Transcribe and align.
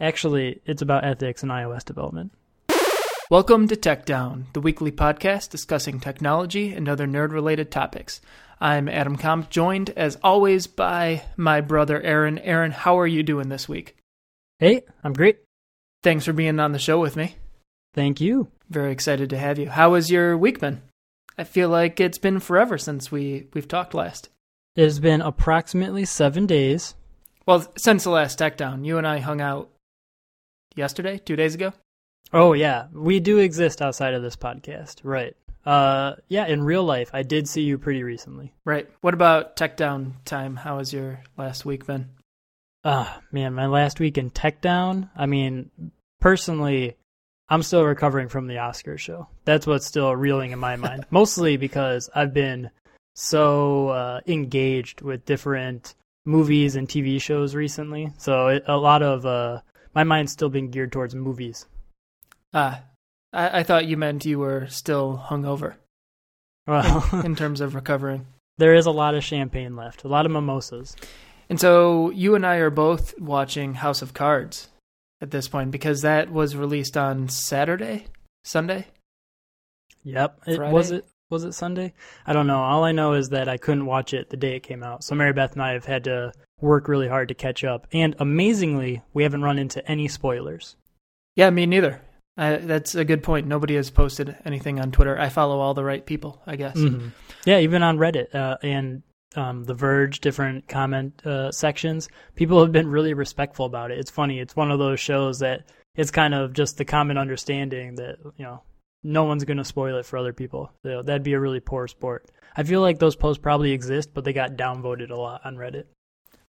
Actually, 0.00 0.60
it's 0.64 0.80
about 0.80 1.04
ethics 1.04 1.42
in 1.42 1.48
iOS 1.48 1.84
development. 1.84 2.30
Welcome 3.30 3.66
to 3.66 3.74
Techdown, 3.74 4.44
the 4.52 4.60
weekly 4.60 4.92
podcast 4.92 5.50
discussing 5.50 5.98
technology 5.98 6.72
and 6.72 6.88
other 6.88 7.06
nerd 7.06 7.32
related 7.32 7.72
topics. 7.72 8.20
I'm 8.60 8.88
Adam 8.88 9.16
Comp, 9.16 9.50
joined 9.50 9.90
as 9.96 10.16
always 10.22 10.68
by 10.68 11.24
my 11.36 11.60
brother 11.60 12.00
Aaron. 12.00 12.38
Aaron, 12.38 12.70
how 12.70 13.00
are 13.00 13.08
you 13.08 13.24
doing 13.24 13.48
this 13.48 13.68
week? 13.68 13.96
Hey, 14.60 14.82
I'm 15.02 15.14
great. 15.14 15.40
Thanks 16.04 16.24
for 16.24 16.32
being 16.32 16.60
on 16.60 16.70
the 16.70 16.78
show 16.78 17.00
with 17.00 17.16
me. 17.16 17.34
Thank 17.92 18.20
you. 18.20 18.52
Very 18.70 18.92
excited 18.92 19.30
to 19.30 19.36
have 19.36 19.58
you. 19.58 19.68
How 19.68 19.94
has 19.94 20.12
your 20.12 20.38
week 20.38 20.60
been? 20.60 20.82
I 21.36 21.42
feel 21.42 21.70
like 21.70 21.98
it's 21.98 22.18
been 22.18 22.38
forever 22.38 22.78
since 22.78 23.10
we 23.10 23.48
we've 23.52 23.66
talked 23.66 23.94
last. 23.94 24.28
It 24.76 24.84
has 24.84 25.00
been 25.00 25.22
approximately 25.22 26.04
seven 26.04 26.46
days. 26.46 26.94
Well, 27.46 27.66
since 27.76 28.04
the 28.04 28.10
last 28.10 28.36
Tech 28.36 28.56
Down, 28.56 28.84
you 28.84 28.96
and 28.96 29.06
I 29.06 29.18
hung 29.18 29.40
out 29.40 29.70
yesterday, 30.76 31.18
two 31.18 31.36
days 31.36 31.54
ago. 31.54 31.72
Oh 32.32 32.52
yeah, 32.52 32.86
we 32.92 33.20
do 33.20 33.38
exist 33.38 33.80
outside 33.80 34.14
of 34.14 34.22
this 34.22 34.36
podcast, 34.36 34.96
right? 35.02 35.34
Uh, 35.64 36.14
yeah, 36.28 36.46
in 36.46 36.62
real 36.62 36.84
life, 36.84 37.10
I 37.12 37.22
did 37.22 37.48
see 37.48 37.62
you 37.62 37.78
pretty 37.78 38.02
recently. 38.02 38.54
Right. 38.64 38.88
What 39.00 39.14
about 39.14 39.56
Techdown 39.56 40.12
time? 40.24 40.56
How 40.56 40.78
has 40.78 40.92
your 40.92 41.20
last 41.36 41.64
week 41.64 41.86
been? 41.86 42.08
Ah, 42.84 43.20
man, 43.32 43.54
my 43.54 43.66
last 43.66 44.00
week 44.00 44.16
in 44.16 44.30
Techdown. 44.30 45.10
I 45.16 45.26
mean, 45.26 45.70
personally, 46.20 46.96
I'm 47.48 47.62
still 47.62 47.84
recovering 47.84 48.28
from 48.28 48.46
the 48.46 48.54
Oscars 48.56 49.00
show. 49.00 49.28
That's 49.44 49.66
what's 49.66 49.86
still 49.86 50.14
reeling 50.14 50.52
in 50.52 50.58
my 50.58 50.76
mind. 50.86 51.04
Mostly 51.10 51.56
because 51.56 52.08
I've 52.14 52.32
been 52.32 52.70
so 53.14 53.88
uh, 53.88 54.20
engaged 54.26 55.02
with 55.02 55.26
different 55.26 55.94
movies 56.24 56.76
and 56.76 56.88
TV 56.88 57.20
shows 57.20 57.54
recently. 57.54 58.12
So 58.18 58.48
it, 58.48 58.64
a 58.66 58.76
lot 58.76 59.02
of 59.02 59.26
uh, 59.26 59.60
my 59.98 60.04
mind's 60.04 60.30
still 60.30 60.48
being 60.48 60.70
geared 60.70 60.92
towards 60.92 61.12
movies. 61.16 61.66
Ah, 62.54 62.84
I, 63.32 63.58
I 63.58 63.62
thought 63.64 63.88
you 63.88 63.96
meant 63.96 64.24
you 64.24 64.38
were 64.38 64.68
still 64.68 65.20
hungover 65.28 65.74
Well, 66.68 67.04
in, 67.14 67.26
in 67.26 67.34
terms 67.34 67.60
of 67.60 67.74
recovering. 67.74 68.28
there 68.58 68.76
is 68.76 68.86
a 68.86 68.92
lot 68.92 69.16
of 69.16 69.24
champagne 69.24 69.74
left, 69.74 70.04
a 70.04 70.08
lot 70.08 70.24
of 70.24 70.30
mimosas. 70.30 70.94
And 71.50 71.58
so 71.58 72.10
you 72.10 72.36
and 72.36 72.46
I 72.46 72.58
are 72.58 72.70
both 72.70 73.18
watching 73.18 73.74
House 73.74 74.00
of 74.00 74.14
Cards 74.14 74.68
at 75.20 75.32
this 75.32 75.48
point 75.48 75.72
because 75.72 76.02
that 76.02 76.30
was 76.30 76.54
released 76.54 76.96
on 76.96 77.28
Saturday, 77.28 78.06
Sunday. 78.44 78.86
Yep. 80.04 80.42
It, 80.46 80.60
was 80.60 80.92
it 80.92 81.08
was 81.28 81.42
it 81.42 81.54
Sunday? 81.54 81.92
I 82.24 82.32
don't 82.32 82.46
know. 82.46 82.60
All 82.62 82.84
I 82.84 82.92
know 82.92 83.14
is 83.14 83.30
that 83.30 83.48
I 83.48 83.56
couldn't 83.56 83.86
watch 83.86 84.14
it 84.14 84.30
the 84.30 84.36
day 84.36 84.54
it 84.54 84.62
came 84.62 84.84
out. 84.84 85.02
So 85.02 85.16
Mary 85.16 85.32
Beth 85.32 85.54
and 85.54 85.62
I 85.62 85.72
have 85.72 85.86
had 85.86 86.04
to 86.04 86.32
work 86.60 86.88
really 86.88 87.08
hard 87.08 87.28
to 87.28 87.34
catch 87.34 87.64
up. 87.64 87.86
And 87.92 88.14
amazingly, 88.18 89.02
we 89.12 89.22
haven't 89.22 89.42
run 89.42 89.58
into 89.58 89.86
any 89.90 90.08
spoilers. 90.08 90.76
Yeah, 91.36 91.50
me 91.50 91.66
neither. 91.66 92.00
I, 92.36 92.56
that's 92.56 92.94
a 92.94 93.04
good 93.04 93.22
point. 93.22 93.46
Nobody 93.46 93.74
has 93.74 93.90
posted 93.90 94.36
anything 94.44 94.78
on 94.80 94.92
Twitter. 94.92 95.18
I 95.18 95.28
follow 95.28 95.58
all 95.58 95.74
the 95.74 95.84
right 95.84 96.04
people, 96.04 96.40
I 96.46 96.56
guess. 96.56 96.76
Mhm. 96.76 97.12
Yeah, 97.44 97.58
even 97.58 97.82
on 97.82 97.98
Reddit 97.98 98.34
uh, 98.34 98.56
and 98.62 99.02
um, 99.34 99.64
The 99.64 99.74
Verge, 99.74 100.20
different 100.20 100.68
comment 100.68 101.24
uh, 101.26 101.50
sections, 101.52 102.08
people 102.36 102.60
have 102.62 102.72
been 102.72 102.88
really 102.88 103.14
respectful 103.14 103.66
about 103.66 103.90
it. 103.90 103.98
It's 103.98 104.10
funny. 104.10 104.38
It's 104.38 104.54
one 104.56 104.70
of 104.70 104.78
those 104.78 105.00
shows 105.00 105.40
that 105.40 105.64
it's 105.96 106.10
kind 106.12 106.32
of 106.34 106.52
just 106.52 106.76
the 106.78 106.84
common 106.84 107.18
understanding 107.18 107.96
that 107.96 108.18
you 108.36 108.44
know 108.44 108.62
no 109.02 109.24
one's 109.24 109.44
going 109.44 109.58
to 109.58 109.64
spoil 109.64 109.96
it 109.98 110.06
for 110.06 110.16
other 110.18 110.32
people. 110.32 110.72
So 110.84 111.02
that'd 111.02 111.22
be 111.24 111.32
a 111.34 111.40
really 111.40 111.60
poor 111.60 111.88
sport. 111.88 112.30
I 112.56 112.62
feel 112.62 112.80
like 112.80 112.98
those 112.98 113.16
posts 113.16 113.40
probably 113.42 113.72
exist, 113.72 114.10
but 114.14 114.24
they 114.24 114.32
got 114.32 114.52
downvoted 114.56 115.10
a 115.10 115.16
lot 115.16 115.40
on 115.44 115.56
Reddit. 115.56 115.84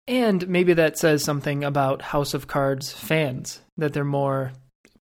And 0.10 0.48
maybe 0.48 0.74
that 0.74 0.98
says 0.98 1.24
something 1.24 1.64
about 1.64 2.02
House 2.02 2.34
of 2.34 2.48
Cards 2.48 2.92
fans 2.92 3.62
that 3.78 3.94
they're 3.94 4.04
more 4.04 4.54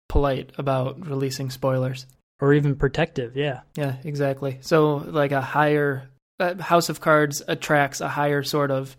polite 0.08 0.50
about 0.58 1.06
releasing 1.06 1.48
spoilers. 1.48 2.06
Or 2.40 2.52
even 2.52 2.74
protective, 2.74 3.36
yeah. 3.36 3.60
Yeah, 3.76 3.96
exactly. 4.02 4.58
So, 4.62 4.96
like 4.96 5.30
a 5.30 5.40
higher 5.40 6.10
uh, 6.40 6.60
House 6.60 6.88
of 6.88 7.00
Cards 7.00 7.40
attracts 7.46 8.00
a 8.00 8.08
higher 8.08 8.42
sort 8.42 8.72
of 8.72 8.96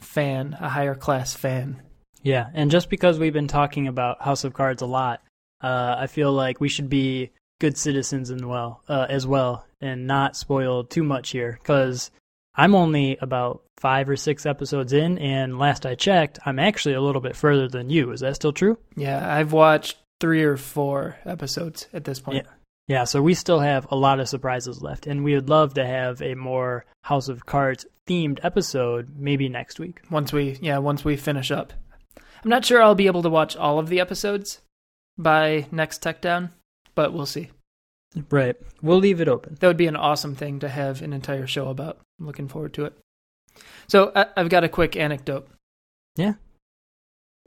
fan, 0.00 0.56
a 0.60 0.68
higher 0.68 0.96
class 0.96 1.34
fan. 1.34 1.80
Yeah, 2.22 2.48
and 2.52 2.70
just 2.70 2.90
because 2.90 3.18
we've 3.18 3.32
been 3.32 3.48
talking 3.48 3.86
about 3.86 4.22
House 4.22 4.42
of 4.42 4.54
Cards 4.54 4.82
a 4.82 4.86
lot, 4.86 5.22
uh, 5.62 5.94
I 5.98 6.08
feel 6.08 6.32
like 6.32 6.60
we 6.60 6.68
should 6.68 6.88
be 6.88 7.30
good 7.60 7.78
citizens 7.78 8.30
and 8.30 8.48
well 8.48 8.82
uh, 8.88 9.06
as 9.08 9.24
well, 9.24 9.66
and 9.80 10.06
not 10.06 10.36
spoil 10.36 10.82
too 10.84 11.04
much 11.04 11.30
here. 11.30 11.58
Because 11.62 12.10
I'm 12.56 12.74
only 12.74 13.16
about 13.20 13.62
five 13.78 14.08
or 14.08 14.16
six 14.16 14.46
episodes 14.46 14.92
in, 14.92 15.18
and 15.18 15.58
last 15.58 15.84
I 15.86 15.94
checked, 15.94 16.38
I'm 16.46 16.58
actually 16.58 16.94
a 16.94 17.00
little 17.00 17.20
bit 17.20 17.36
further 17.36 17.68
than 17.68 17.90
you. 17.90 18.12
Is 18.12 18.20
that 18.20 18.36
still 18.36 18.52
true? 18.52 18.78
Yeah, 18.96 19.34
I've 19.34 19.52
watched 19.52 19.98
three 20.20 20.44
or 20.44 20.56
four 20.56 21.16
episodes 21.24 21.88
at 21.92 22.04
this 22.04 22.20
point. 22.20 22.44
Yeah. 22.44 22.50
Yeah, 22.86 23.04
so 23.04 23.22
we 23.22 23.32
still 23.32 23.60
have 23.60 23.86
a 23.90 23.96
lot 23.96 24.20
of 24.20 24.28
surprises 24.28 24.82
left, 24.82 25.06
and 25.06 25.24
we 25.24 25.34
would 25.34 25.48
love 25.48 25.74
to 25.74 25.86
have 25.86 26.20
a 26.20 26.34
more 26.34 26.84
House 27.02 27.28
of 27.28 27.46
Cards 27.46 27.86
themed 28.06 28.40
episode 28.42 29.16
maybe 29.16 29.48
next 29.48 29.80
week. 29.80 30.02
Once 30.10 30.32
we, 30.34 30.58
yeah, 30.60 30.78
once 30.78 31.02
we 31.02 31.16
finish 31.16 31.50
up. 31.50 31.72
I'm 32.16 32.50
not 32.50 32.66
sure 32.66 32.82
I'll 32.82 32.94
be 32.94 33.06
able 33.06 33.22
to 33.22 33.30
watch 33.30 33.56
all 33.56 33.78
of 33.78 33.88
the 33.88 34.00
episodes 34.00 34.60
by 35.16 35.66
next 35.72 36.02
Techdown, 36.02 36.50
but 36.94 37.14
we'll 37.14 37.24
see. 37.24 37.50
Right. 38.30 38.56
We'll 38.82 38.98
leave 38.98 39.20
it 39.20 39.28
open. 39.28 39.56
That 39.60 39.66
would 39.66 39.76
be 39.76 39.86
an 39.86 39.96
awesome 39.96 40.34
thing 40.34 40.60
to 40.60 40.68
have 40.68 41.02
an 41.02 41.12
entire 41.12 41.46
show 41.46 41.68
about. 41.68 41.98
I'm 42.18 42.26
looking 42.26 42.48
forward 42.48 42.74
to 42.74 42.84
it. 42.84 42.96
So 43.88 44.12
I, 44.14 44.26
I've 44.36 44.48
got 44.48 44.64
a 44.64 44.68
quick 44.68 44.96
anecdote. 44.96 45.48
Yeah. 46.16 46.34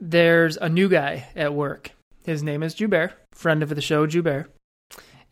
There's 0.00 0.56
a 0.56 0.68
new 0.68 0.88
guy 0.88 1.28
at 1.34 1.54
work. 1.54 1.92
His 2.24 2.42
name 2.42 2.62
is 2.62 2.74
Joubert, 2.74 3.12
friend 3.32 3.62
of 3.62 3.70
the 3.70 3.80
show, 3.80 4.06
Joubert. 4.06 4.52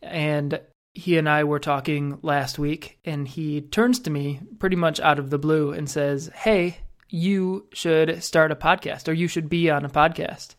And 0.01 0.59
he 0.93 1.17
and 1.17 1.29
I 1.29 1.43
were 1.43 1.59
talking 1.59 2.17
last 2.23 2.57
week, 2.57 2.97
and 3.05 3.27
he 3.27 3.61
turns 3.61 3.99
to 3.99 4.09
me 4.09 4.41
pretty 4.57 4.75
much 4.75 4.99
out 4.99 5.19
of 5.19 5.29
the 5.29 5.37
blue 5.37 5.71
and 5.71 5.89
says, 5.89 6.31
Hey, 6.33 6.79
you 7.09 7.67
should 7.71 8.23
start 8.23 8.51
a 8.51 8.55
podcast, 8.55 9.07
or 9.07 9.13
you 9.13 9.27
should 9.27 9.47
be 9.47 9.69
on 9.69 9.85
a 9.85 9.89
podcast. 9.89 10.55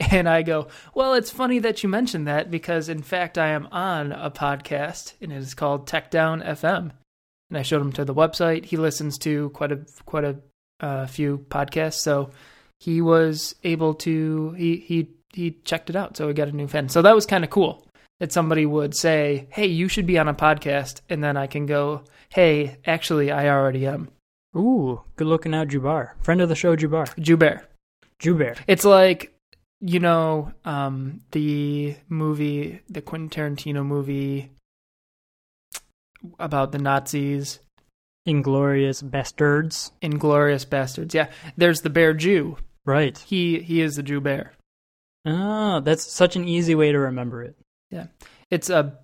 And 0.10 0.28
I 0.28 0.42
go, 0.42 0.68
Well, 0.94 1.14
it's 1.14 1.30
funny 1.30 1.58
that 1.60 1.82
you 1.82 1.88
mentioned 1.88 2.26
that 2.26 2.50
because, 2.50 2.88
in 2.88 3.02
fact, 3.02 3.38
I 3.38 3.48
am 3.48 3.68
on 3.70 4.12
a 4.12 4.30
podcast, 4.30 5.14
and 5.20 5.32
it 5.32 5.36
is 5.36 5.54
called 5.54 5.88
Techdown 5.88 6.44
FM. 6.44 6.90
And 7.50 7.58
I 7.58 7.62
showed 7.62 7.82
him 7.82 7.92
to 7.92 8.04
the 8.04 8.14
website. 8.14 8.64
He 8.64 8.76
listens 8.76 9.18
to 9.18 9.50
quite 9.50 9.72
a 9.72 9.80
quite 10.04 10.24
a 10.24 10.36
uh, 10.80 11.06
few 11.06 11.38
podcasts, 11.48 12.00
so 12.00 12.30
he 12.80 13.00
was 13.00 13.54
able 13.62 13.94
to 13.94 14.52
he 14.52 14.76
he 14.76 15.08
he 15.32 15.52
checked 15.64 15.90
it 15.90 15.96
out. 15.96 16.16
So 16.16 16.28
he 16.28 16.34
got 16.34 16.48
a 16.48 16.52
new 16.52 16.68
fan. 16.68 16.88
So 16.88 17.02
that 17.02 17.14
was 17.14 17.26
kind 17.26 17.44
of 17.44 17.50
cool 17.50 17.86
that 18.20 18.32
somebody 18.32 18.66
would 18.66 18.96
say, 18.96 19.46
"Hey, 19.50 19.66
you 19.66 19.88
should 19.88 20.06
be 20.06 20.18
on 20.18 20.28
a 20.28 20.34
podcast," 20.34 21.00
and 21.08 21.22
then 21.22 21.36
I 21.36 21.46
can 21.46 21.66
go, 21.66 22.02
"Hey, 22.30 22.78
actually, 22.86 23.30
I 23.30 23.48
already 23.48 23.86
am." 23.86 24.08
Ooh, 24.56 25.02
good 25.16 25.26
looking 25.26 25.54
out, 25.54 25.68
Jubar. 25.68 26.12
Friend 26.22 26.40
of 26.40 26.48
the 26.48 26.54
show, 26.54 26.76
Jubar. 26.76 27.08
Joubert. 27.18 27.66
Jubear. 28.20 28.56
It's 28.66 28.84
like 28.84 29.33
you 29.86 30.00
know 30.00 30.50
um, 30.64 31.20
the 31.32 31.94
movie, 32.08 32.80
the 32.88 33.02
Quentin 33.02 33.28
Tarantino 33.28 33.84
movie 33.84 34.50
about 36.38 36.72
the 36.72 36.78
Nazis, 36.78 37.60
Inglourious 38.26 39.02
Basterds. 39.04 39.90
Inglourious 40.00 40.66
Basterds. 40.66 41.12
Yeah, 41.12 41.28
there's 41.58 41.82
the 41.82 41.90
Bear 41.90 42.14
Jew. 42.14 42.56
Right. 42.86 43.16
He 43.18 43.60
he 43.60 43.82
is 43.82 43.96
the 43.96 44.02
Jew 44.02 44.22
Bear. 44.22 44.54
Oh, 45.26 45.80
that's 45.80 46.10
such 46.10 46.34
an 46.36 46.48
easy 46.48 46.74
way 46.74 46.90
to 46.90 46.98
remember 46.98 47.42
it. 47.42 47.56
Yeah, 47.90 48.06
it's 48.50 48.70
a 48.70 48.98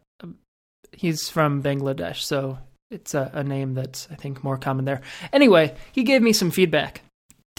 he's 0.92 1.28
from 1.28 1.62
Bangladesh, 1.62 2.22
so 2.22 2.58
it's 2.90 3.12
a, 3.12 3.30
a 3.34 3.44
name 3.44 3.74
that's 3.74 4.08
I 4.10 4.14
think 4.14 4.42
more 4.42 4.56
common 4.56 4.86
there. 4.86 5.02
Anyway, 5.30 5.74
he 5.92 6.04
gave 6.04 6.22
me 6.22 6.32
some 6.32 6.50
feedback 6.50 7.02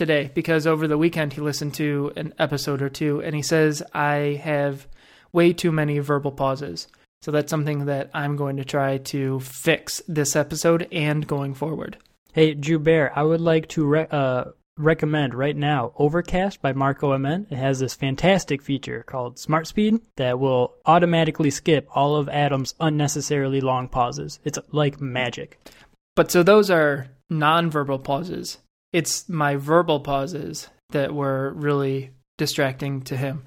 today 0.02 0.32
because 0.34 0.66
over 0.66 0.88
the 0.88 0.98
weekend 0.98 1.32
he 1.32 1.42
listened 1.42 1.76
to 1.76 2.12
an 2.16 2.34
episode 2.40 2.82
or 2.82 2.90
two, 2.90 3.22
and 3.22 3.36
he 3.36 3.44
says 3.44 3.84
I 3.94 4.42
have 4.44 4.88
way 5.32 5.54
too 5.54 5.72
many 5.72 6.00
verbal 6.00 6.32
pauses. 6.32 6.88
So 7.22 7.30
that's 7.30 7.52
something 7.52 7.86
that 7.86 8.10
I'm 8.12 8.36
going 8.36 8.58
to 8.58 8.66
try 8.66 8.98
to 8.98 9.40
fix 9.42 10.02
this 10.08 10.36
episode 10.36 10.88
and 10.92 11.28
going 11.28 11.54
forward. 11.54 11.98
Hey, 12.34 12.56
Jubear, 12.56 13.12
I 13.16 13.22
would 13.22 13.42
like 13.42 13.68
to 13.70 13.86
re- 13.86 14.08
uh, 14.10 14.46
recommend 14.76 15.36
right 15.36 15.56
now 15.56 15.94
Overcast 15.98 16.64
by 16.64 16.74
Marco 16.74 17.12
Arment. 17.12 17.50
It 17.52 17.58
has 17.58 17.78
this 17.78 17.94
fantastic 17.94 18.64
feature 18.64 19.04
called 19.04 19.38
Smart 19.38 19.68
Speed 19.68 20.02
that 20.16 20.40
will 20.40 20.74
automatically 20.88 21.52
skip 21.52 21.88
all 21.94 22.16
of 22.16 22.28
Adam's 22.28 22.74
unnecessarily 22.80 23.62
long 23.62 23.88
pauses. 23.88 24.40
It's 24.44 24.58
like 24.72 25.00
magic. 25.00 25.60
But 26.16 26.32
so 26.32 26.42
those 26.42 26.72
are 26.72 27.10
nonverbal 27.32 28.04
pauses. 28.04 28.58
It's 28.94 29.30
my 29.30 29.56
verbal 29.56 30.00
pauses 30.02 30.68
that 30.90 31.14
were 31.14 31.54
really 31.54 32.12
distracting 32.38 33.02
to 33.04 33.16
him. 33.18 33.44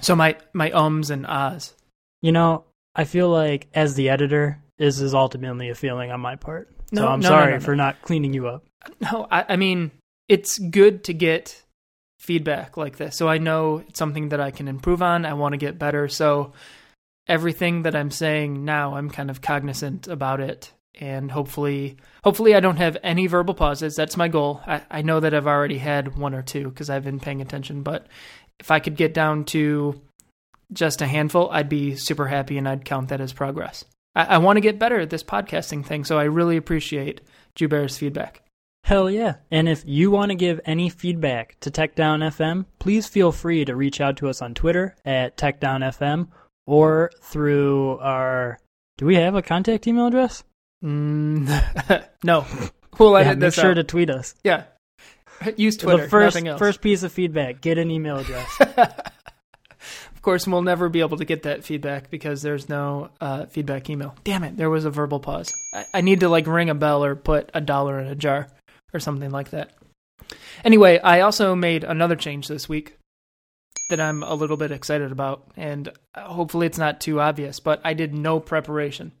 So 0.00 0.16
my 0.16 0.36
my 0.52 0.72
ums 0.72 1.10
and 1.10 1.26
ahs. 1.26 1.74
You 2.22 2.32
know, 2.32 2.64
I 2.94 3.04
feel 3.04 3.28
like 3.30 3.68
as 3.74 3.94
the 3.94 4.10
editor, 4.10 4.60
this 4.78 5.00
is 5.00 5.14
ultimately 5.14 5.70
a 5.70 5.74
feeling 5.74 6.10
on 6.10 6.20
my 6.20 6.36
part. 6.36 6.70
So 6.94 7.02
No, 7.02 7.08
I'm 7.08 7.20
no, 7.20 7.28
sorry 7.28 7.52
no. 7.54 7.60
for 7.60 7.76
not 7.76 8.02
cleaning 8.02 8.34
you 8.34 8.48
up. 8.48 8.64
No, 9.00 9.26
I, 9.30 9.44
I 9.50 9.56
mean 9.56 9.90
it's 10.28 10.58
good 10.58 11.04
to 11.04 11.14
get 11.14 11.62
feedback 12.18 12.76
like 12.76 12.96
this. 12.96 13.16
So 13.16 13.28
I 13.28 13.38
know 13.38 13.82
it's 13.88 13.98
something 13.98 14.28
that 14.30 14.40
I 14.40 14.50
can 14.50 14.68
improve 14.68 15.02
on. 15.02 15.24
I 15.26 15.32
want 15.34 15.52
to 15.54 15.58
get 15.58 15.78
better. 15.78 16.06
So 16.08 16.52
everything 17.26 17.82
that 17.82 17.96
I'm 17.96 18.10
saying 18.10 18.64
now, 18.64 18.94
I'm 18.96 19.10
kind 19.10 19.30
of 19.30 19.40
cognizant 19.40 20.06
about 20.08 20.40
it. 20.40 20.72
And 20.98 21.30
hopefully, 21.30 21.96
hopefully 22.24 22.54
I 22.54 22.60
don't 22.60 22.76
have 22.76 22.96
any 23.02 23.26
verbal 23.26 23.54
pauses. 23.54 23.96
That's 23.96 24.16
my 24.16 24.28
goal. 24.28 24.60
I, 24.66 24.82
I 24.90 25.02
know 25.02 25.20
that 25.20 25.34
I've 25.34 25.46
already 25.46 25.78
had 25.78 26.18
one 26.18 26.34
or 26.34 26.42
two 26.42 26.68
because 26.68 26.90
I've 26.90 27.04
been 27.04 27.20
paying 27.20 27.40
attention. 27.40 27.82
But 27.82 28.06
if 28.58 28.70
I 28.70 28.80
could 28.80 28.96
get 28.96 29.14
down 29.14 29.44
to 29.46 30.00
just 30.72 31.00
a 31.00 31.06
handful, 31.06 31.50
I'd 31.50 31.68
be 31.68 31.96
super 31.96 32.26
happy 32.26 32.58
and 32.58 32.68
I'd 32.68 32.84
count 32.84 33.08
that 33.08 33.20
as 33.20 33.32
progress. 33.32 33.84
I, 34.14 34.24
I 34.24 34.38
want 34.38 34.56
to 34.56 34.62
get 34.62 34.78
better 34.78 35.00
at 35.00 35.10
this 35.10 35.22
podcasting 35.22 35.84
thing. 35.84 36.04
So 36.04 36.18
I 36.18 36.24
really 36.24 36.56
appreciate 36.56 37.20
Jubair's 37.54 37.96
feedback. 37.96 38.42
Hell 38.84 39.10
yeah. 39.10 39.36
And 39.50 39.68
if 39.68 39.84
you 39.86 40.10
want 40.10 40.30
to 40.30 40.34
give 40.34 40.60
any 40.64 40.88
feedback 40.88 41.58
to 41.60 41.70
TechDown 41.70 42.24
FM, 42.24 42.66
please 42.78 43.06
feel 43.06 43.30
free 43.30 43.64
to 43.64 43.76
reach 43.76 44.00
out 44.00 44.16
to 44.18 44.28
us 44.28 44.42
on 44.42 44.54
Twitter 44.54 44.96
at 45.04 45.36
TechDownFM 45.36 46.28
or 46.66 47.10
through 47.20 47.98
our. 47.98 48.58
Do 48.98 49.06
we 49.06 49.16
have 49.16 49.34
a 49.34 49.42
contact 49.42 49.86
email 49.86 50.06
address? 50.06 50.42
Mm, 50.84 52.04
no. 52.24 52.46
We'll 52.98 53.12
Yeah, 53.12 53.20
edit 53.28 53.38
make 53.38 53.46
this 53.46 53.54
sure 53.54 53.70
out. 53.70 53.74
to 53.74 53.84
tweet 53.84 54.10
us. 54.10 54.34
Yeah. 54.44 54.64
Use 55.56 55.78
Twitter. 55.78 56.02
the 56.02 56.08
first 56.08 56.36
else. 56.44 56.58
first 56.58 56.82
piece 56.82 57.02
of 57.02 57.10
feedback, 57.12 57.62
get 57.62 57.78
an 57.78 57.90
email 57.90 58.18
address. 58.18 58.60
Of 60.12 60.22
course, 60.22 60.46
we'll 60.46 60.60
never 60.60 60.90
be 60.90 61.00
able 61.00 61.16
to 61.16 61.24
get 61.24 61.44
that 61.44 61.64
feedback 61.64 62.10
because 62.10 62.42
there's 62.42 62.68
no 62.68 63.08
uh, 63.22 63.46
feedback 63.46 63.88
email. 63.88 64.14
Damn 64.22 64.44
it, 64.44 64.54
there 64.58 64.68
was 64.68 64.84
a 64.84 64.90
verbal 64.90 65.18
pause. 65.18 65.50
I, 65.72 65.86
I 65.94 66.00
need 66.02 66.20
to 66.20 66.28
like 66.28 66.46
ring 66.46 66.68
a 66.68 66.74
bell 66.74 67.02
or 67.02 67.16
put 67.16 67.48
a 67.54 67.60
dollar 67.62 67.98
in 67.98 68.06
a 68.06 68.14
jar 68.14 68.48
or 68.92 69.00
something 69.00 69.30
like 69.30 69.48
that. 69.50 69.70
Anyway, 70.62 70.98
I 70.98 71.20
also 71.20 71.54
made 71.54 71.84
another 71.84 72.16
change 72.16 72.48
this 72.48 72.68
week 72.68 72.98
that 73.88 73.98
I'm 73.98 74.22
a 74.22 74.34
little 74.34 74.58
bit 74.58 74.72
excited 74.72 75.10
about, 75.10 75.50
and 75.56 75.88
uh, 76.14 76.24
hopefully 76.24 76.66
it's 76.66 76.76
not 76.76 77.00
too 77.00 77.18
obvious, 77.18 77.58
but 77.58 77.80
I 77.82 77.94
did 77.94 78.12
no 78.12 78.40
preparation. 78.40 79.12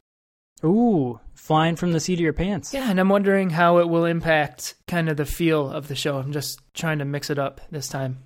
Ooh, 0.64 1.20
flying 1.34 1.76
from 1.76 1.92
the 1.92 2.00
seat 2.00 2.14
of 2.14 2.20
your 2.20 2.32
pants. 2.32 2.74
Yeah, 2.74 2.90
and 2.90 3.00
I'm 3.00 3.08
wondering 3.08 3.50
how 3.50 3.78
it 3.78 3.88
will 3.88 4.04
impact 4.04 4.74
kind 4.86 5.08
of 5.08 5.16
the 5.16 5.24
feel 5.24 5.70
of 5.70 5.88
the 5.88 5.94
show. 5.94 6.18
I'm 6.18 6.32
just 6.32 6.60
trying 6.74 6.98
to 6.98 7.04
mix 7.04 7.30
it 7.30 7.38
up 7.38 7.60
this 7.70 7.88
time. 7.88 8.18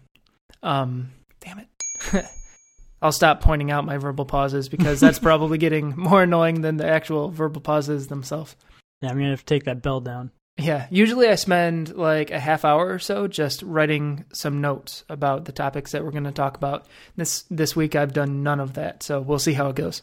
Um, 0.62 1.12
damn 1.40 1.60
it. 1.60 1.68
I'll 3.02 3.12
stop 3.12 3.40
pointing 3.40 3.70
out 3.70 3.84
my 3.84 3.98
verbal 3.98 4.24
pauses 4.24 4.68
because 4.68 5.00
that's 5.00 5.18
probably 5.20 5.58
getting 5.58 5.94
more 5.96 6.22
annoying 6.22 6.62
than 6.62 6.78
the 6.78 6.86
actual 6.86 7.30
verbal 7.30 7.60
pauses 7.60 8.08
themselves. 8.08 8.56
Yeah, 9.02 9.10
I'm 9.10 9.16
gonna 9.16 9.30
have 9.30 9.40
to 9.40 9.44
take 9.44 9.64
that 9.64 9.82
bell 9.82 10.00
down. 10.00 10.30
Yeah, 10.56 10.86
usually 10.88 11.28
I 11.28 11.34
spend 11.34 11.94
like 11.96 12.30
a 12.30 12.38
half 12.38 12.64
hour 12.64 12.88
or 12.88 13.00
so 13.00 13.26
just 13.26 13.62
writing 13.62 14.24
some 14.32 14.60
notes 14.60 15.04
about 15.08 15.46
the 15.46 15.52
topics 15.52 15.92
that 15.92 16.04
we're 16.04 16.12
going 16.12 16.24
to 16.24 16.32
talk 16.32 16.56
about. 16.56 16.86
This 17.16 17.42
this 17.50 17.74
week 17.74 17.96
I've 17.96 18.12
done 18.12 18.44
none 18.44 18.60
of 18.60 18.74
that, 18.74 19.02
so 19.02 19.20
we'll 19.20 19.40
see 19.40 19.54
how 19.54 19.68
it 19.68 19.76
goes. 19.76 20.02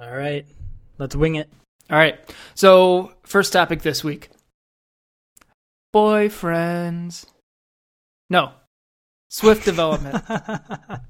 All 0.00 0.10
right, 0.10 0.44
let's 0.98 1.16
wing 1.16 1.36
it. 1.36 1.50
All 1.90 1.98
right. 1.98 2.18
So, 2.54 3.12
first 3.24 3.52
topic 3.52 3.82
this 3.82 4.02
week. 4.02 4.30
Boyfriends. 5.94 7.26
No. 8.28 8.52
Swift 9.30 9.64
development. 9.64 10.24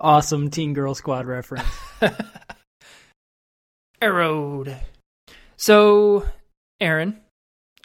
awesome 0.00 0.50
Teen 0.50 0.74
Girl 0.74 0.94
Squad 0.94 1.26
reference. 1.26 1.68
Arrowed. 4.02 4.76
So, 5.56 6.26
Aaron, 6.80 7.20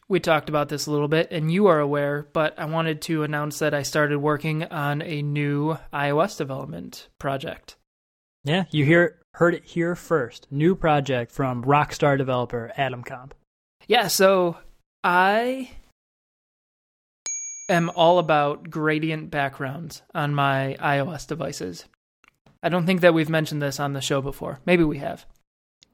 we 0.09 0.19
talked 0.19 0.49
about 0.49 0.67
this 0.67 0.87
a 0.87 0.91
little 0.91 1.07
bit, 1.07 1.29
and 1.31 1.51
you 1.51 1.67
are 1.67 1.79
aware, 1.79 2.27
but 2.33 2.59
I 2.59 2.65
wanted 2.65 3.01
to 3.03 3.23
announce 3.23 3.59
that 3.59 3.73
I 3.73 3.83
started 3.83 4.19
working 4.19 4.65
on 4.65 5.01
a 5.01 5.21
new 5.21 5.77
iOS 5.93 6.37
development 6.37 7.07
project. 7.17 7.77
Yeah, 8.43 8.65
you 8.71 8.83
hear 8.83 9.20
heard 9.35 9.53
it 9.53 9.63
here 9.63 9.95
first. 9.95 10.47
New 10.51 10.75
project 10.75 11.31
from 11.31 11.63
Rockstar 11.63 12.17
developer 12.17 12.71
Adam 12.77 13.03
Comp. 13.03 13.33
Yeah, 13.87 14.07
so 14.07 14.57
I 15.03 15.71
am 17.69 17.89
all 17.95 18.19
about 18.19 18.69
gradient 18.69 19.31
backgrounds 19.31 20.01
on 20.13 20.35
my 20.35 20.75
iOS 20.79 21.25
devices. 21.25 21.85
I 22.61 22.69
don't 22.69 22.85
think 22.85 23.01
that 23.01 23.13
we've 23.13 23.29
mentioned 23.29 23.61
this 23.61 23.79
on 23.79 23.93
the 23.93 24.01
show 24.01 24.21
before. 24.21 24.59
Maybe 24.65 24.83
we 24.83 24.99
have. 24.99 25.25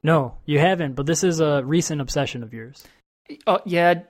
No, 0.02 0.36
you 0.44 0.58
haven't, 0.58 0.94
but 0.94 1.06
this 1.06 1.24
is 1.24 1.40
a 1.40 1.64
recent 1.64 2.00
obsession 2.00 2.42
of 2.42 2.52
yours. 2.52 2.84
Oh, 3.46 3.60
yeah. 3.64 4.02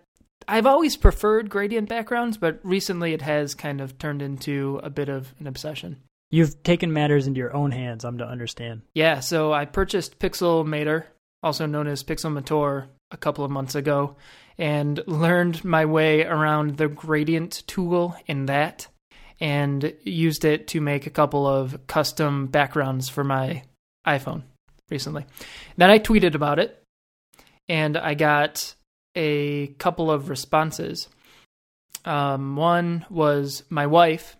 I've 0.46 0.66
always 0.66 0.96
preferred 0.96 1.50
gradient 1.50 1.88
backgrounds, 1.88 2.36
but 2.36 2.60
recently 2.62 3.12
it 3.12 3.22
has 3.22 3.54
kind 3.54 3.80
of 3.80 3.98
turned 3.98 4.22
into 4.22 4.80
a 4.82 4.90
bit 4.90 5.08
of 5.08 5.34
an 5.38 5.46
obsession. 5.46 5.98
You've 6.30 6.62
taken 6.62 6.92
matters 6.92 7.26
into 7.26 7.38
your 7.38 7.54
own 7.54 7.70
hands, 7.70 8.04
I'm 8.04 8.18
to 8.18 8.26
understand. 8.26 8.82
Yeah, 8.94 9.20
so 9.20 9.52
I 9.52 9.64
purchased 9.64 10.18
Pixelmator, 10.18 11.04
also 11.42 11.66
known 11.66 11.86
as 11.86 12.04
Pixelmator, 12.04 12.88
a 13.10 13.16
couple 13.16 13.44
of 13.44 13.50
months 13.50 13.74
ago, 13.74 14.16
and 14.58 15.02
learned 15.06 15.64
my 15.64 15.86
way 15.86 16.24
around 16.24 16.76
the 16.76 16.88
gradient 16.88 17.62
tool 17.66 18.14
in 18.26 18.46
that 18.46 18.88
and 19.40 19.94
used 20.02 20.44
it 20.44 20.68
to 20.68 20.80
make 20.80 21.06
a 21.06 21.10
couple 21.10 21.46
of 21.46 21.86
custom 21.86 22.46
backgrounds 22.46 23.08
for 23.08 23.24
my 23.24 23.62
iPhone 24.06 24.42
recently. 24.90 25.24
Then 25.76 25.90
I 25.90 25.98
tweeted 25.98 26.34
about 26.34 26.58
it 26.58 26.82
and 27.68 27.96
I 27.96 28.14
got 28.14 28.74
a 29.14 29.68
couple 29.78 30.10
of 30.10 30.28
responses. 30.28 31.08
Um, 32.04 32.56
one 32.56 33.06
was 33.10 33.62
my 33.70 33.86
wife, 33.86 34.36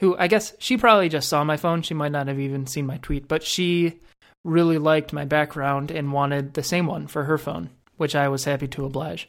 who 0.00 0.16
I 0.16 0.28
guess 0.28 0.54
she 0.58 0.76
probably 0.76 1.08
just 1.08 1.28
saw 1.28 1.44
my 1.44 1.56
phone. 1.56 1.82
She 1.82 1.94
might 1.94 2.12
not 2.12 2.28
have 2.28 2.38
even 2.38 2.66
seen 2.66 2.86
my 2.86 2.98
tweet, 2.98 3.28
but 3.28 3.42
she 3.42 4.00
really 4.44 4.78
liked 4.78 5.12
my 5.12 5.24
background 5.24 5.90
and 5.90 6.12
wanted 6.12 6.54
the 6.54 6.62
same 6.62 6.86
one 6.86 7.06
for 7.06 7.24
her 7.24 7.38
phone, 7.38 7.70
which 7.96 8.14
I 8.14 8.28
was 8.28 8.44
happy 8.44 8.68
to 8.68 8.84
oblige. 8.84 9.26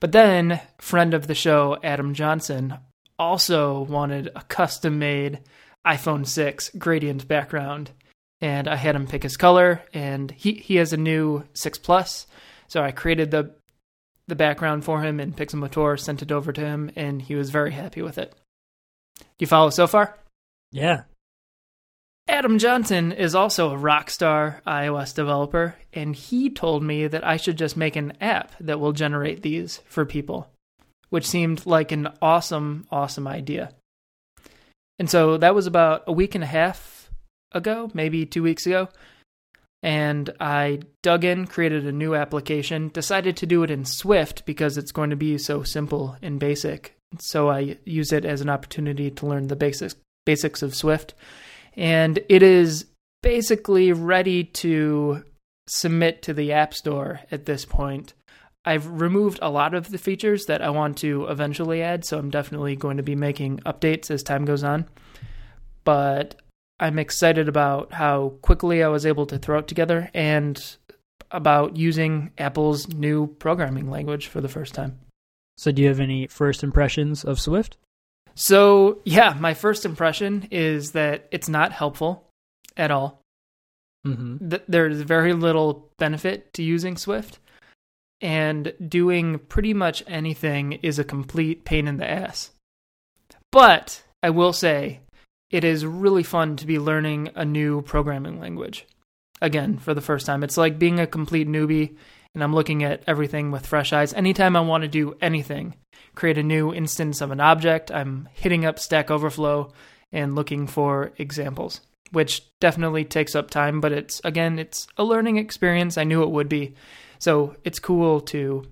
But 0.00 0.12
then, 0.12 0.60
friend 0.78 1.14
of 1.14 1.26
the 1.26 1.34
show, 1.34 1.78
Adam 1.82 2.14
Johnson, 2.14 2.78
also 3.18 3.80
wanted 3.82 4.30
a 4.34 4.42
custom 4.42 4.98
made 4.98 5.40
iPhone 5.86 6.26
6 6.26 6.70
gradient 6.78 7.26
background. 7.28 7.90
And 8.42 8.68
I 8.68 8.76
had 8.76 8.94
him 8.94 9.06
pick 9.06 9.22
his 9.22 9.38
color, 9.38 9.82
and 9.94 10.30
he, 10.30 10.52
he 10.52 10.76
has 10.76 10.92
a 10.92 10.98
new 10.98 11.44
6 11.54 11.78
Plus. 11.78 12.26
So 12.68 12.82
I 12.82 12.90
created 12.90 13.30
the 13.30 13.54
the 14.28 14.34
background 14.34 14.84
for 14.84 15.02
him 15.02 15.20
in 15.20 15.32
Pixelmator, 15.32 15.98
sent 15.98 16.20
it 16.20 16.32
over 16.32 16.52
to 16.52 16.60
him, 16.60 16.90
and 16.96 17.22
he 17.22 17.36
was 17.36 17.50
very 17.50 17.70
happy 17.70 18.02
with 18.02 18.18
it. 18.18 18.34
Do 19.18 19.24
you 19.38 19.46
follow 19.46 19.70
so 19.70 19.86
far? 19.86 20.16
Yeah. 20.72 21.02
Adam 22.28 22.58
Johnson 22.58 23.12
is 23.12 23.36
also 23.36 23.72
a 23.72 23.78
rockstar 23.78 24.60
iOS 24.66 25.14
developer, 25.14 25.76
and 25.92 26.14
he 26.16 26.50
told 26.50 26.82
me 26.82 27.06
that 27.06 27.24
I 27.24 27.36
should 27.36 27.56
just 27.56 27.76
make 27.76 27.94
an 27.94 28.14
app 28.20 28.52
that 28.58 28.80
will 28.80 28.92
generate 28.92 29.42
these 29.42 29.80
for 29.86 30.04
people, 30.04 30.50
which 31.10 31.26
seemed 31.26 31.66
like 31.66 31.92
an 31.92 32.08
awesome, 32.20 32.84
awesome 32.90 33.28
idea. 33.28 33.72
And 34.98 35.08
so 35.08 35.36
that 35.36 35.54
was 35.54 35.68
about 35.68 36.02
a 36.06 36.12
week 36.12 36.34
and 36.34 36.42
a 36.42 36.48
half 36.48 37.10
ago, 37.52 37.90
maybe 37.94 38.26
two 38.26 38.42
weeks 38.42 38.66
ago. 38.66 38.88
And 39.82 40.30
I 40.40 40.80
dug 41.02 41.24
in, 41.24 41.46
created 41.46 41.86
a 41.86 41.92
new 41.92 42.16
application, 42.16 42.88
decided 42.88 43.36
to 43.36 43.46
do 43.46 43.62
it 43.62 43.70
in 43.70 43.84
Swift 43.84 44.46
because 44.46 44.76
it's 44.76 44.90
going 44.90 45.10
to 45.10 45.16
be 45.16 45.38
so 45.38 45.62
simple 45.62 46.16
and 46.22 46.40
basic. 46.40 46.95
So 47.20 47.50
I 47.50 47.76
use 47.84 48.12
it 48.12 48.24
as 48.24 48.40
an 48.40 48.48
opportunity 48.48 49.10
to 49.10 49.26
learn 49.26 49.48
the 49.48 49.56
basics 49.56 49.96
basics 50.24 50.60
of 50.60 50.74
Swift 50.74 51.14
and 51.76 52.18
it 52.28 52.42
is 52.42 52.86
basically 53.22 53.92
ready 53.92 54.44
to 54.44 55.22
submit 55.68 56.22
to 56.22 56.32
the 56.32 56.52
App 56.52 56.74
Store 56.74 57.20
at 57.30 57.46
this 57.46 57.64
point. 57.64 58.14
I've 58.64 59.00
removed 59.00 59.38
a 59.42 59.50
lot 59.50 59.74
of 59.74 59.90
the 59.90 59.98
features 59.98 60.46
that 60.46 60.62
I 60.62 60.70
want 60.70 60.98
to 60.98 61.26
eventually 61.26 61.82
add, 61.82 62.04
so 62.04 62.18
I'm 62.18 62.30
definitely 62.30 62.74
going 62.74 62.96
to 62.96 63.02
be 63.02 63.14
making 63.14 63.58
updates 63.58 64.10
as 64.10 64.22
time 64.22 64.44
goes 64.44 64.64
on. 64.64 64.86
But 65.84 66.40
I'm 66.80 66.98
excited 66.98 67.48
about 67.48 67.92
how 67.92 68.34
quickly 68.42 68.82
I 68.82 68.88
was 68.88 69.06
able 69.06 69.26
to 69.26 69.38
throw 69.38 69.58
it 69.58 69.68
together 69.68 70.10
and 70.14 70.76
about 71.30 71.76
using 71.76 72.32
Apple's 72.38 72.88
new 72.88 73.26
programming 73.26 73.90
language 73.90 74.26
for 74.26 74.40
the 74.40 74.48
first 74.48 74.74
time. 74.74 74.98
So, 75.56 75.72
do 75.72 75.82
you 75.82 75.88
have 75.88 76.00
any 76.00 76.26
first 76.26 76.62
impressions 76.62 77.24
of 77.24 77.40
Swift? 77.40 77.76
So, 78.34 79.00
yeah, 79.04 79.34
my 79.38 79.54
first 79.54 79.84
impression 79.84 80.48
is 80.50 80.92
that 80.92 81.26
it's 81.30 81.48
not 81.48 81.72
helpful 81.72 82.28
at 82.76 82.90
all. 82.90 83.22
Mm-hmm. 84.06 84.50
Th- 84.50 84.62
there's 84.68 85.00
very 85.00 85.32
little 85.32 85.90
benefit 85.98 86.52
to 86.54 86.62
using 86.62 86.96
Swift, 86.96 87.38
and 88.20 88.72
doing 88.86 89.38
pretty 89.38 89.74
much 89.74 90.02
anything 90.06 90.72
is 90.82 90.98
a 90.98 91.04
complete 91.04 91.64
pain 91.64 91.88
in 91.88 91.96
the 91.96 92.08
ass. 92.08 92.50
But 93.50 94.02
I 94.22 94.30
will 94.30 94.52
say, 94.52 95.00
it 95.50 95.64
is 95.64 95.86
really 95.86 96.22
fun 96.22 96.56
to 96.56 96.66
be 96.66 96.78
learning 96.78 97.30
a 97.34 97.44
new 97.44 97.82
programming 97.82 98.40
language. 98.40 98.86
Again, 99.40 99.78
for 99.78 99.94
the 99.94 100.00
first 100.00 100.26
time. 100.26 100.42
It's 100.42 100.56
like 100.56 100.78
being 100.78 100.98
a 100.98 101.06
complete 101.06 101.46
newbie, 101.46 101.96
and 102.36 102.44
I'm 102.44 102.54
looking 102.54 102.84
at 102.84 103.02
everything 103.06 103.50
with 103.50 103.66
fresh 103.66 103.94
eyes. 103.94 104.12
Anytime 104.12 104.56
I 104.56 104.60
want 104.60 104.82
to 104.82 104.88
do 104.88 105.16
anything, 105.22 105.74
create 106.14 106.36
a 106.36 106.42
new 106.42 106.70
instance 106.70 107.22
of 107.22 107.30
an 107.30 107.40
object, 107.40 107.90
I'm 107.90 108.28
hitting 108.34 108.66
up 108.66 108.78
Stack 108.78 109.10
Overflow 109.10 109.72
and 110.12 110.34
looking 110.34 110.66
for 110.66 111.12
examples, 111.16 111.80
which 112.10 112.42
definitely 112.60 113.06
takes 113.06 113.34
up 113.34 113.48
time, 113.48 113.80
but 113.80 113.90
it's 113.90 114.20
again, 114.22 114.58
it's 114.58 114.86
a 114.98 115.02
learning 115.02 115.38
experience. 115.38 115.96
I 115.96 116.04
knew 116.04 116.22
it 116.22 116.30
would 116.30 116.50
be. 116.50 116.74
So 117.18 117.56
it's 117.64 117.78
cool 117.78 118.20
to 118.20 118.64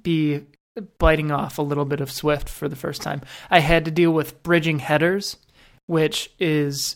be 0.00 0.42
biting 0.98 1.32
off 1.32 1.58
a 1.58 1.62
little 1.62 1.84
bit 1.84 2.00
of 2.00 2.12
Swift 2.12 2.48
for 2.48 2.68
the 2.68 2.76
first 2.76 3.02
time. 3.02 3.22
I 3.50 3.58
had 3.58 3.86
to 3.86 3.90
deal 3.90 4.12
with 4.12 4.40
bridging 4.44 4.78
headers, 4.78 5.36
which 5.88 6.30
is 6.38 6.94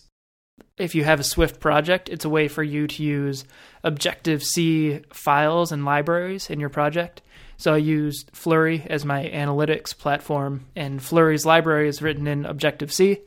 if 0.76 0.94
you 0.94 1.04
have 1.04 1.20
a 1.20 1.24
Swift 1.24 1.60
project, 1.60 2.08
it's 2.08 2.24
a 2.24 2.30
way 2.30 2.48
for 2.48 2.62
you 2.62 2.86
to 2.86 3.02
use 3.02 3.44
Objective 3.82 4.42
C 4.42 5.00
files 5.12 5.72
and 5.72 5.84
libraries 5.84 6.50
in 6.50 6.60
your 6.60 6.68
project. 6.68 7.22
So 7.56 7.72
I 7.72 7.78
used 7.78 8.30
Flurry 8.34 8.84
as 8.88 9.04
my 9.04 9.24
analytics 9.24 9.96
platform, 9.96 10.66
and 10.74 11.02
Flurry's 11.02 11.46
library 11.46 11.88
is 11.88 12.02
written 12.02 12.26
in 12.26 12.44
Objective 12.44 12.92
C. 12.92 13.20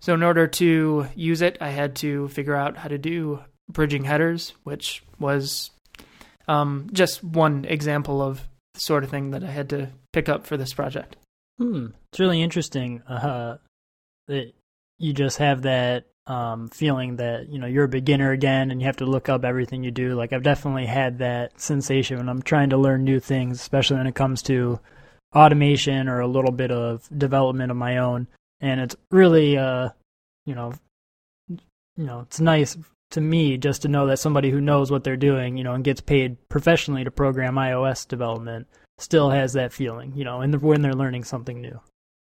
So 0.00 0.14
in 0.14 0.22
order 0.22 0.46
to 0.46 1.06
use 1.14 1.42
it, 1.42 1.58
I 1.60 1.70
had 1.70 1.96
to 1.96 2.28
figure 2.28 2.56
out 2.56 2.76
how 2.76 2.88
to 2.88 2.98
do 2.98 3.40
bridging 3.70 4.04
headers, 4.04 4.54
which 4.64 5.02
was 5.18 5.70
um, 6.48 6.88
just 6.92 7.22
one 7.22 7.64
example 7.64 8.22
of 8.22 8.42
the 8.74 8.80
sort 8.80 9.04
of 9.04 9.10
thing 9.10 9.30
that 9.30 9.44
I 9.44 9.50
had 9.50 9.68
to 9.70 9.90
pick 10.12 10.28
up 10.28 10.46
for 10.46 10.56
this 10.56 10.72
project. 10.72 11.16
Hmm. 11.58 11.88
It's 12.12 12.20
really 12.20 12.42
interesting 12.42 13.02
uh, 13.02 13.58
that 14.28 14.52
you 14.98 15.12
just 15.12 15.38
have 15.38 15.62
that 15.62 16.06
um, 16.28 16.68
feeling 16.68 17.16
that 17.16 17.48
you 17.48 17.58
know 17.58 17.66
you're 17.66 17.84
a 17.84 17.88
beginner 17.88 18.32
again 18.32 18.70
and 18.70 18.80
you 18.80 18.86
have 18.86 18.98
to 18.98 19.06
look 19.06 19.28
up 19.28 19.44
everything 19.44 19.82
you 19.82 19.90
do. 19.90 20.14
Like 20.14 20.32
I've 20.32 20.42
definitely 20.42 20.86
had 20.86 21.18
that 21.18 21.58
sensation 21.60 22.18
when 22.18 22.28
I'm 22.28 22.42
trying 22.42 22.70
to 22.70 22.76
learn 22.76 23.02
new 23.02 23.18
things, 23.18 23.60
especially 23.60 23.96
when 23.96 24.06
it 24.06 24.14
comes 24.14 24.42
to 24.42 24.78
automation 25.34 26.08
or 26.08 26.20
a 26.20 26.28
little 26.28 26.52
bit 26.52 26.70
of 26.70 27.08
development 27.16 27.70
of 27.70 27.76
my 27.76 27.96
own. 27.96 28.28
And 28.60 28.80
it's 28.80 28.96
really, 29.10 29.56
uh, 29.56 29.90
you 30.44 30.54
know, 30.54 30.74
you 31.48 32.04
know, 32.04 32.20
it's 32.20 32.40
nice 32.40 32.76
to 33.10 33.20
me 33.22 33.56
just 33.56 33.82
to 33.82 33.88
know 33.88 34.06
that 34.06 34.18
somebody 34.18 34.50
who 34.50 34.60
knows 34.60 34.90
what 34.90 35.04
they're 35.04 35.16
doing, 35.16 35.56
you 35.56 35.64
know, 35.64 35.72
and 35.72 35.84
gets 35.84 36.02
paid 36.02 36.36
professionally 36.50 37.04
to 37.04 37.10
program 37.10 37.54
iOS 37.54 38.06
development 38.06 38.66
still 38.98 39.30
has 39.30 39.54
that 39.54 39.72
feeling, 39.72 40.12
you 40.14 40.24
know, 40.24 40.42
and 40.42 40.60
when 40.60 40.82
they're 40.82 40.92
learning 40.92 41.24
something 41.24 41.60
new 41.60 41.80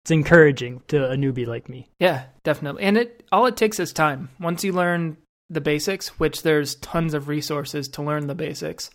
it's 0.05 0.11
encouraging 0.11 0.83
to 0.87 1.09
a 1.09 1.15
newbie 1.15 1.47
like 1.47 1.67
me. 1.67 1.89
Yeah, 1.99 2.25
definitely. 2.43 2.83
And 2.83 2.95
it 2.95 3.25
all 3.31 3.47
it 3.47 3.57
takes 3.57 3.79
is 3.79 3.91
time. 3.91 4.29
Once 4.39 4.63
you 4.63 4.71
learn 4.71 5.17
the 5.49 5.61
basics, 5.61 6.19
which 6.19 6.43
there's 6.43 6.75
tons 6.75 7.15
of 7.15 7.27
resources 7.27 7.87
to 7.87 8.03
learn 8.03 8.27
the 8.27 8.35
basics, 8.35 8.91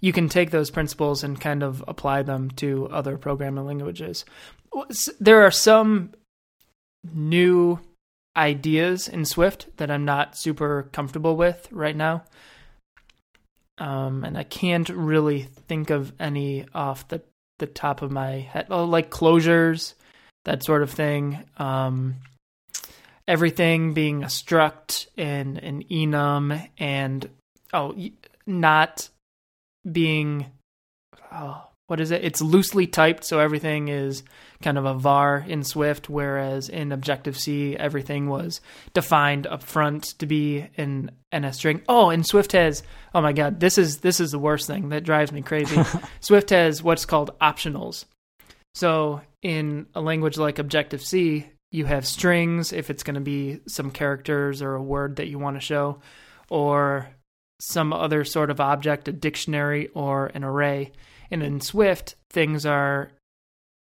you 0.00 0.10
can 0.10 0.30
take 0.30 0.50
those 0.50 0.70
principles 0.70 1.22
and 1.22 1.38
kind 1.38 1.62
of 1.62 1.84
apply 1.86 2.22
them 2.22 2.50
to 2.52 2.88
other 2.88 3.18
programming 3.18 3.66
languages. 3.66 4.24
There 5.20 5.42
are 5.42 5.50
some 5.50 6.14
new 7.12 7.80
ideas 8.34 9.06
in 9.06 9.26
Swift 9.26 9.66
that 9.76 9.90
I'm 9.90 10.06
not 10.06 10.38
super 10.38 10.88
comfortable 10.92 11.36
with 11.36 11.68
right 11.70 11.96
now. 11.96 12.24
Um, 13.76 14.24
and 14.24 14.38
I 14.38 14.44
can't 14.44 14.88
really 14.88 15.42
think 15.42 15.90
of 15.90 16.14
any 16.18 16.64
off 16.74 17.06
the, 17.08 17.20
the 17.58 17.66
top 17.66 18.00
of 18.00 18.10
my 18.10 18.30
head. 18.38 18.68
Oh, 18.70 18.84
like 18.84 19.10
closures 19.10 19.92
that 20.44 20.62
sort 20.62 20.82
of 20.82 20.90
thing. 20.90 21.44
Um, 21.56 22.16
everything 23.26 23.92
being 23.92 24.22
a 24.22 24.26
struct 24.26 25.06
and 25.16 25.58
an 25.58 25.84
enum 25.84 26.68
and 26.78 27.28
oh, 27.72 27.94
not 28.46 29.08
being 29.90 30.46
oh, 31.32 31.68
what 31.88 32.00
is 32.00 32.10
it? 32.10 32.22
It's 32.22 32.42
loosely 32.42 32.86
typed, 32.86 33.24
so 33.24 33.38
everything 33.38 33.88
is 33.88 34.22
kind 34.60 34.76
of 34.76 34.84
a 34.84 34.92
var 34.92 35.42
in 35.48 35.64
Swift, 35.64 36.10
whereas 36.10 36.68
in 36.68 36.92
Objective 36.92 37.38
C, 37.38 37.76
everything 37.76 38.28
was 38.28 38.60
defined 38.92 39.46
up 39.46 39.62
front 39.62 40.04
to 40.18 40.26
be 40.26 40.66
an 40.76 41.10
NS 41.34 41.56
string. 41.56 41.82
Oh, 41.88 42.10
and 42.10 42.26
Swift 42.26 42.52
has 42.52 42.82
oh 43.14 43.22
my 43.22 43.32
god, 43.32 43.60
this 43.60 43.78
is 43.78 43.98
this 43.98 44.20
is 44.20 44.30
the 44.30 44.38
worst 44.38 44.66
thing 44.66 44.90
that 44.90 45.04
drives 45.04 45.32
me 45.32 45.42
crazy. 45.42 45.82
Swift 46.20 46.50
has 46.50 46.82
what's 46.82 47.06
called 47.06 47.30
optionals. 47.40 48.04
So 48.74 49.22
in 49.42 49.86
a 49.94 50.00
language 50.00 50.38
like 50.38 50.58
Objective 50.58 51.02
C, 51.02 51.46
you 51.70 51.84
have 51.84 52.06
strings 52.06 52.72
if 52.72 52.90
it's 52.90 53.02
going 53.02 53.14
to 53.14 53.20
be 53.20 53.60
some 53.68 53.90
characters 53.90 54.62
or 54.62 54.74
a 54.74 54.82
word 54.82 55.16
that 55.16 55.28
you 55.28 55.38
want 55.38 55.56
to 55.56 55.60
show, 55.60 56.00
or 56.48 57.08
some 57.60 57.92
other 57.92 58.24
sort 58.24 58.50
of 58.50 58.60
object, 58.60 59.08
a 59.08 59.12
dictionary 59.12 59.88
or 59.88 60.26
an 60.26 60.44
array. 60.44 60.92
And 61.30 61.42
in 61.42 61.60
Swift, 61.60 62.14
things 62.30 62.64
are 62.64 63.12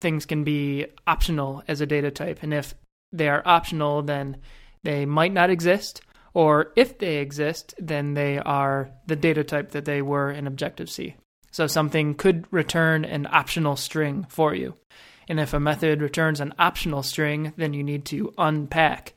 things 0.01 0.25
can 0.25 0.43
be 0.43 0.87
optional 1.05 1.61
as 1.67 1.81
a 1.81 1.85
data 1.85 2.09
type. 2.09 2.39
And 2.41 2.53
if 2.53 2.73
they 3.11 3.27
are 3.27 3.43
optional, 3.45 4.01
then 4.01 4.37
they 4.83 5.05
might 5.05 5.33
not 5.33 5.49
exist. 5.49 6.01
Or 6.33 6.71
if 6.75 6.97
they 6.99 7.17
exist, 7.17 7.73
then 7.77 8.13
they 8.13 8.39
are 8.39 8.91
the 9.07 9.15
data 9.15 9.43
type 9.43 9.71
that 9.71 9.85
they 9.85 10.01
were 10.01 10.31
in 10.31 10.47
Objective 10.47 10.89
C. 10.89 11.15
So 11.51 11.67
something 11.67 12.13
could 12.13 12.45
return 12.51 13.03
an 13.03 13.27
optional 13.29 13.75
string 13.75 14.25
for 14.29 14.53
you. 14.53 14.75
And 15.29 15.39
if 15.39 15.53
a 15.53 15.59
method 15.59 16.01
returns 16.01 16.41
an 16.41 16.53
optional 16.59 17.03
string, 17.03 17.53
then 17.55 17.73
you 17.73 17.83
need 17.83 18.03
to 18.05 18.33
unpack 18.37 19.13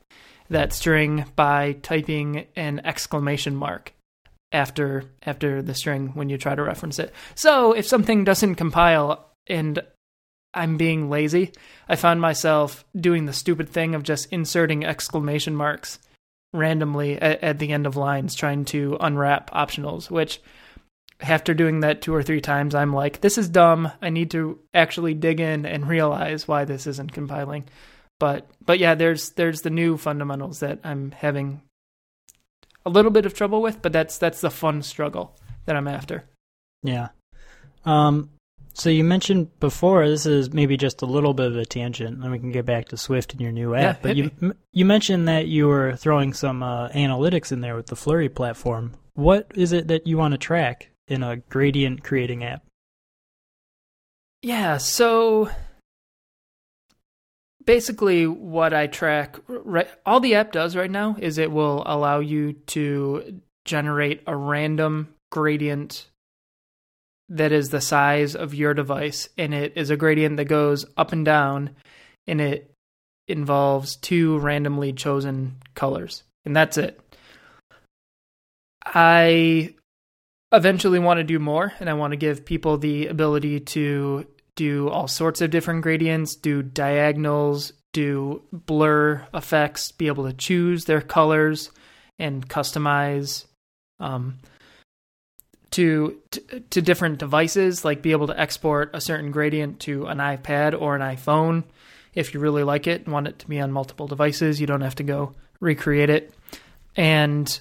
that 0.50 0.72
string 0.72 1.24
by 1.34 1.72
typing 1.72 2.46
an 2.54 2.82
exclamation 2.84 3.56
mark 3.56 3.94
after 4.52 5.04
after 5.22 5.62
the 5.62 5.74
string 5.74 6.08
when 6.08 6.28
you 6.28 6.36
try 6.36 6.54
to 6.54 6.62
reference 6.62 6.98
it. 6.98 7.12
So 7.34 7.72
if 7.72 7.86
something 7.86 8.24
doesn't 8.24 8.56
compile 8.56 9.30
and 9.46 9.80
I'm 10.54 10.76
being 10.76 11.08
lazy, 11.08 11.52
I 11.88 11.96
found 11.96 12.20
myself 12.20 12.84
doing 12.94 13.24
the 13.24 13.32
stupid 13.32 13.70
thing 13.70 13.94
of 13.94 14.02
just 14.02 14.30
inserting 14.30 14.84
exclamation 14.84 15.56
marks 15.56 15.98
randomly 16.52 17.16
at, 17.20 17.42
at 17.42 17.58
the 17.58 17.72
end 17.72 17.86
of 17.86 17.96
lines 17.96 18.34
trying 18.34 18.66
to 18.66 18.98
unwrap 19.00 19.50
optionals, 19.52 20.10
which 20.10 20.40
after 21.22 21.54
doing 21.54 21.80
that 21.80 22.02
two 22.02 22.14
or 22.14 22.22
three 22.22 22.40
times, 22.40 22.74
I'm 22.74 22.92
like, 22.92 23.20
this 23.20 23.38
is 23.38 23.48
dumb. 23.48 23.90
I 24.00 24.10
need 24.10 24.30
to 24.32 24.58
actually 24.74 25.14
dig 25.14 25.40
in 25.40 25.66
and 25.66 25.88
realize 25.88 26.46
why 26.48 26.64
this 26.64 26.86
isn't 26.86 27.12
compiling. 27.12 27.64
But 28.18 28.48
but 28.64 28.78
yeah, 28.78 28.94
there's 28.94 29.30
there's 29.30 29.62
the 29.62 29.70
new 29.70 29.96
fundamentals 29.96 30.60
that 30.60 30.80
I'm 30.84 31.10
having 31.10 31.62
a 32.84 32.90
little 32.90 33.10
bit 33.10 33.26
of 33.26 33.34
trouble 33.34 33.62
with, 33.62 33.82
but 33.82 33.92
that's 33.92 34.18
that's 34.18 34.40
the 34.40 34.50
fun 34.50 34.82
struggle 34.82 35.36
that 35.64 35.76
I'm 35.76 35.88
after. 35.88 36.24
Yeah. 36.82 37.08
Um 37.84 38.30
so 38.74 38.90
you 38.90 39.04
mentioned 39.04 39.58
before 39.60 40.08
this 40.08 40.24
is 40.24 40.52
maybe 40.52 40.76
just 40.76 41.02
a 41.02 41.06
little 41.06 41.34
bit 41.34 41.46
of 41.46 41.56
a 41.56 41.66
tangent, 41.66 42.22
and 42.22 42.32
we 42.32 42.38
can 42.38 42.52
get 42.52 42.64
back 42.64 42.88
to 42.88 42.96
Swift 42.96 43.32
and 43.32 43.40
your 43.40 43.52
new 43.52 43.74
app. 43.74 43.96
Yeah, 43.96 44.02
but 44.02 44.16
you 44.16 44.30
me. 44.40 44.52
you 44.72 44.84
mentioned 44.84 45.28
that 45.28 45.46
you 45.46 45.68
were 45.68 45.96
throwing 45.96 46.32
some 46.32 46.62
uh, 46.62 46.88
analytics 46.90 47.52
in 47.52 47.60
there 47.60 47.76
with 47.76 47.86
the 47.86 47.96
Flurry 47.96 48.28
platform. 48.28 48.92
What 49.14 49.50
is 49.54 49.72
it 49.72 49.88
that 49.88 50.06
you 50.06 50.16
want 50.16 50.32
to 50.32 50.38
track? 50.38 50.91
In 51.08 51.22
a 51.22 51.36
gradient 51.36 52.02
creating 52.02 52.44
app? 52.44 52.62
Yeah, 54.42 54.78
so 54.78 55.50
basically 57.64 58.26
what 58.26 58.74
I 58.74 58.86
track 58.86 59.36
right, 59.46 59.88
all 60.04 60.20
the 60.20 60.34
app 60.34 60.52
does 60.52 60.76
right 60.76 60.90
now 60.90 61.16
is 61.18 61.38
it 61.38 61.52
will 61.52 61.82
allow 61.86 62.20
you 62.20 62.52
to 62.52 63.40
generate 63.64 64.22
a 64.26 64.36
random 64.36 65.14
gradient 65.30 66.08
that 67.28 67.52
is 67.52 67.70
the 67.70 67.80
size 67.80 68.34
of 68.34 68.54
your 68.54 68.74
device 68.74 69.28
and 69.38 69.54
it 69.54 69.72
is 69.76 69.90
a 69.90 69.96
gradient 69.96 70.36
that 70.36 70.46
goes 70.46 70.84
up 70.96 71.12
and 71.12 71.24
down 71.24 71.70
and 72.26 72.40
it 72.40 72.74
involves 73.28 73.96
two 73.96 74.38
randomly 74.38 74.92
chosen 74.92 75.56
colors 75.74 76.24
and 76.44 76.54
that's 76.56 76.76
it. 76.76 77.00
I 78.84 79.74
eventually 80.52 80.98
want 80.98 81.18
to 81.18 81.24
do 81.24 81.38
more 81.38 81.72
and 81.80 81.88
I 81.88 81.94
want 81.94 82.12
to 82.12 82.16
give 82.16 82.44
people 82.44 82.78
the 82.78 83.06
ability 83.06 83.60
to 83.60 84.26
do 84.54 84.88
all 84.88 85.08
sorts 85.08 85.40
of 85.40 85.50
different 85.50 85.82
gradients, 85.82 86.36
do 86.36 86.62
diagonals, 86.62 87.72
do 87.92 88.42
blur 88.52 89.26
effects, 89.32 89.92
be 89.92 90.06
able 90.06 90.26
to 90.26 90.32
choose 90.32 90.84
their 90.84 91.00
colors 91.00 91.70
and 92.18 92.46
customize 92.48 93.46
um, 93.98 94.38
to, 95.70 96.20
to, 96.30 96.60
to 96.60 96.82
different 96.82 97.18
devices, 97.18 97.84
like 97.84 98.02
be 98.02 98.12
able 98.12 98.26
to 98.26 98.38
export 98.38 98.90
a 98.92 99.00
certain 99.00 99.30
gradient 99.30 99.80
to 99.80 100.06
an 100.06 100.18
iPad 100.18 100.78
or 100.78 100.94
an 100.94 101.02
iPhone 101.02 101.64
if 102.14 102.34
you 102.34 102.40
really 102.40 102.62
like 102.62 102.86
it 102.86 103.04
and 103.04 103.12
want 103.12 103.26
it 103.26 103.38
to 103.38 103.48
be 103.48 103.58
on 103.58 103.72
multiple 103.72 104.06
devices. 104.06 104.60
You 104.60 104.66
don't 104.66 104.82
have 104.82 104.96
to 104.96 105.02
go 105.02 105.34
recreate 105.60 106.10
it. 106.10 106.34
And 106.94 107.58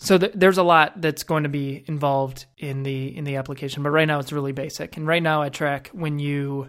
so 0.00 0.18
th- 0.18 0.32
there's 0.34 0.58
a 0.58 0.62
lot 0.62 1.00
that's 1.00 1.22
going 1.22 1.44
to 1.44 1.48
be 1.48 1.84
involved 1.86 2.46
in 2.58 2.82
the 2.82 3.16
in 3.16 3.24
the 3.24 3.36
application 3.36 3.82
but 3.82 3.90
right 3.90 4.08
now 4.08 4.18
it's 4.18 4.32
really 4.32 4.52
basic 4.52 4.96
and 4.96 5.06
right 5.06 5.22
now 5.22 5.42
i 5.42 5.48
track 5.48 5.88
when 5.92 6.18
you 6.18 6.68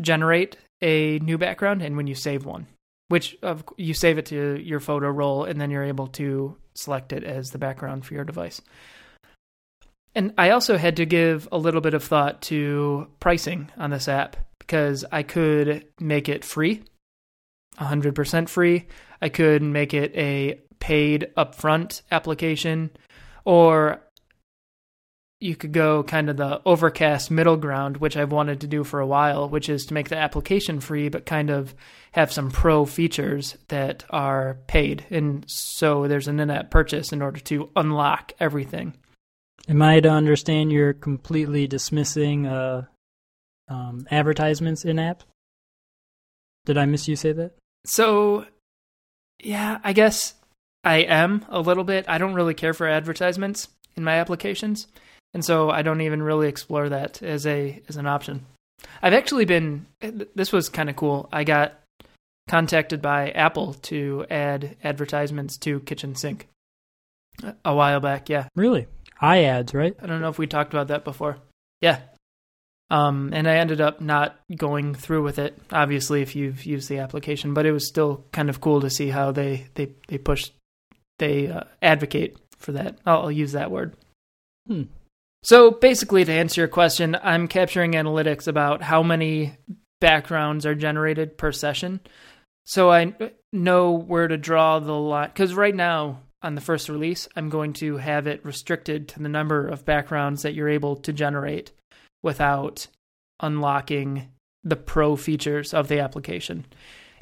generate 0.00 0.56
a 0.80 1.18
new 1.18 1.36
background 1.36 1.82
and 1.82 1.96
when 1.96 2.06
you 2.06 2.14
save 2.14 2.46
one 2.46 2.66
which 3.08 3.36
of 3.42 3.64
you 3.76 3.92
save 3.92 4.16
it 4.16 4.26
to 4.26 4.58
your 4.62 4.80
photo 4.80 5.08
roll 5.08 5.44
and 5.44 5.60
then 5.60 5.70
you're 5.70 5.84
able 5.84 6.06
to 6.06 6.56
select 6.74 7.12
it 7.12 7.24
as 7.24 7.50
the 7.50 7.58
background 7.58 8.06
for 8.06 8.14
your 8.14 8.24
device 8.24 8.62
And 10.14 10.34
I 10.36 10.50
also 10.50 10.76
had 10.76 10.96
to 10.96 11.06
give 11.06 11.48
a 11.52 11.58
little 11.58 11.80
bit 11.80 11.94
of 11.94 12.04
thought 12.04 12.42
to 12.42 13.08
pricing 13.18 13.70
on 13.76 13.90
this 13.90 14.08
app 14.08 14.36
because 14.58 15.04
I 15.10 15.22
could 15.22 15.86
make 16.00 16.28
it 16.28 16.44
free, 16.44 16.82
100% 17.78 18.48
free. 18.48 18.86
I 19.20 19.28
could 19.28 19.62
make 19.62 19.94
it 19.94 20.14
a 20.14 20.60
paid 20.82 21.30
upfront 21.36 22.02
application, 22.10 22.90
or 23.44 24.00
you 25.38 25.54
could 25.54 25.72
go 25.72 26.02
kind 26.02 26.28
of 26.28 26.36
the 26.36 26.60
overcast 26.66 27.30
middle 27.30 27.56
ground, 27.56 27.98
which 27.98 28.16
I've 28.16 28.32
wanted 28.32 28.60
to 28.62 28.66
do 28.66 28.82
for 28.82 28.98
a 28.98 29.06
while, 29.06 29.48
which 29.48 29.68
is 29.68 29.86
to 29.86 29.94
make 29.94 30.08
the 30.08 30.16
application 30.16 30.80
free, 30.80 31.08
but 31.08 31.24
kind 31.24 31.50
of 31.50 31.72
have 32.10 32.32
some 32.32 32.50
pro 32.50 32.84
features 32.84 33.56
that 33.68 34.04
are 34.10 34.58
paid. 34.66 35.06
And 35.08 35.44
so 35.48 36.08
there's 36.08 36.26
an 36.26 36.40
in 36.40 36.50
app 36.50 36.70
purchase 36.70 37.12
in 37.12 37.22
order 37.22 37.38
to 37.40 37.70
unlock 37.76 38.32
everything. 38.40 38.94
Am 39.68 39.80
I 39.80 40.00
to 40.00 40.08
understand 40.08 40.72
you're 40.72 40.94
completely 40.94 41.68
dismissing 41.68 42.48
uh, 42.48 42.86
um, 43.68 44.08
advertisements 44.10 44.84
in 44.84 44.98
app? 44.98 45.22
Did 46.64 46.76
I 46.76 46.86
miss 46.86 47.06
you 47.06 47.14
say 47.14 47.30
that? 47.32 47.52
So, 47.84 48.46
yeah, 49.38 49.78
I 49.84 49.92
guess 49.92 50.34
I 50.84 50.98
am 50.98 51.44
a 51.48 51.60
little 51.60 51.84
bit. 51.84 52.04
I 52.08 52.18
don't 52.18 52.34
really 52.34 52.54
care 52.54 52.74
for 52.74 52.88
advertisements 52.88 53.68
in 53.96 54.04
my 54.04 54.18
applications 54.18 54.86
and 55.34 55.44
so 55.44 55.70
I 55.70 55.82
don't 55.82 56.00
even 56.00 56.22
really 56.22 56.48
explore 56.48 56.88
that 56.88 57.22
as 57.22 57.46
a 57.46 57.80
as 57.88 57.96
an 57.96 58.06
option. 58.06 58.46
I've 59.00 59.14
actually 59.14 59.44
been 59.44 59.86
this 60.34 60.52
was 60.52 60.68
kind 60.68 60.90
of 60.90 60.96
cool. 60.96 61.28
I 61.32 61.44
got 61.44 61.74
contacted 62.48 63.00
by 63.00 63.30
Apple 63.30 63.74
to 63.74 64.26
add 64.30 64.76
advertisements 64.82 65.56
to 65.58 65.80
Kitchen 65.80 66.14
Sink 66.14 66.48
a 67.64 67.74
while 67.74 68.00
back. 68.00 68.28
Yeah, 68.28 68.48
really, 68.56 68.86
iAds, 69.20 69.74
right? 69.74 69.96
I 70.02 70.06
don't 70.06 70.20
know 70.20 70.28
if 70.28 70.38
we 70.38 70.46
talked 70.46 70.72
about 70.72 70.88
that 70.88 71.04
before. 71.04 71.38
Yeah, 71.80 72.00
um, 72.90 73.30
and 73.32 73.48
I 73.48 73.56
ended 73.56 73.80
up 73.80 74.00
not 74.00 74.38
going 74.54 74.94
through 74.94 75.22
with 75.22 75.38
it. 75.38 75.56
Obviously, 75.70 76.22
if 76.22 76.36
you've 76.36 76.64
used 76.64 76.88
the 76.88 76.98
application, 76.98 77.54
but 77.54 77.66
it 77.66 77.72
was 77.72 77.88
still 77.88 78.24
kind 78.32 78.50
of 78.50 78.60
cool 78.60 78.80
to 78.82 78.90
see 78.90 79.08
how 79.08 79.32
they 79.32 79.68
they 79.74 79.92
they 80.08 80.18
push 80.18 80.50
they 81.22 81.48
uh, 81.48 81.62
advocate 81.80 82.36
for 82.58 82.72
that. 82.72 82.98
I'll, 83.06 83.22
I'll 83.22 83.32
use 83.32 83.52
that 83.52 83.70
word. 83.70 83.94
Hmm. 84.66 84.82
So 85.44 85.70
basically, 85.70 86.24
to 86.24 86.32
answer 86.32 86.60
your 86.60 86.68
question, 86.68 87.16
I'm 87.22 87.48
capturing 87.48 87.92
analytics 87.92 88.46
about 88.46 88.82
how 88.82 89.02
many 89.02 89.56
backgrounds 90.00 90.66
are 90.66 90.74
generated 90.74 91.38
per 91.38 91.52
session. 91.52 92.00
So 92.64 92.90
I 92.90 93.14
know 93.52 93.92
where 93.92 94.28
to 94.28 94.36
draw 94.36 94.78
the 94.78 94.92
line. 94.92 95.28
Because 95.28 95.54
right 95.54 95.74
now, 95.74 96.20
on 96.42 96.54
the 96.54 96.60
first 96.60 96.88
release, 96.88 97.28
I'm 97.34 97.50
going 97.50 97.72
to 97.74 97.96
have 97.96 98.26
it 98.26 98.44
restricted 98.44 99.08
to 99.08 99.20
the 99.22 99.28
number 99.28 99.66
of 99.66 99.84
backgrounds 99.84 100.42
that 100.42 100.54
you're 100.54 100.68
able 100.68 100.96
to 100.96 101.12
generate 101.12 101.72
without 102.22 102.86
unlocking 103.40 104.28
the 104.62 104.76
pro 104.76 105.16
features 105.16 105.74
of 105.74 105.88
the 105.88 105.98
application. 105.98 106.66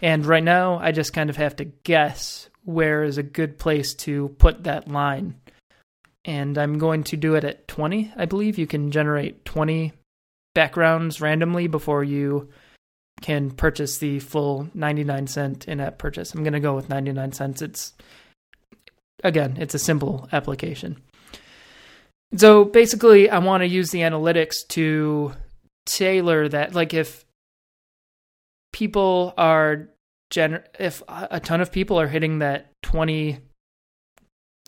And 0.03 0.27
right 0.27 0.45
now, 0.45 0.79
I 0.79 0.93
just 0.93 1.15
kind 1.15 1.31
of 1.31 1.37
have 1.37 1.57
to 1.57 1.65
guess 1.65 2.50
where 2.71 3.03
is 3.03 3.19
a 3.19 3.23
good 3.23 3.59
place 3.59 3.95
to 3.95 4.29
put 4.39 4.65
that 4.65 4.89
line 4.89 5.35
and 6.25 6.59
I'm 6.59 6.79
going 6.79 7.05
to 7.05 7.17
do 7.17 7.35
it 7.35 7.45
at 7.45 7.67
20. 7.69 8.13
I 8.17 8.27
believe 8.27 8.59
you 8.59 8.67
can 8.67 8.91
generate 8.91 9.45
20 9.45 9.93
backgrounds 10.55 11.21
randomly 11.21 11.67
before 11.67 12.05
you 12.05 12.51
can 13.21 13.51
purchase 13.51 13.99
the 13.99 14.19
full 14.21 14.69
99 14.75 15.27
cent 15.27 15.69
in-app 15.69 15.99
purchase. 15.99 16.35
I'm 16.35 16.43
going 16.43 16.55
to 16.55 16.61
go 16.61 16.75
with 16.75 16.89
99 16.89 17.33
cents. 17.33 17.63
It's 17.63 17.95
again, 19.23 19.57
it's 19.59 19.75
a 19.75 19.79
simple 19.79 20.29
application. 20.33 20.99
So 22.37 22.65
basically, 22.65 23.29
I 23.29 23.39
want 23.39 23.63
to 23.63 23.67
use 23.67 23.91
the 23.91 24.01
analytics 24.01 24.67
to 24.69 25.33
tailor 25.87 26.49
that 26.49 26.75
like 26.75 26.95
if 26.95 27.25
people 28.73 29.35
are 29.37 29.89
gener- 30.31 30.65
if 30.79 31.03
a 31.09 31.41
ton 31.41 31.61
of 31.61 31.73
people 31.73 32.01
are 32.01 32.09
hitting 32.09 32.39
that 32.39 32.71
20 32.83 33.39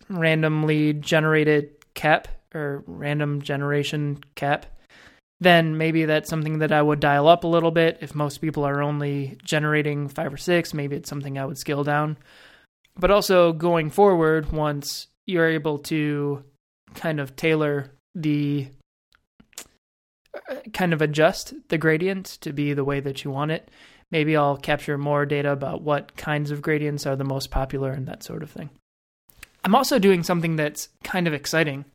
randomly 0.08 0.92
generated 0.92 1.70
cap 1.94 2.28
or 2.54 2.84
random 2.86 3.42
generation 3.42 4.18
cap, 4.34 4.66
then 5.40 5.76
maybe 5.76 6.04
that's 6.04 6.30
something 6.30 6.58
that 6.58 6.72
I 6.72 6.80
would 6.80 7.00
dial 7.00 7.26
up 7.26 7.44
a 7.44 7.48
little 7.48 7.70
bit. 7.70 7.98
If 8.00 8.14
most 8.14 8.38
people 8.38 8.64
are 8.64 8.82
only 8.82 9.38
generating 9.44 10.08
five 10.08 10.32
or 10.32 10.36
six, 10.36 10.72
maybe 10.72 10.96
it's 10.96 11.08
something 11.08 11.38
I 11.38 11.44
would 11.44 11.58
scale 11.58 11.82
down. 11.82 12.16
But 12.96 13.10
also 13.10 13.52
going 13.52 13.90
forward, 13.90 14.52
once 14.52 15.08
you're 15.26 15.48
able 15.48 15.78
to 15.78 16.44
kind 16.94 17.20
of 17.20 17.34
tailor 17.36 17.90
the 18.14 18.68
uh, 20.34 20.56
kind 20.72 20.92
of 20.92 21.02
adjust 21.02 21.54
the 21.68 21.78
gradient 21.78 22.26
to 22.42 22.52
be 22.52 22.72
the 22.72 22.84
way 22.84 23.00
that 23.00 23.24
you 23.24 23.30
want 23.30 23.50
it. 23.50 23.70
Maybe 24.12 24.36
I'll 24.36 24.58
capture 24.58 24.98
more 24.98 25.26
data 25.26 25.50
about 25.50 25.82
what 25.82 26.16
kinds 26.16 26.50
of 26.50 26.62
gradients 26.62 27.06
are 27.06 27.16
the 27.16 27.24
most 27.24 27.50
popular 27.50 27.90
and 27.90 28.06
that 28.06 28.22
sort 28.22 28.42
of 28.42 28.50
thing. 28.50 28.70
I'm 29.64 29.74
also 29.74 29.98
doing 29.98 30.22
something 30.22 30.56
that's 30.56 30.90
kind 31.02 31.26
of 31.26 31.32
exciting, 31.32 31.86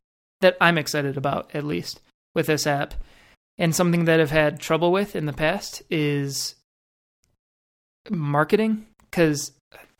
that 0.41 0.57
I'm 0.59 0.77
excited 0.77 1.15
about, 1.15 1.53
at 1.53 1.63
least, 1.63 2.01
with 2.33 2.47
this 2.47 2.65
app. 2.65 2.95
And 3.59 3.75
something 3.75 4.05
that 4.05 4.19
I've 4.19 4.31
had 4.31 4.59
trouble 4.59 4.91
with 4.91 5.15
in 5.15 5.25
the 5.25 5.33
past 5.33 5.83
is 5.89 6.55
marketing, 8.09 8.87
because 9.09 9.51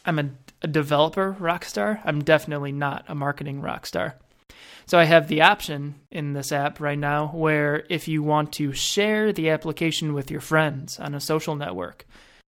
I'm 0.06 0.20
a, 0.20 0.30
a 0.64 0.68
developer 0.68 1.36
rock 1.40 1.66
star. 1.66 2.02
I'm 2.04 2.24
definitely 2.24 2.72
not 2.72 3.06
a 3.08 3.16
marketing 3.16 3.62
rock 3.62 3.86
star. 3.86 4.16
So 4.88 4.98
I 4.98 5.04
have 5.04 5.28
the 5.28 5.42
option 5.42 5.96
in 6.12 6.32
this 6.32 6.54
app 6.54 6.80
right 6.80 6.98
now 6.98 7.28
where 7.28 7.84
if 7.90 8.08
you 8.08 8.24
want 8.24 8.54
to 8.54 8.72
share 8.72 9.34
the 9.34 9.50
application 9.50 10.14
with 10.14 10.32
your 10.32 10.40
friends 10.40 10.98
on 10.98 11.14
a 11.14 11.20
social 11.20 11.58
network, 11.58 12.08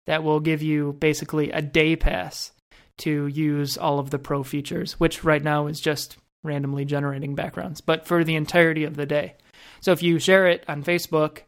that 0.08 0.24
will 0.24 0.42
give 0.42 0.62
you 0.62 0.94
basically 1.00 1.52
a 1.52 1.62
day 1.62 1.96
pass 1.96 2.52
to 3.00 3.28
use 3.28 3.78
all 3.78 4.00
of 4.00 4.10
the 4.10 4.20
pro 4.20 4.44
features, 4.44 5.00
which 5.00 5.24
right 5.24 5.44
now 5.44 5.68
is 5.68 5.80
just 5.80 6.18
randomly 6.44 6.84
generating 6.84 7.34
backgrounds, 7.34 7.80
but 7.80 8.06
for 8.06 8.24
the 8.24 8.36
entirety 8.36 8.84
of 8.84 8.96
the 8.96 9.06
day. 9.06 9.36
So 9.80 9.92
if 9.92 10.04
you 10.04 10.20
share 10.20 10.48
it 10.48 10.66
on 10.68 10.84
Facebook 10.84 11.40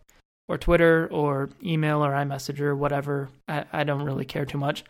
or 0.47 0.57
Twitter 0.57 1.07
or 1.11 1.49
email 1.63 2.05
or 2.05 2.11
iMessage 2.11 2.59
or 2.59 2.75
whatever, 2.75 3.29
I, 3.47 3.65
I 3.73 3.83
don't 3.83 4.03
really 4.03 4.25
care 4.25 4.45
too 4.45 4.57
much, 4.57 4.83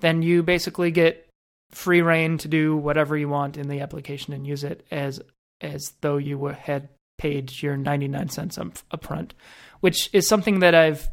then 0.00 0.22
you 0.22 0.42
basically 0.42 0.90
get 0.90 1.28
free 1.70 2.02
reign 2.02 2.38
to 2.38 2.48
do 2.48 2.76
whatever 2.76 3.16
you 3.16 3.28
want 3.28 3.56
in 3.56 3.68
the 3.68 3.80
application 3.80 4.32
and 4.32 4.46
use 4.46 4.64
it 4.64 4.86
as 4.90 5.20
as 5.60 5.92
though 6.00 6.16
you 6.16 6.46
had 6.46 6.88
paid 7.18 7.62
your 7.62 7.76
99 7.76 8.28
cents 8.28 8.58
up, 8.58 8.74
upfront, 8.92 9.32
which 9.80 10.10
is 10.12 10.28
something 10.28 10.60
that 10.60 10.74
I've 10.74 11.08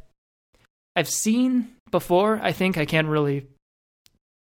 I've 0.95 1.09
seen 1.09 1.69
before. 1.89 2.39
I 2.41 2.51
think 2.51 2.77
I 2.77 2.85
can't 2.85 3.07
really 3.07 3.47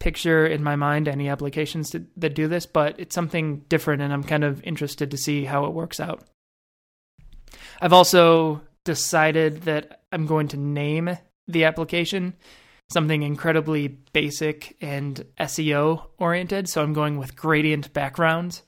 picture 0.00 0.46
in 0.46 0.62
my 0.62 0.76
mind 0.76 1.09
any 1.09 1.28
applications 1.28 1.90
to, 1.90 2.04
that 2.16 2.35
do 2.35 2.48
this, 2.48 2.66
but 2.66 2.98
it's 2.98 3.14
something 3.14 3.64
different, 3.68 4.02
and 4.02 4.12
I'm 4.12 4.24
kind 4.24 4.44
of 4.44 4.62
interested 4.62 5.11
to 5.11 5.16
see 5.16 5.44
how 5.44 5.64
it 5.64 5.72
works 5.72 6.00
out. 6.00 6.22
I've 7.80 7.92
also 7.92 8.61
decided 8.85 9.62
that 9.62 10.02
I'm 10.12 10.26
going 10.26 10.48
to 10.48 10.57
name 10.59 11.16
the 11.48 11.64
application 11.64 12.35
something 12.94 13.22
incredibly 13.22 13.88
basic 13.88 14.76
and 14.80 15.26
SEO 15.38 16.07
oriented. 16.16 16.68
So 16.68 16.83
I'm 16.83 16.94
going 16.94 17.18
with 17.18 17.37
gradient 17.37 17.92
backgrounds. 17.92 18.62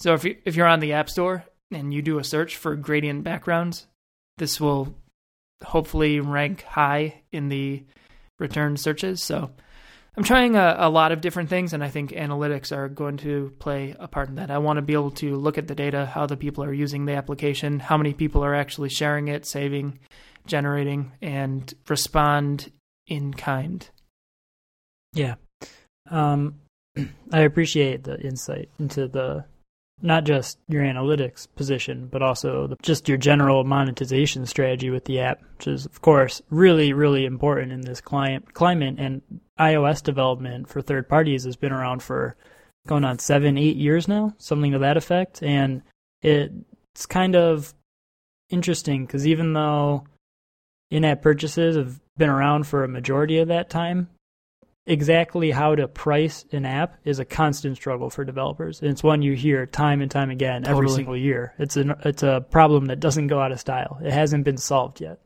So 0.00 0.14
if 0.14 0.24
you, 0.24 0.36
if 0.44 0.56
you're 0.56 0.66
on 0.66 0.80
the 0.80 0.94
App 0.94 1.08
Store 1.08 1.44
and 1.70 1.94
you 1.94 2.02
do 2.02 2.18
a 2.18 2.24
search 2.24 2.56
for 2.56 2.74
gradient 2.74 3.22
backgrounds, 3.22 3.86
this 4.38 4.60
will 4.60 4.96
hopefully 5.62 6.18
rank 6.18 6.62
high 6.62 7.22
in 7.30 7.48
the 7.48 7.84
return 8.40 8.76
searches. 8.76 9.22
So 9.22 9.50
I'm 10.16 10.24
trying 10.24 10.56
a, 10.56 10.76
a, 10.78 10.90
lot 10.90 11.12
of 11.12 11.20
different 11.20 11.48
things, 11.48 11.72
and 11.72 11.84
I 11.84 11.88
think 11.88 12.10
analytics 12.10 12.74
are 12.74 12.88
going 12.88 13.18
to 13.18 13.54
play 13.58 13.94
a 13.98 14.08
part 14.08 14.28
in 14.28 14.34
that. 14.34 14.50
I 14.50 14.58
want 14.58 14.78
to 14.78 14.82
be 14.82 14.94
able 14.94 15.12
to 15.12 15.36
look 15.36 15.56
at 15.56 15.68
the 15.68 15.74
data, 15.74 16.04
how 16.04 16.26
the 16.26 16.36
people 16.36 16.64
are 16.64 16.72
using 16.72 17.04
the 17.04 17.14
application, 17.14 17.78
how 17.78 17.96
many 17.96 18.12
people 18.12 18.44
are 18.44 18.54
actually 18.54 18.88
sharing 18.88 19.28
it, 19.28 19.46
saving, 19.46 20.00
generating, 20.46 21.12
and 21.22 21.72
respond 21.88 22.70
in 23.12 23.34
kind. 23.34 23.90
Yeah. 25.12 25.34
Um, 26.10 26.60
I 27.32 27.40
appreciate 27.40 28.04
the 28.04 28.18
insight 28.18 28.70
into 28.78 29.06
the 29.06 29.44
not 30.00 30.24
just 30.24 30.58
your 30.66 30.82
analytics 30.82 31.46
position, 31.54 32.08
but 32.10 32.22
also 32.22 32.66
the, 32.66 32.76
just 32.82 33.08
your 33.08 33.18
general 33.18 33.64
monetization 33.64 34.46
strategy 34.46 34.88
with 34.88 35.04
the 35.04 35.20
app, 35.20 35.42
which 35.58 35.68
is, 35.68 35.84
of 35.86 36.00
course, 36.00 36.40
really, 36.50 36.92
really 36.94 37.24
important 37.26 37.70
in 37.70 37.82
this 37.82 38.00
client 38.00 38.54
climate. 38.54 38.96
And 38.98 39.20
iOS 39.60 40.02
development 40.02 40.68
for 40.68 40.80
third 40.80 41.08
parties 41.08 41.44
has 41.44 41.54
been 41.54 41.70
around 41.70 42.02
for 42.02 42.34
going 42.88 43.04
on 43.04 43.18
seven, 43.18 43.58
eight 43.58 43.76
years 43.76 44.08
now, 44.08 44.34
something 44.38 44.72
to 44.72 44.78
that 44.80 44.96
effect. 44.96 45.42
And 45.42 45.82
it's 46.22 47.06
kind 47.06 47.36
of 47.36 47.74
interesting 48.50 49.04
because 49.06 49.26
even 49.26 49.52
though 49.52 50.04
in 50.90 51.04
app 51.04 51.22
purchases 51.22 51.76
have 51.76 52.01
been 52.16 52.28
around 52.28 52.66
for 52.66 52.84
a 52.84 52.88
majority 52.88 53.38
of 53.38 53.48
that 53.48 53.70
time, 53.70 54.08
exactly 54.86 55.50
how 55.50 55.74
to 55.74 55.86
price 55.86 56.44
an 56.52 56.66
app 56.66 56.98
is 57.04 57.18
a 57.18 57.24
constant 57.24 57.76
struggle 57.76 58.10
for 58.10 58.24
developers. 58.24 58.80
And 58.80 58.90
it's 58.90 59.02
one 59.02 59.22
you 59.22 59.34
hear 59.34 59.66
time 59.66 60.00
and 60.00 60.10
time 60.10 60.30
again 60.30 60.66
every 60.66 60.88
single 60.88 61.16
year. 61.16 61.54
It's 61.58 61.76
an 61.76 61.94
it's 62.04 62.22
a 62.22 62.44
problem 62.50 62.86
that 62.86 63.00
doesn't 63.00 63.28
go 63.28 63.40
out 63.40 63.52
of 63.52 63.60
style. 63.60 63.98
It 64.02 64.12
hasn't 64.12 64.44
been 64.44 64.58
solved 64.58 65.00
yet. 65.00 65.20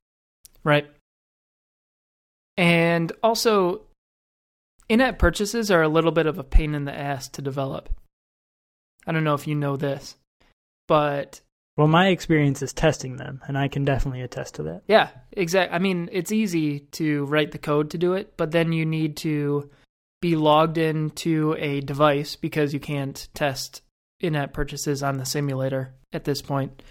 Right. 0.62 0.86
And 2.56 3.12
also, 3.22 3.82
in 4.88 5.00
app 5.00 5.18
purchases 5.18 5.70
are 5.70 5.82
a 5.82 5.88
little 5.88 6.12
bit 6.12 6.26
of 6.26 6.38
a 6.38 6.44
pain 6.44 6.74
in 6.74 6.84
the 6.84 6.96
ass 6.96 7.28
to 7.30 7.42
develop. 7.42 7.90
I 9.06 9.12
don't 9.12 9.24
know 9.24 9.34
if 9.34 9.46
you 9.46 9.54
know 9.54 9.76
this, 9.76 10.16
but 10.88 11.40
Well, 11.76 11.88
my 11.88 12.08
experience 12.08 12.62
is 12.62 12.72
testing 12.72 13.16
them, 13.16 13.42
and 13.46 13.58
I 13.58 13.68
can 13.68 13.84
definitely 13.84 14.22
attest 14.22 14.54
to 14.54 14.62
that. 14.64 14.82
yeah, 14.88 15.10
exact. 15.32 15.74
I 15.74 15.78
mean, 15.78 16.08
it's 16.10 16.32
easy 16.32 16.80
to 16.92 17.26
write 17.26 17.52
the 17.52 17.58
code 17.58 17.90
to 17.90 17.98
do 17.98 18.14
it, 18.14 18.34
but 18.36 18.50
then 18.50 18.72
you 18.72 18.86
need 18.86 19.16
to 19.18 19.68
be 20.22 20.36
logged 20.36 20.78
into 20.78 21.54
a 21.58 21.80
device 21.80 22.34
because 22.34 22.72
you 22.72 22.80
can't 22.80 23.28
test 23.34 23.82
in 24.20 24.34
app 24.34 24.54
purchases 24.54 25.02
on 25.02 25.18
the 25.18 25.26
simulator 25.26 25.94
at 26.12 26.24
this 26.24 26.40
point. 26.40 26.82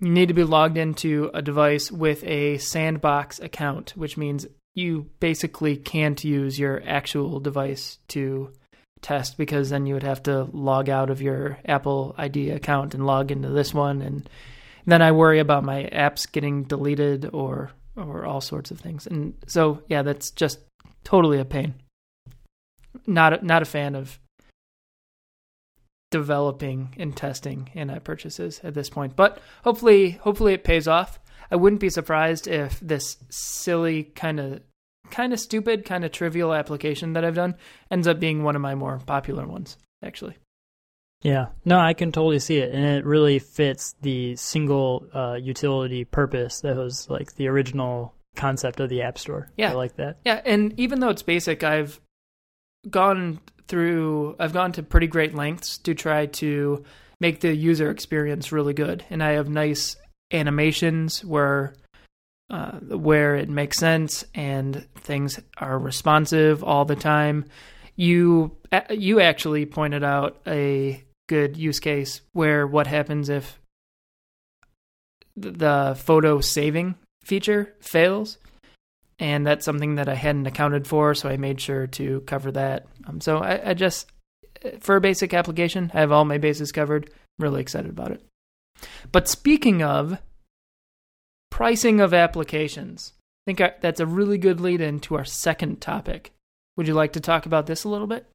You 0.00 0.10
need 0.10 0.26
to 0.26 0.34
be 0.34 0.42
logged 0.42 0.76
into 0.76 1.30
a 1.32 1.40
device 1.40 1.92
with 1.92 2.24
a 2.24 2.58
sandbox 2.58 3.38
account, 3.38 3.92
which 3.96 4.16
means 4.16 4.46
you 4.74 5.08
basically 5.20 5.76
can't 5.76 6.22
use 6.24 6.58
your 6.58 6.82
actual 6.84 7.38
device 7.38 7.98
to 8.08 8.52
test 9.04 9.36
because 9.36 9.70
then 9.70 9.86
you 9.86 9.94
would 9.94 10.02
have 10.02 10.22
to 10.24 10.44
log 10.52 10.88
out 10.88 11.10
of 11.10 11.22
your 11.22 11.58
Apple 11.66 12.14
ID 12.18 12.50
account 12.50 12.94
and 12.94 13.06
log 13.06 13.30
into 13.30 13.50
this 13.50 13.72
one 13.72 14.02
and 14.02 14.28
then 14.86 15.02
I 15.02 15.12
worry 15.12 15.38
about 15.38 15.64
my 15.64 15.88
apps 15.92 16.30
getting 16.30 16.64
deleted 16.64 17.30
or 17.32 17.70
or 17.96 18.24
all 18.24 18.40
sorts 18.40 18.70
of 18.70 18.80
things. 18.80 19.06
And 19.06 19.34
so 19.46 19.82
yeah, 19.88 20.02
that's 20.02 20.30
just 20.30 20.58
totally 21.04 21.38
a 21.38 21.44
pain. 21.44 21.74
Not 23.06 23.34
a, 23.34 23.46
not 23.46 23.62
a 23.62 23.66
fan 23.66 23.94
of 23.94 24.18
developing 26.10 26.94
and 26.98 27.16
testing 27.16 27.70
in-app 27.74 28.04
purchases 28.04 28.60
at 28.62 28.74
this 28.74 28.88
point. 28.88 29.16
But 29.16 29.38
hopefully 29.62 30.12
hopefully 30.12 30.54
it 30.54 30.64
pays 30.64 30.88
off. 30.88 31.18
I 31.50 31.56
wouldn't 31.56 31.80
be 31.80 31.90
surprised 31.90 32.48
if 32.48 32.80
this 32.80 33.16
silly 33.30 34.04
kind 34.04 34.40
of 34.40 34.60
kind 35.10 35.32
of 35.32 35.40
stupid, 35.40 35.84
kind 35.84 36.04
of 36.04 36.12
trivial 36.12 36.54
application 36.54 37.12
that 37.14 37.24
I've 37.24 37.34
done 37.34 37.56
ends 37.90 38.08
up 38.08 38.20
being 38.20 38.42
one 38.42 38.56
of 38.56 38.62
my 38.62 38.74
more 38.74 39.00
popular 39.06 39.46
ones 39.46 39.76
actually. 40.02 40.36
Yeah, 41.22 41.46
no, 41.64 41.78
I 41.78 41.94
can 41.94 42.12
totally 42.12 42.38
see 42.38 42.58
it, 42.58 42.74
and 42.74 42.84
it 42.84 43.06
really 43.06 43.38
fits 43.38 43.94
the 44.02 44.36
single 44.36 45.06
uh, 45.14 45.38
utility 45.40 46.04
purpose 46.04 46.60
that 46.60 46.76
was 46.76 47.08
like 47.08 47.34
the 47.36 47.48
original 47.48 48.14
concept 48.36 48.78
of 48.78 48.90
the 48.90 49.00
App 49.00 49.18
Store. 49.18 49.48
Yeah. 49.56 49.70
I 49.70 49.74
like 49.74 49.96
that. 49.96 50.18
Yeah, 50.26 50.42
and 50.44 50.78
even 50.78 51.00
though 51.00 51.08
it's 51.08 51.22
basic, 51.22 51.64
I've 51.64 51.98
gone 52.90 53.40
through 53.66 54.36
I've 54.38 54.52
gone 54.52 54.72
to 54.72 54.82
pretty 54.82 55.06
great 55.06 55.34
lengths 55.34 55.78
to 55.78 55.94
try 55.94 56.26
to 56.26 56.84
make 57.20 57.40
the 57.40 57.54
user 57.54 57.90
experience 57.90 58.52
really 58.52 58.74
good. 58.74 59.04
And 59.08 59.22
I 59.22 59.32
have 59.32 59.48
nice 59.48 59.96
animations 60.30 61.24
where 61.24 61.74
uh, 62.50 62.72
where 62.80 63.36
it 63.36 63.48
makes 63.48 63.78
sense 63.78 64.24
and 64.34 64.86
things 64.96 65.40
are 65.58 65.78
responsive 65.78 66.62
all 66.62 66.84
the 66.84 66.96
time. 66.96 67.46
You 67.96 68.56
you 68.90 69.20
actually 69.20 69.66
pointed 69.66 70.02
out 70.02 70.40
a 70.46 71.02
good 71.28 71.56
use 71.56 71.80
case 71.80 72.20
where 72.32 72.66
what 72.66 72.86
happens 72.86 73.28
if 73.28 73.60
the 75.36 75.96
photo 75.98 76.40
saving 76.40 76.96
feature 77.24 77.74
fails 77.80 78.38
and 79.18 79.46
that's 79.46 79.64
something 79.64 79.94
that 79.96 80.08
I 80.08 80.14
hadn't 80.14 80.46
accounted 80.46 80.86
for, 80.86 81.14
so 81.14 81.28
I 81.28 81.36
made 81.36 81.60
sure 81.60 81.86
to 81.86 82.20
cover 82.22 82.50
that. 82.52 82.86
Um, 83.06 83.20
so 83.20 83.38
I, 83.38 83.70
I 83.70 83.74
just, 83.74 84.10
for 84.80 84.96
a 84.96 85.00
basic 85.00 85.32
application, 85.32 85.90
I 85.94 86.00
have 86.00 86.12
all 86.12 86.24
my 86.24 86.38
bases 86.38 86.72
covered. 86.72 87.06
I'm 87.06 87.44
really 87.44 87.60
excited 87.60 87.90
about 87.90 88.10
it. 88.10 88.22
But 89.12 89.28
speaking 89.28 89.82
of 89.82 90.18
pricing 91.54 92.00
of 92.00 92.12
applications, 92.12 93.12
I 93.46 93.54
think 93.54 93.80
that's 93.80 94.00
a 94.00 94.06
really 94.06 94.38
good 94.38 94.60
lead 94.60 94.80
in 94.80 94.98
to 95.00 95.14
our 95.14 95.24
second 95.24 95.80
topic. 95.80 96.32
Would 96.76 96.88
you 96.88 96.94
like 96.94 97.12
to 97.12 97.20
talk 97.20 97.46
about 97.46 97.66
this 97.66 97.84
a 97.84 97.88
little 97.88 98.08
bit? 98.08 98.26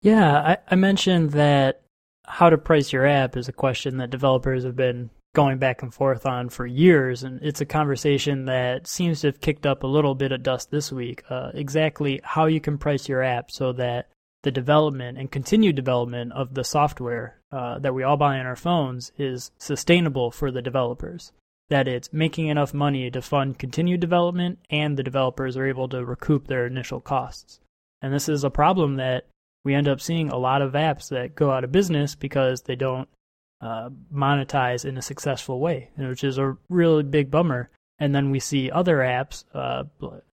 Yeah, 0.00 0.36
I, 0.36 0.58
I 0.68 0.74
mentioned 0.74 1.30
that 1.30 1.82
how 2.26 2.50
to 2.50 2.58
price 2.58 2.92
your 2.92 3.06
app 3.06 3.36
is 3.36 3.46
a 3.46 3.52
question 3.52 3.98
that 3.98 4.10
developers 4.10 4.64
have 4.64 4.74
been 4.74 5.10
going 5.36 5.58
back 5.58 5.80
and 5.80 5.94
forth 5.94 6.26
on 6.26 6.48
for 6.48 6.66
years, 6.66 7.22
and 7.22 7.40
it's 7.40 7.60
a 7.60 7.64
conversation 7.64 8.46
that 8.46 8.88
seems 8.88 9.20
to 9.20 9.28
have 9.28 9.40
kicked 9.40 9.64
up 9.64 9.84
a 9.84 9.86
little 9.86 10.16
bit 10.16 10.32
of 10.32 10.42
dust 10.42 10.72
this 10.72 10.90
week. 10.90 11.22
Uh, 11.30 11.52
exactly 11.54 12.20
how 12.24 12.46
you 12.46 12.60
can 12.60 12.78
price 12.78 13.08
your 13.08 13.22
app 13.22 13.48
so 13.48 13.72
that 13.74 14.08
the 14.42 14.50
development 14.50 15.18
and 15.18 15.30
continued 15.30 15.76
development 15.76 16.32
of 16.32 16.54
the 16.54 16.64
software 16.64 17.38
uh, 17.52 17.78
that 17.78 17.94
we 17.94 18.02
all 18.02 18.16
buy 18.16 18.40
on 18.40 18.46
our 18.46 18.56
phones 18.56 19.12
is 19.18 19.52
sustainable 19.56 20.32
for 20.32 20.50
the 20.50 20.62
developers. 20.62 21.30
That 21.72 21.88
it's 21.88 22.12
making 22.12 22.48
enough 22.48 22.74
money 22.74 23.10
to 23.10 23.22
fund 23.22 23.58
continued 23.58 24.00
development, 24.00 24.58
and 24.68 24.94
the 24.94 25.02
developers 25.02 25.56
are 25.56 25.66
able 25.66 25.88
to 25.88 26.04
recoup 26.04 26.46
their 26.46 26.66
initial 26.66 27.00
costs. 27.00 27.60
And 28.02 28.12
this 28.12 28.28
is 28.28 28.44
a 28.44 28.50
problem 28.50 28.96
that 28.96 29.28
we 29.64 29.72
end 29.72 29.88
up 29.88 29.98
seeing 29.98 30.28
a 30.28 30.36
lot 30.36 30.60
of 30.60 30.74
apps 30.74 31.08
that 31.08 31.34
go 31.34 31.50
out 31.50 31.64
of 31.64 31.72
business 31.72 32.14
because 32.14 32.60
they 32.60 32.76
don't 32.76 33.08
uh, 33.62 33.88
monetize 34.12 34.84
in 34.84 34.98
a 34.98 35.02
successful 35.02 35.60
way, 35.60 35.88
which 35.96 36.22
is 36.22 36.36
a 36.36 36.58
really 36.68 37.04
big 37.04 37.30
bummer. 37.30 37.70
And 37.98 38.14
then 38.14 38.30
we 38.30 38.38
see 38.38 38.70
other 38.70 38.98
apps, 38.98 39.44
uh, 39.54 39.84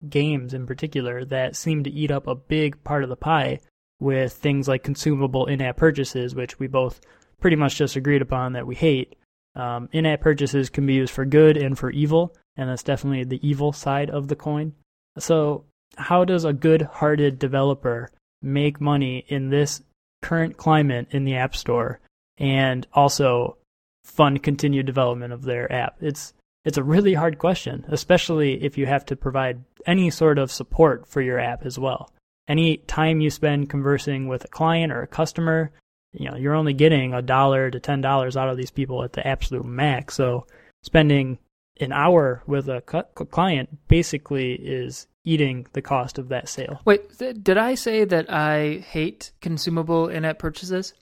games 0.10 0.56
in 0.56 0.66
particular, 0.66 1.24
that 1.26 1.56
seem 1.56 1.84
to 1.84 1.92
eat 1.92 2.10
up 2.10 2.26
a 2.26 2.34
big 2.34 2.84
part 2.84 3.04
of 3.04 3.10
the 3.10 3.16
pie 3.16 3.60
with 4.00 4.34
things 4.34 4.68
like 4.68 4.82
consumable 4.82 5.46
in 5.46 5.62
app 5.62 5.78
purchases, 5.78 6.34
which 6.34 6.58
we 6.58 6.66
both 6.66 7.00
pretty 7.40 7.58
much 7.58 7.76
just 7.76 7.96
agreed 7.96 8.24
upon 8.24 8.54
that 8.54 8.66
we 8.66 8.74
hate. 8.74 9.16
Um, 9.58 9.90
in 9.92 10.06
app 10.06 10.22
purchases 10.22 10.70
can 10.70 10.86
be 10.86 10.94
used 10.94 11.12
for 11.12 11.26
good 11.26 11.58
and 11.58 11.78
for 11.78 11.90
evil, 11.90 12.36
and 12.56 12.70
that's 12.70 12.84
definitely 12.84 13.24
the 13.24 13.46
evil 13.48 13.74
side 13.74 14.12
of 14.12 14.28
the 14.28 14.36
coin. 14.36 14.74
So, 15.18 15.66
how 15.98 16.26
does 16.26 16.46
a 16.46 16.54
good 16.54 16.84
hearted 16.84 17.40
developer 17.40 18.12
make 18.42 18.80
money 18.80 19.26
in 19.28 19.50
this 19.50 19.82
current 20.22 20.58
climate 20.58 21.08
in 21.10 21.24
the 21.24 21.36
App 21.36 21.56
Store 21.56 22.00
and 22.38 22.86
also 22.94 23.58
fund 24.04 24.44
continued 24.44 24.86
development 24.86 25.34
of 25.34 25.42
their 25.42 25.72
app? 25.74 25.96
It's 26.02 26.34
it's 26.64 26.78
a 26.78 26.84
really 26.84 27.16
hard 27.16 27.40
question, 27.40 27.84
especially 27.88 28.64
if 28.64 28.78
you 28.78 28.86
have 28.86 29.06
to 29.06 29.16
provide 29.16 29.64
any 29.88 30.12
sort 30.12 30.38
of 30.38 30.52
support 30.52 31.08
for 31.08 31.22
your 31.22 31.40
app 31.40 31.66
as 31.66 31.80
well. 31.80 32.12
Any 32.48 32.78
time 32.78 33.22
you 33.22 33.32
spend 33.32 33.72
conversing 33.72 34.28
with 34.28 34.46
a 34.46 34.50
client 34.50 34.92
or 34.92 35.02
a 35.02 35.08
customer, 35.08 35.72
you 36.14 36.30
know, 36.30 36.38
you're 36.38 36.56
only 36.56 36.74
getting 36.74 37.14
a 37.14 37.22
dollar 37.22 37.70
to 37.70 37.80
ten 37.80 38.02
dollars 38.02 38.38
out 38.38 38.50
of 38.50 38.58
these 38.58 38.72
people 38.72 39.04
at 39.04 39.14
the 39.14 39.26
absolute 39.28 39.66
max. 39.66 40.16
So 40.16 40.48
spending 40.84 41.38
an 41.80 41.92
hour 41.92 42.42
with 42.48 42.70
a 42.70 42.82
client 42.82 43.70
basically 43.88 44.54
is 44.54 45.08
eating 45.26 45.68
the 45.74 45.82
cost 45.82 46.18
of 46.18 46.30
that 46.30 46.50
sale. 46.50 46.82
Wait, 46.86 47.18
th- 47.20 47.38
did 47.44 47.58
I 47.58 47.76
say 47.76 48.06
that 48.06 48.32
I 48.32 48.78
hate 48.78 49.32
consumable 49.42 50.08
in-app 50.08 50.40
purchases? 50.40 50.94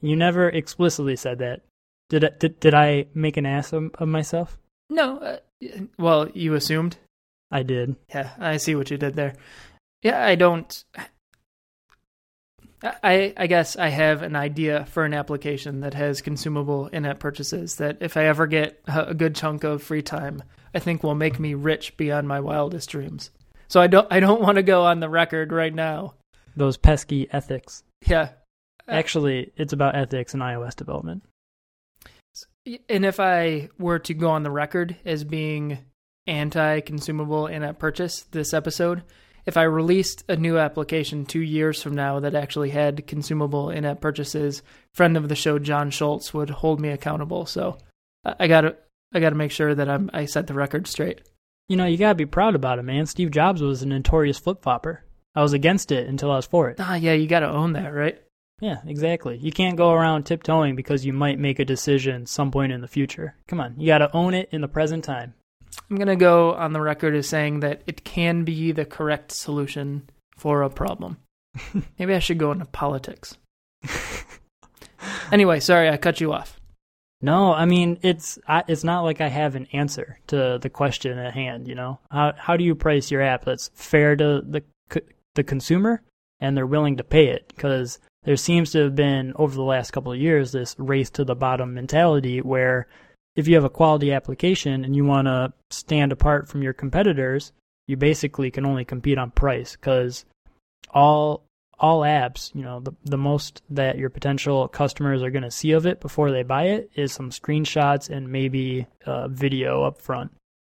You 0.00 0.14
never 0.14 0.48
explicitly 0.48 1.16
said 1.16 1.38
that. 1.38 1.62
Did 2.10 2.24
I, 2.24 2.30
did, 2.38 2.60
did 2.60 2.74
I 2.74 3.06
make 3.14 3.38
an 3.38 3.46
ass 3.46 3.72
of, 3.72 3.90
of 3.94 4.08
myself? 4.08 4.58
No. 4.90 5.18
Uh, 5.18 5.38
well, 5.98 6.28
you 6.34 6.54
assumed. 6.54 6.98
I 7.50 7.62
did. 7.62 7.96
Yeah, 8.10 8.30
I 8.38 8.58
see 8.58 8.74
what 8.74 8.90
you 8.90 8.98
did 8.98 9.14
there. 9.14 9.34
Yeah, 10.02 10.24
I 10.24 10.34
don't. 10.34 10.84
I 12.84 13.32
I 13.36 13.46
guess 13.46 13.76
I 13.76 13.88
have 13.88 14.22
an 14.22 14.36
idea 14.36 14.84
for 14.86 15.04
an 15.04 15.14
application 15.14 15.80
that 15.80 15.94
has 15.94 16.20
consumable 16.20 16.88
in-app 16.88 17.18
purchases 17.18 17.76
that 17.76 17.98
if 18.00 18.16
I 18.16 18.24
ever 18.26 18.46
get 18.46 18.80
a 18.86 19.14
good 19.14 19.34
chunk 19.34 19.64
of 19.64 19.82
free 19.82 20.02
time, 20.02 20.42
I 20.74 20.78
think 20.80 21.02
will 21.02 21.14
make 21.14 21.40
me 21.40 21.54
rich 21.54 21.96
beyond 21.96 22.28
my 22.28 22.40
wildest 22.40 22.90
dreams. 22.90 23.30
So 23.68 23.80
I 23.80 23.86
don't 23.86 24.06
I 24.10 24.20
don't 24.20 24.42
want 24.42 24.56
to 24.56 24.62
go 24.62 24.84
on 24.84 25.00
the 25.00 25.08
record 25.08 25.50
right 25.50 25.74
now. 25.74 26.14
Those 26.56 26.76
pesky 26.76 27.26
ethics. 27.32 27.82
Yeah. 28.06 28.30
Uh, 28.86 28.92
Actually, 28.92 29.52
it's 29.56 29.72
about 29.72 29.96
ethics 29.96 30.34
in 30.34 30.40
iOS 30.40 30.76
development. 30.76 31.24
And 32.88 33.04
if 33.04 33.18
I 33.18 33.70
were 33.78 33.98
to 34.00 34.14
go 34.14 34.30
on 34.30 34.42
the 34.42 34.50
record 34.50 34.96
as 35.04 35.24
being 35.24 35.78
anti-consumable 36.26 37.46
in-app 37.46 37.78
purchase 37.78 38.22
this 38.30 38.54
episode, 38.54 39.02
if 39.46 39.56
I 39.56 39.62
released 39.64 40.24
a 40.28 40.36
new 40.36 40.58
application 40.58 41.26
two 41.26 41.40
years 41.40 41.82
from 41.82 41.94
now 41.94 42.20
that 42.20 42.34
actually 42.34 42.70
had 42.70 43.06
consumable 43.06 43.70
in-app 43.70 44.00
purchases, 44.00 44.62
friend 44.92 45.16
of 45.16 45.28
the 45.28 45.36
show 45.36 45.58
John 45.58 45.90
Schultz 45.90 46.32
would 46.32 46.50
hold 46.50 46.80
me 46.80 46.88
accountable. 46.88 47.46
So 47.46 47.78
I 48.24 48.46
gotta 48.46 48.76
I 49.12 49.20
gotta 49.20 49.36
make 49.36 49.50
sure 49.50 49.74
that 49.74 49.88
I'm 49.88 50.10
I 50.12 50.24
set 50.24 50.46
the 50.46 50.54
record 50.54 50.86
straight. 50.86 51.20
You 51.68 51.76
know, 51.76 51.86
you 51.86 51.96
gotta 51.96 52.14
be 52.14 52.26
proud 52.26 52.54
about 52.54 52.78
it, 52.78 52.82
man. 52.82 53.06
Steve 53.06 53.30
Jobs 53.30 53.62
was 53.62 53.82
a 53.82 53.86
notorious 53.86 54.38
flip 54.38 54.62
flopper. 54.62 55.04
I 55.34 55.42
was 55.42 55.52
against 55.52 55.90
it 55.90 56.08
until 56.08 56.30
I 56.30 56.36
was 56.36 56.46
for 56.46 56.70
it. 56.70 56.76
Ah, 56.78 56.94
yeah, 56.94 57.12
you 57.12 57.26
gotta 57.26 57.50
own 57.50 57.72
that, 57.72 57.92
right? 57.92 58.20
Yeah, 58.60 58.78
exactly. 58.86 59.36
You 59.36 59.50
can't 59.50 59.76
go 59.76 59.92
around 59.92 60.24
tiptoeing 60.24 60.76
because 60.76 61.04
you 61.04 61.12
might 61.12 61.38
make 61.38 61.58
a 61.58 61.64
decision 61.64 62.26
some 62.26 62.50
point 62.50 62.72
in 62.72 62.80
the 62.80 62.88
future. 62.88 63.36
Come 63.48 63.60
on, 63.60 63.78
you 63.78 63.86
gotta 63.86 64.14
own 64.14 64.32
it 64.32 64.48
in 64.52 64.60
the 64.60 64.68
present 64.68 65.04
time. 65.04 65.34
I'm 65.90 65.96
going 65.96 66.08
to 66.08 66.16
go 66.16 66.54
on 66.54 66.72
the 66.72 66.80
record 66.80 67.14
as 67.14 67.28
saying 67.28 67.60
that 67.60 67.82
it 67.86 68.04
can 68.04 68.44
be 68.44 68.72
the 68.72 68.84
correct 68.84 69.32
solution 69.32 70.08
for 70.36 70.62
a 70.62 70.70
problem. 70.70 71.18
Maybe 71.98 72.14
I 72.14 72.18
should 72.18 72.38
go 72.38 72.52
into 72.52 72.64
politics. 72.64 73.36
anyway, 75.32 75.60
sorry, 75.60 75.88
I 75.88 75.96
cut 75.96 76.20
you 76.20 76.32
off. 76.32 76.58
No, 77.24 77.54
I 77.54 77.64
mean 77.64 77.98
it's 78.02 78.38
I, 78.46 78.64
it's 78.68 78.84
not 78.84 79.00
like 79.00 79.22
I 79.22 79.28
have 79.28 79.54
an 79.54 79.66
answer 79.72 80.18
to 80.26 80.58
the 80.60 80.68
question 80.68 81.16
at 81.18 81.32
hand. 81.32 81.66
You 81.66 81.74
know, 81.74 81.98
how 82.10 82.34
how 82.36 82.58
do 82.58 82.64
you 82.64 82.74
price 82.74 83.10
your 83.10 83.22
app 83.22 83.46
that's 83.46 83.70
fair 83.74 84.14
to 84.14 84.42
the 84.46 84.62
the 85.34 85.42
consumer 85.42 86.02
and 86.40 86.54
they're 86.54 86.66
willing 86.66 86.98
to 86.98 87.04
pay 87.04 87.28
it? 87.28 87.48
Because 87.48 87.98
there 88.24 88.36
seems 88.36 88.72
to 88.72 88.80
have 88.80 88.94
been 88.94 89.32
over 89.36 89.54
the 89.54 89.62
last 89.62 89.92
couple 89.92 90.12
of 90.12 90.18
years 90.18 90.52
this 90.52 90.76
race 90.78 91.08
to 91.10 91.24
the 91.24 91.34
bottom 91.34 91.72
mentality 91.72 92.42
where 92.42 92.88
if 93.36 93.48
you 93.48 93.54
have 93.54 93.64
a 93.64 93.70
quality 93.70 94.12
application 94.12 94.84
and 94.84 94.94
you 94.94 95.04
want 95.04 95.26
to 95.26 95.52
stand 95.70 96.12
apart 96.12 96.48
from 96.48 96.62
your 96.62 96.72
competitors, 96.72 97.52
you 97.86 97.96
basically 97.96 98.50
can 98.50 98.64
only 98.64 98.84
compete 98.84 99.18
on 99.18 99.30
price 99.30 99.76
because 99.76 100.24
all 100.90 101.42
all 101.78 102.02
apps, 102.02 102.54
you 102.54 102.62
know, 102.62 102.80
the 102.80 102.92
the 103.04 103.18
most 103.18 103.62
that 103.68 103.98
your 103.98 104.10
potential 104.10 104.68
customers 104.68 105.22
are 105.22 105.30
going 105.30 105.42
to 105.42 105.50
see 105.50 105.72
of 105.72 105.86
it 105.86 106.00
before 106.00 106.30
they 106.30 106.42
buy 106.42 106.64
it 106.64 106.90
is 106.94 107.12
some 107.12 107.30
screenshots 107.30 108.08
and 108.08 108.30
maybe 108.30 108.86
video 109.28 109.82
up 109.82 110.00
front, 110.00 110.32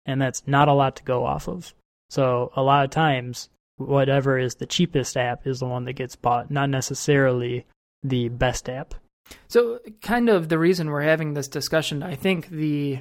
and 0.07 0.21
that's 0.21 0.43
not 0.47 0.69
a 0.69 0.73
lot 0.73 0.97
to 0.97 1.05
go 1.05 1.25
off 1.25 1.49
of. 1.49 1.73
So 2.11 2.53
a 2.57 2.63
lot 2.63 2.85
of 2.85 2.91
times, 2.91 3.49
whatever 3.77 4.39
is 4.39 4.57
the 4.57 4.67
cheapest 4.67 5.17
app 5.17 5.47
is 5.47 5.61
the 5.61 5.67
one 5.67 5.85
that 5.85 5.93
gets 5.93 6.17
bought, 6.17 6.51
not 6.51 6.69
necessarily 6.69 7.65
the 8.03 8.29
best 8.29 8.69
app. 8.69 8.95
So, 9.49 9.81
kind 10.03 10.29
of 10.29 10.49
the 10.49 10.59
reason 10.59 10.91
we're 10.91 11.03
having 11.03 11.35
this 11.35 11.49
discussion, 11.49 12.03
I 12.03 12.15
think 12.15 12.49
the 12.49 13.01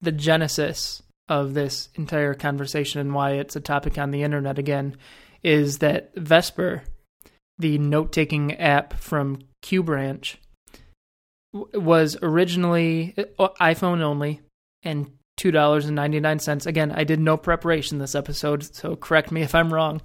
the 0.00 0.12
genesis 0.12 1.02
of 1.28 1.54
this 1.54 1.88
entire 1.94 2.34
conversation 2.34 3.00
and 3.00 3.14
why 3.14 3.32
it's 3.32 3.56
a 3.56 3.60
topic 3.60 3.96
on 3.96 4.10
the 4.10 4.22
internet 4.22 4.58
again 4.58 4.96
is 5.42 5.78
that 5.78 6.14
Vesper, 6.14 6.82
the 7.58 7.78
note-taking 7.78 8.54
app 8.54 8.94
from 8.94 9.38
QBranch, 9.62 10.36
was 11.52 12.16
originally 12.20 13.14
uh, 13.38 13.48
iPhone 13.60 14.00
only 14.02 14.40
and 14.82 15.10
two 15.36 15.50
dollars 15.50 15.86
and 15.86 15.96
ninety 15.96 16.20
nine 16.20 16.38
cents. 16.38 16.66
Again, 16.66 16.92
I 16.92 17.04
did 17.04 17.20
no 17.20 17.36
preparation 17.36 17.98
this 17.98 18.14
episode, 18.14 18.74
so 18.74 18.96
correct 18.96 19.30
me 19.30 19.42
if 19.42 19.54
I'm 19.54 19.72
wrong. 19.72 20.00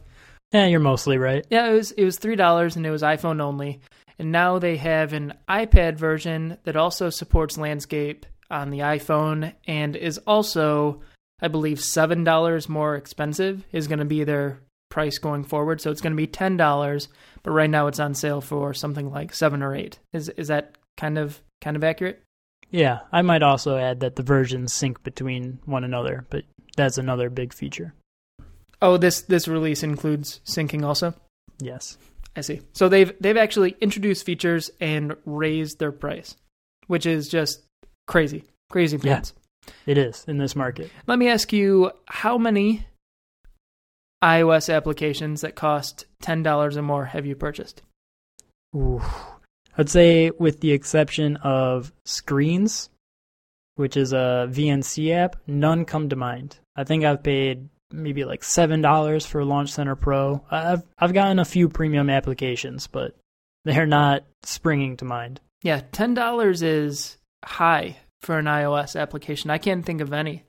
Yeah, 0.51 0.65
you're 0.65 0.79
mostly 0.79 1.17
right. 1.17 1.45
Yeah, 1.49 1.69
it 1.69 1.73
was 1.73 1.91
it 1.91 2.05
was 2.05 2.17
three 2.17 2.36
dollars 2.36 2.75
and 2.75 2.86
it 2.86 2.91
was 2.91 3.01
iPhone 3.01 3.41
only. 3.41 3.82
And 4.19 4.32
now 4.32 4.60
they 4.60 4.75
have 4.77 5.13
an 5.13 5.34
iPad 5.47 5.95
version 5.95 6.58
that 6.65 6.75
also 6.75 7.10
supports 7.10 7.58
landscape 7.58 8.25
on 8.51 8.69
the 8.69 8.79
iPhone 8.79 9.53
and 9.65 9.95
is 9.95 10.17
also, 10.19 11.01
I 11.41 11.47
believe, 11.47 11.79
seven 11.79 12.23
dollars 12.23 12.67
more 12.67 12.95
expensive. 12.95 13.65
Is 13.71 13.88
going 13.88 13.99
to 13.99 14.05
be 14.05 14.25
their 14.25 14.60
price 14.89 15.17
going 15.19 15.43
forward. 15.43 15.79
So 15.79 15.89
it's 15.89 16.01
going 16.01 16.13
to 16.13 16.17
be 16.17 16.27
ten 16.27 16.58
dollars, 16.58 17.08
but 17.43 17.51
right 17.51 17.69
now 17.69 17.88
it's 17.88 17.99
on 17.99 18.13
sale 18.13 18.41
for 18.41 18.73
something 18.73 19.10
like 19.10 19.34
seven 19.34 19.63
or 19.63 19.73
eight. 19.73 19.99
Is 20.12 20.29
is 20.29 20.49
that 20.49 20.75
kind 20.97 21.17
of 21.17 21.41
kind 21.62 21.77
of 21.77 21.84
accurate? 21.84 22.21
Yeah, 22.71 22.99
I 23.12 23.21
might 23.21 23.41
also 23.41 23.77
add 23.77 24.01
that 24.01 24.15
the 24.15 24.23
versions 24.23 24.73
sync 24.73 25.01
between 25.03 25.60
one 25.65 25.84
another, 25.84 26.25
but 26.29 26.43
that's 26.75 26.97
another 26.97 27.29
big 27.29 27.53
feature. 27.53 27.93
Oh, 28.82 28.97
this 28.97 29.21
this 29.21 29.47
release 29.47 29.82
includes 29.82 30.41
syncing 30.45 30.84
also. 30.84 31.13
Yes, 31.60 31.97
I 32.35 32.41
see. 32.41 32.61
So 32.73 32.89
they've 32.89 33.11
they've 33.19 33.37
actually 33.37 33.75
introduced 33.81 34.25
features 34.25 34.71
and 34.79 35.15
raised 35.25 35.79
their 35.79 35.91
price, 35.91 36.35
which 36.87 37.05
is 37.05 37.27
just 37.27 37.63
crazy, 38.07 38.43
crazy 38.69 38.97
pants. 38.97 39.33
Yeah, 39.65 39.73
it 39.85 39.97
is 39.97 40.25
in 40.27 40.37
this 40.37 40.55
market. 40.55 40.91
Let 41.07 41.19
me 41.19 41.27
ask 41.27 41.51
you, 41.51 41.91
how 42.07 42.37
many 42.37 42.85
iOS 44.23 44.73
applications 44.73 45.41
that 45.41 45.55
cost 45.55 46.05
ten 46.21 46.43
dollars 46.43 46.77
or 46.77 46.81
more 46.81 47.05
have 47.05 47.25
you 47.25 47.35
purchased? 47.35 47.81
Ooh. 48.75 49.01
I'd 49.77 49.89
say, 49.89 50.31
with 50.31 50.59
the 50.59 50.73
exception 50.73 51.37
of 51.37 51.93
Screens, 52.05 52.89
which 53.75 53.95
is 53.95 54.11
a 54.11 54.49
VNC 54.51 55.11
app, 55.13 55.37
none 55.47 55.85
come 55.85 56.09
to 56.09 56.15
mind. 56.17 56.57
I 56.75 56.83
think 56.83 57.05
I've 57.05 57.23
paid 57.23 57.69
maybe 57.91 58.23
like 58.25 58.43
seven 58.43 58.82
dollars 58.82 59.25
for 59.25 59.43
Launch 59.43 59.71
Center 59.71 59.95
Pro. 59.95 60.43
I've 60.49 60.84
I've 60.97 61.13
gotten 61.13 61.39
a 61.39 61.45
few 61.45 61.69
premium 61.69 62.10
applications, 62.10 62.88
but 62.88 63.15
they're 63.65 63.86
not 63.86 64.23
springing 64.43 64.97
to 64.97 65.06
mind. 65.06 65.41
Yeah, 65.63 65.82
ten 65.91 66.13
dollars 66.13 66.62
is 66.62 67.17
high 67.43 67.97
for 68.21 68.38
an 68.38 68.45
iOS 68.45 68.99
application. 68.99 69.49
I 69.49 69.58
can't 69.58 69.86
think 69.86 70.02
of 70.02 70.13
any 70.13 70.43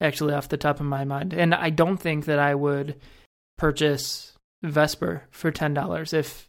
actually 0.00 0.34
off 0.34 0.48
the 0.48 0.56
top 0.56 0.80
of 0.80 0.86
my 0.86 1.04
mind, 1.04 1.32
and 1.32 1.54
I 1.54 1.70
don't 1.70 1.98
think 1.98 2.26
that 2.26 2.38
I 2.38 2.54
would 2.54 2.96
purchase 3.58 4.32
Vesper 4.62 5.24
for 5.30 5.50
ten 5.50 5.74
dollars 5.74 6.12
if 6.12 6.48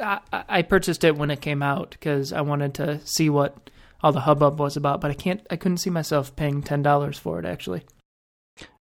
I, 0.00 0.20
I 0.32 0.62
purchased 0.62 1.04
it 1.04 1.16
when 1.16 1.30
it 1.30 1.40
came 1.40 1.62
out 1.62 1.90
because 1.90 2.32
I 2.32 2.40
wanted 2.40 2.74
to 2.74 3.00
see 3.06 3.30
what 3.30 3.70
all 4.02 4.12
the 4.12 4.20
hubbub 4.20 4.58
was 4.58 4.76
about, 4.76 5.00
but 5.00 5.10
I 5.10 5.14
can't 5.14 5.46
I 5.50 5.56
couldn't 5.56 5.78
see 5.78 5.90
myself 5.90 6.34
paying 6.36 6.62
ten 6.62 6.82
dollars 6.82 7.18
for 7.18 7.38
it 7.38 7.44
actually. 7.44 7.82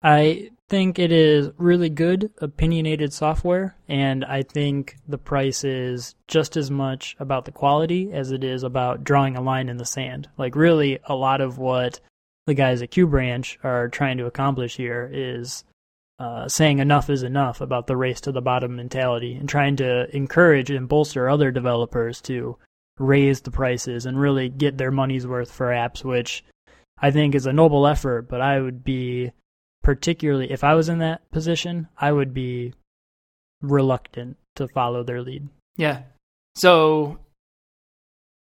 I 0.02 0.50
think 0.68 0.98
it 0.98 1.12
is 1.12 1.50
really 1.58 1.90
good 1.90 2.30
opinionated 2.38 3.12
software, 3.12 3.76
and 3.86 4.24
I 4.24 4.42
think 4.42 4.96
the 5.06 5.18
price 5.18 5.62
is 5.62 6.14
just 6.26 6.56
as 6.56 6.70
much 6.70 7.16
about 7.18 7.44
the 7.44 7.52
quality 7.52 8.10
as 8.12 8.32
it 8.32 8.42
is 8.42 8.62
about 8.62 9.04
drawing 9.04 9.36
a 9.36 9.42
line 9.42 9.68
in 9.68 9.76
the 9.76 9.84
sand. 9.84 10.28
Like, 10.38 10.56
really, 10.56 11.00
a 11.04 11.14
lot 11.14 11.42
of 11.42 11.58
what 11.58 12.00
the 12.46 12.54
guys 12.54 12.80
at 12.80 12.90
Q 12.90 13.08
Branch 13.08 13.58
are 13.62 13.88
trying 13.88 14.16
to 14.18 14.26
accomplish 14.26 14.76
here 14.76 15.10
is 15.12 15.64
uh, 16.18 16.48
saying 16.48 16.78
enough 16.78 17.10
is 17.10 17.22
enough 17.22 17.60
about 17.60 17.86
the 17.86 17.96
race 17.96 18.22
to 18.22 18.32
the 18.32 18.40
bottom 18.40 18.76
mentality 18.76 19.34
and 19.34 19.48
trying 19.48 19.76
to 19.76 20.14
encourage 20.16 20.70
and 20.70 20.88
bolster 20.88 21.28
other 21.28 21.50
developers 21.50 22.20
to 22.22 22.56
raise 22.98 23.42
the 23.42 23.50
prices 23.50 24.06
and 24.06 24.20
really 24.20 24.48
get 24.48 24.78
their 24.78 24.90
money's 24.90 25.26
worth 25.26 25.50
for 25.50 25.68
apps, 25.68 26.04
which 26.04 26.42
I 26.98 27.10
think 27.10 27.34
is 27.34 27.46
a 27.46 27.52
noble 27.52 27.86
effort, 27.86 28.28
but 28.28 28.40
I 28.40 28.60
would 28.60 28.84
be 28.84 29.32
particularly 29.82 30.50
if 30.50 30.64
I 30.64 30.74
was 30.74 30.88
in 30.88 30.98
that 30.98 31.28
position, 31.30 31.88
I 31.98 32.12
would 32.12 32.34
be 32.34 32.74
reluctant 33.62 34.36
to 34.56 34.68
follow 34.68 35.02
their 35.02 35.22
lead. 35.22 35.48
Yeah. 35.76 36.02
So 36.54 37.18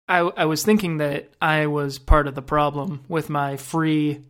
I 0.08 0.18
I 0.18 0.44
was 0.44 0.64
thinking 0.64 0.98
that 0.98 1.30
I 1.40 1.66
was 1.66 1.98
part 1.98 2.26
of 2.26 2.34
the 2.34 2.42
problem 2.42 3.04
with 3.08 3.30
my 3.30 3.56
free 3.56 4.22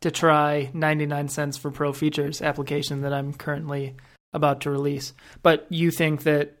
to 0.00 0.10
try 0.10 0.70
99 0.74 1.28
cents 1.28 1.56
for 1.56 1.70
pro 1.70 1.92
features 1.92 2.42
application 2.42 3.02
that 3.02 3.12
I'm 3.12 3.32
currently 3.32 3.94
about 4.32 4.62
to 4.62 4.70
release. 4.70 5.12
But 5.42 5.66
you 5.70 5.90
think 5.90 6.24
that 6.24 6.56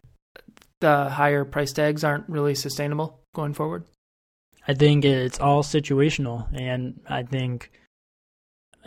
the 0.80 1.08
higher 1.08 1.44
price 1.44 1.72
tags 1.72 2.04
aren't 2.04 2.28
really 2.28 2.54
sustainable 2.54 3.20
going 3.34 3.54
forward? 3.54 3.84
I 4.66 4.74
think 4.74 5.04
it's 5.04 5.40
all 5.40 5.62
situational 5.62 6.46
and 6.52 7.00
I 7.08 7.24
think 7.24 7.70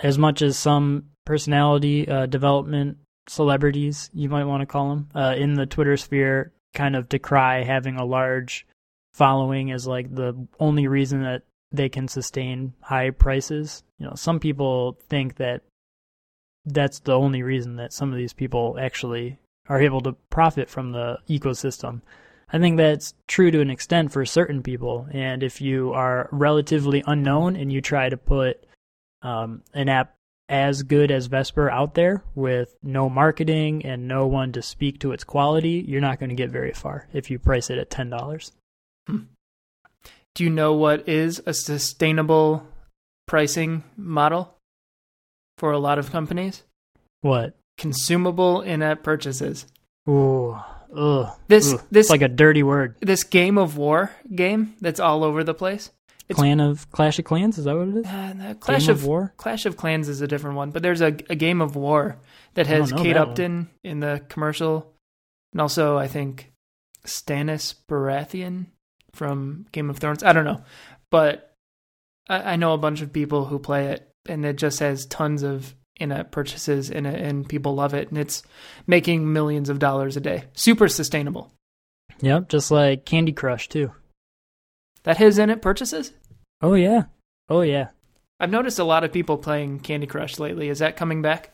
as 0.02 0.18
much 0.18 0.42
as 0.42 0.58
some 0.58 1.06
personality 1.26 2.08
uh, 2.08 2.26
development 2.26 2.98
celebrities, 3.28 4.10
you 4.14 4.30
might 4.30 4.46
want 4.46 4.62
to 4.62 4.66
call 4.66 4.90
them, 4.90 5.10
uh, 5.16 5.36
in 5.38 5.56
the 5.56 5.66
Twitter 5.66 5.98
sphere, 5.98 6.52
kind 6.74 6.96
of 6.96 7.10
decry 7.10 7.64
having 7.64 7.96
a 7.96 8.06
large 8.06 8.68
following 9.14 9.72
as 9.72 9.88
like 9.88 10.14
the 10.14 10.36
only 10.60 10.88
reason 10.88 11.24
that 11.24 11.44
they 11.72 11.90
can 11.90 12.08
sustain 12.08 12.74
high 12.82 13.10
prices. 13.10 13.84
You 13.98 14.08
know, 14.08 14.14
some 14.16 14.40
people 14.40 14.98
think 15.10 15.38
that 15.38 15.62
that's 16.66 17.00
the 17.00 17.14
only 17.14 17.44
reason 17.44 17.78
that 17.78 17.94
some 17.94 18.12
of 18.12 18.18
these 18.18 18.34
people 18.34 18.78
actually 18.80 19.40
are 19.68 19.82
able 19.82 20.02
to 20.02 20.14
profit 20.30 20.70
from 20.70 20.92
the 20.92 21.18
ecosystem. 21.30 22.02
I 22.52 22.60
think 22.60 22.78
that's 22.78 23.14
true 23.28 23.52
to 23.52 23.62
an 23.62 23.70
extent 23.70 24.12
for 24.12 24.26
certain 24.26 24.62
people. 24.62 25.08
And 25.12 25.42
if 25.44 25.62
you 25.62 25.94
are 25.94 26.30
relatively 26.32 27.04
unknown 27.08 27.56
and 27.56 27.72
you 27.72 27.82
try 27.82 28.10
to 28.10 28.18
put 28.18 28.65
um, 29.26 29.64
an 29.74 29.90
app 29.90 30.16
as 30.48 30.84
good 30.84 31.10
as 31.10 31.26
Vesper 31.26 31.70
out 31.72 31.96
there 31.96 32.24
with 32.36 32.76
no 32.84 33.10
marketing 33.10 33.84
and 33.84 34.08
no 34.08 34.28
one 34.28 34.52
to 34.52 34.62
speak 34.62 35.00
to 35.00 35.12
its 35.12 35.24
quality, 35.24 35.84
you're 35.88 36.02
not 36.02 36.20
going 36.20 36.30
to 36.30 36.36
get 36.36 36.52
very 36.52 36.72
far 36.72 37.08
if 37.12 37.32
you 37.32 37.40
price 37.40 37.72
it 37.72 37.80
at 37.80 37.90
ten 37.90 38.10
dollars. 38.10 38.52
Hmm. 39.08 39.24
Do 40.36 40.44
you 40.44 40.50
know 40.52 40.74
what 40.74 41.10
is 41.10 41.42
a 41.46 41.54
sustainable 41.54 42.68
pricing 43.26 43.84
model 43.98 44.54
for 45.58 45.72
a 45.72 45.80
lot 45.80 45.98
of 45.98 46.12
companies? 46.12 46.64
What? 47.22 47.56
Consumable 47.78 48.62
in-app 48.62 49.02
purchases. 49.02 49.66
Ooh, 50.08 50.60
ugh. 50.96 51.36
This 51.48 51.74
ugh. 51.74 51.82
this 51.90 52.06
it's 52.06 52.12
like 52.12 52.22
a 52.22 52.28
dirty 52.28 52.62
word. 52.62 52.96
This 53.00 53.24
game 53.24 53.58
of 53.58 53.78
war 53.78 54.12
game 54.34 54.76
that's 54.80 55.00
all 55.00 55.24
over 55.24 55.44
the 55.44 55.56
place. 55.56 55.90
It's, 56.28 56.40
Clan 56.40 56.60
of 56.60 56.90
Clash 56.92 57.20
of 57.20 57.26
Clans 57.26 57.58
is 57.58 57.66
that 57.66 57.78
what 57.78 57.88
it 57.90 57.98
is? 57.98 58.06
Uh, 58.06 58.56
Clash 58.60 58.88
of, 58.88 59.02
of, 59.02 59.06
War. 59.06 59.34
Clash 59.38 59.66
of 59.66 59.78
Clans 59.78 60.10
is 60.10 60.22
a 60.22 60.28
different 60.28 60.56
one, 60.56 60.72
but 60.72 60.82
there's 60.82 61.02
a, 61.02 61.16
a 61.30 61.36
game 61.36 61.62
of 61.62 61.76
War 61.76 62.18
that 62.56 62.66
has 62.66 62.92
Kate 62.92 63.14
that 63.14 63.18
Upton 63.18 63.58
one. 63.58 63.70
in 63.84 64.00
the 64.00 64.24
commercial, 64.28 64.92
and 65.54 65.62
also 65.62 65.98
I 65.98 66.08
think 66.08 66.52
Stannis 67.06 67.76
Baratheon 67.88 68.68
from 69.14 69.68
Game 69.72 69.90
of 69.90 69.98
Thrones. 69.98 70.24
I 70.24 70.34
don't 70.34 70.46
know, 70.46 70.64
but 71.12 71.54
I, 72.28 72.54
I 72.54 72.56
know 72.56 72.74
a 72.74 72.80
bunch 72.80 73.02
of 73.02 73.14
people 73.14 73.46
who 73.46 73.60
play 73.60 73.90
it, 73.90 74.10
and 74.28 74.44
it 74.46 74.56
just 74.56 74.80
has 74.80 75.06
tons 75.06 75.44
of 75.44 75.76
in-app 75.98 76.32
purchases 76.32 76.90
in 76.90 77.06
it, 77.06 77.22
and 77.22 77.48
people 77.48 77.76
love 77.76 77.94
it, 77.94 78.10
and 78.10 78.18
it's 78.18 78.42
making 78.88 79.32
millions 79.32 79.70
of 79.70 79.78
dollars 79.78 80.18
a 80.18 80.22
day. 80.22 80.46
Super 80.54 80.88
sustainable. 80.88 81.52
Yep, 82.22 82.50
just 82.50 82.72
like 82.72 83.06
Candy 83.06 83.32
Crush 83.32 83.70
too. 83.70 83.92
That 85.06 85.18
has 85.18 85.38
in 85.38 85.50
it 85.50 85.62
purchases. 85.62 86.12
Oh 86.62 86.74
yeah, 86.74 87.04
oh 87.48 87.62
yeah. 87.62 87.90
I've 88.40 88.52
noticed 88.52 88.80
a 88.80 88.84
lot 88.84 89.04
of 89.04 89.14
people 89.14 89.38
playing 89.38 89.80
Candy 89.80 90.08
Crush 90.08 90.40
lately. 90.40 90.68
Is 90.68 90.80
that 90.80 90.98
coming 90.98 91.22
back? 91.22 91.54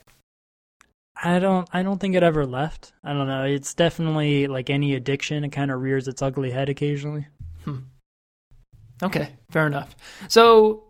I 1.23 1.37
don't 1.39 1.69
I 1.71 1.83
don't 1.83 1.99
think 1.99 2.15
it 2.15 2.23
ever 2.23 2.45
left. 2.45 2.93
I 3.03 3.13
don't 3.13 3.27
know. 3.27 3.43
It's 3.43 3.73
definitely 3.73 4.47
like 4.47 4.69
any 4.69 4.95
addiction, 4.95 5.43
it 5.43 5.51
kind 5.51 5.69
of 5.69 5.81
rears 5.81 6.07
its 6.07 6.21
ugly 6.21 6.51
head 6.51 6.69
occasionally. 6.69 7.27
Hmm. 7.65 7.77
Okay, 9.03 9.29
fair 9.49 9.67
enough. 9.67 9.95
So, 10.27 10.83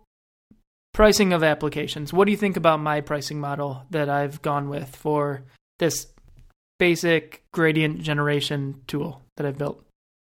pricing 0.92 1.32
of 1.32 1.42
applications. 1.42 2.12
What 2.12 2.26
do 2.26 2.30
you 2.30 2.36
think 2.36 2.56
about 2.56 2.80
my 2.80 3.00
pricing 3.00 3.40
model 3.40 3.84
that 3.90 4.08
I've 4.08 4.42
gone 4.42 4.68
with 4.68 4.94
for 4.94 5.44
this 5.78 6.06
basic 6.78 7.42
gradient 7.52 8.02
generation 8.02 8.82
tool 8.86 9.22
that 9.36 9.46
I've 9.46 9.58
built? 9.58 9.82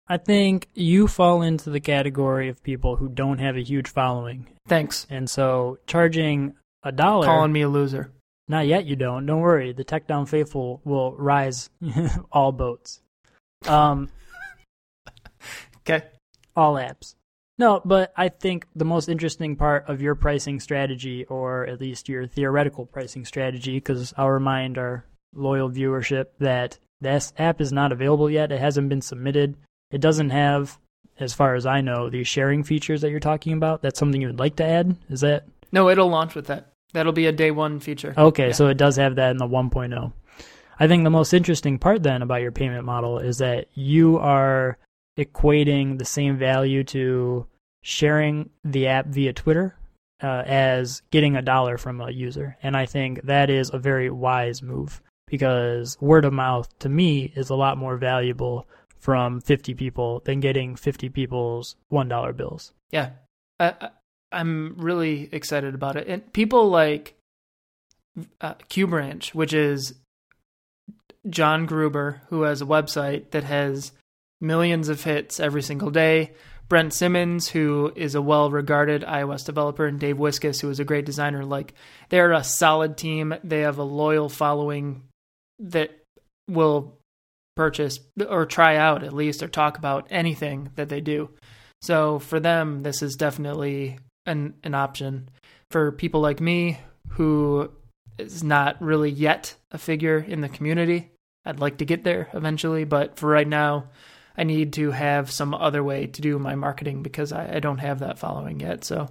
I 0.07 0.19
think 0.19 0.69
you 0.75 1.09
fall 1.09 1.41
into 1.43 1.71
the 1.71 1.81
category 1.81 2.49
of 2.49 2.63
people 2.63 2.97
who 2.97 3.09
don't 3.09 3.39
have 3.39 3.57
a 3.57 3.63
huge 3.63 3.89
following. 3.89 4.47
Thanks. 4.69 5.07
And 5.09 5.29
so 5.29 5.79
charging 5.87 6.55
a 6.83 6.93
dollar 6.93 7.27
Calling 7.27 7.53
me 7.53 7.63
a 7.63 7.69
loser. 7.69 8.13
Not 8.47 8.67
yet 8.67 8.85
you 8.85 8.97
don't. 8.97 9.25
Don't 9.25 9.41
worry. 9.41 9.73
The 9.73 9.85
Techdown 9.85 10.29
Faithful 10.29 10.83
will 10.85 11.13
rise 11.17 11.71
all 12.33 12.53
boats. 12.53 13.01
Um 13.67 14.11
Okay. 15.79 16.03
all 16.57 16.75
apps. 16.75 17.15
No, 17.59 17.81
but 17.85 18.13
I 18.17 18.31
think 18.31 18.67
the 18.75 18.85
most 18.85 19.09
interesting 19.09 19.55
part 19.55 19.89
of 19.89 20.03
your 20.03 20.15
pricing 20.17 20.59
strategy, 20.59 21.25
or 21.27 21.67
at 21.67 21.81
least 21.81 22.09
your 22.09 22.27
theoretical 22.27 22.85
pricing 22.85 23.25
strategy, 23.25 23.75
because 23.77 24.13
I'll 24.17 24.31
remind 24.31 24.77
our 24.77 25.05
loyal 25.35 25.71
viewership 25.71 26.27
that 26.41 26.79
this 27.01 27.33
app 27.39 27.61
is 27.61 27.73
not 27.73 27.93
available 27.93 28.29
yet. 28.29 28.51
It 28.51 28.61
hasn't 28.61 28.89
been 28.89 29.03
submitted. 29.03 29.57
It 29.95 30.01
doesn't 30.01 30.31
have, 30.31 30.77
as 31.21 31.33
far 31.33 31.55
as 31.55 31.67
I 31.67 31.81
know, 31.81 32.11
the 32.11 32.25
sharing 32.25 32.65
features 32.65 33.01
that 33.03 33.11
you're 33.11 33.21
talking 33.21 33.53
about. 33.53 33.81
That's 33.81 33.97
something 33.97 34.21
you 34.21 34.27
would 34.27 34.41
like 34.41 34.57
to 34.57 34.65
add? 34.65 34.97
Is 35.09 35.21
that 35.21 35.45
No, 35.71 35.89
it'll 35.89 36.09
launch 36.09 36.35
with 36.35 36.49
that. 36.49 36.73
That'll 36.93 37.13
be 37.13 37.27
a 37.27 37.33
day 37.33 37.53
one 37.53 37.79
feature. 37.79 38.13
Okay, 38.19 38.49
Yeah. 38.49 38.53
so 38.55 38.67
it 38.67 38.77
does 38.77 38.97
have 38.97 39.15
that 39.15 39.31
in 39.31 39.37
the 39.37 39.47
1.0. 39.47 40.13
I 40.81 40.89
think 40.89 41.05
the 41.05 41.11
most 41.11 41.33
interesting 41.33 41.79
part 41.79 42.03
then 42.03 42.23
about 42.23 42.43
your 42.43 42.51
payment 42.51 42.85
model 42.85 43.21
is 43.21 43.39
that 43.39 43.69
you 43.75 44.19
are 44.19 44.79
equating 45.17 45.99
the 45.99 46.05
same 46.05 46.37
value 46.39 46.83
to 46.85 47.47
sharing 47.83 48.51
the 48.65 48.89
app 48.89 49.07
via 49.07 49.33
Twitter 49.33 49.77
uh, 50.25 50.43
as 50.45 51.03
getting 51.13 51.37
a 51.37 51.43
dollar 51.43 51.79
from 51.79 52.01
a 52.01 52.11
user. 52.11 52.57
And 52.65 52.77
I 52.77 52.87
think 52.87 53.23
that 53.23 53.49
is 53.49 53.71
a 53.73 53.79
very 53.79 54.11
wise 54.11 54.61
move 54.61 55.01
because 55.29 55.97
word 56.01 56.25
of 56.25 56.33
mouth 56.33 56.69
to 56.81 56.89
me 56.89 57.33
is 57.37 57.51
a 57.51 57.55
lot 57.55 57.79
more 57.79 57.97
valuable 57.97 58.67
from 59.05 59.39
50 59.39 59.75
people 59.75 60.23
than 60.25 60.41
getting 60.41 60.77
50 60.77 61.11
people's 61.11 61.77
$1 61.93 62.37
bills. 62.39 62.73
Yeah, 62.91 63.11
I, 63.61 63.91
I'm 64.33 64.77
really 64.79 65.29
excited 65.31 65.75
about 65.75 65.97
it. 65.97 66.09
And 66.09 66.33
people 66.33 66.71
like 66.71 67.15
uh, 68.41 68.55
Q 68.71 68.87
Branch, 68.87 69.35
which 69.35 69.53
is 69.53 69.93
John 71.29 71.67
Gruber, 71.67 72.23
who 72.31 72.43
has 72.43 72.63
a 72.63 72.67
website 72.67 73.33
that 73.33 73.45
has 73.45 73.93
millions 74.41 74.89
of 74.89 75.05
hits 75.05 75.39
every 75.39 75.63
single 75.63 75.91
day. 75.91 76.33
Brent 76.71 76.95
Simmons, 76.95 77.49
who 77.49 77.93
is 77.95 78.15
a 78.15 78.23
well 78.23 78.51
regarded 78.51 79.03
iOS 79.03 79.45
developer, 79.45 79.85
and 79.85 80.01
Dave 80.01 80.17
Wiskus, 80.17 80.63
who 80.63 80.71
is 80.71 80.81
a 80.81 80.85
great 80.85 81.05
designer. 81.05 81.45
Like, 81.45 81.75
they're 82.09 82.33
a 82.33 82.43
solid 82.43 82.97
team. 82.97 83.35
They 83.45 83.61
have 83.61 83.77
a 83.77 83.83
loyal 83.83 84.31
following 84.31 85.03
that 85.59 85.91
will 86.49 86.97
purchase 87.57 88.01
or 88.29 88.47
try 88.47 88.77
out 88.77 89.03
at 89.03 89.13
least 89.13 89.43
or 89.43 89.49
talk 89.49 89.79
about 89.79 90.07
anything 90.11 90.71
that 90.77 90.89
they 90.89 91.01
do. 91.01 91.31
So 91.83 92.19
for 92.19 92.41
them, 92.41 92.83
this 92.83 93.03
is 93.03 93.15
definitely 93.15 93.99
an 94.27 94.55
an 94.63 94.75
option. 94.75 95.29
For 95.71 95.93
people 95.93 96.21
like 96.21 96.41
me 96.41 96.79
who 97.11 97.71
is 98.19 98.43
not 98.43 98.81
really 98.81 99.11
yet 99.11 99.55
a 99.71 99.79
figure 99.79 100.19
in 100.19 100.41
the 100.41 100.49
community, 100.49 101.11
I'd 101.45 101.61
like 101.61 101.79
to 101.79 101.85
get 101.85 102.05
there 102.05 102.29
eventually, 102.33 102.85
but 102.85 103.19
for 103.19 103.29
right 103.29 103.47
now, 103.47 103.89
I 104.37 104.45
need 104.45 104.73
to 104.75 104.91
have 104.91 105.31
some 105.31 105.55
other 105.55 105.83
way 105.83 106.07
to 106.07 106.23
do 106.23 106.39
my 106.39 106.55
marketing 106.55 107.03
because 107.03 107.33
I, 107.33 107.57
I 107.57 107.61
don't 107.61 107.79
have 107.79 108.01
that 108.01 108.19
following 108.19 108.61
yet. 108.61 108.85
So 108.85 109.09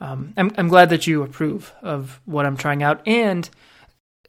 um, 0.00 0.32
I'm 0.36 0.52
I'm 0.56 0.68
glad 0.68 0.90
that 0.90 1.06
you 1.06 1.22
approve 1.22 1.72
of 1.82 2.20
what 2.24 2.46
I'm 2.46 2.56
trying 2.56 2.82
out, 2.82 3.06
and 3.06 3.48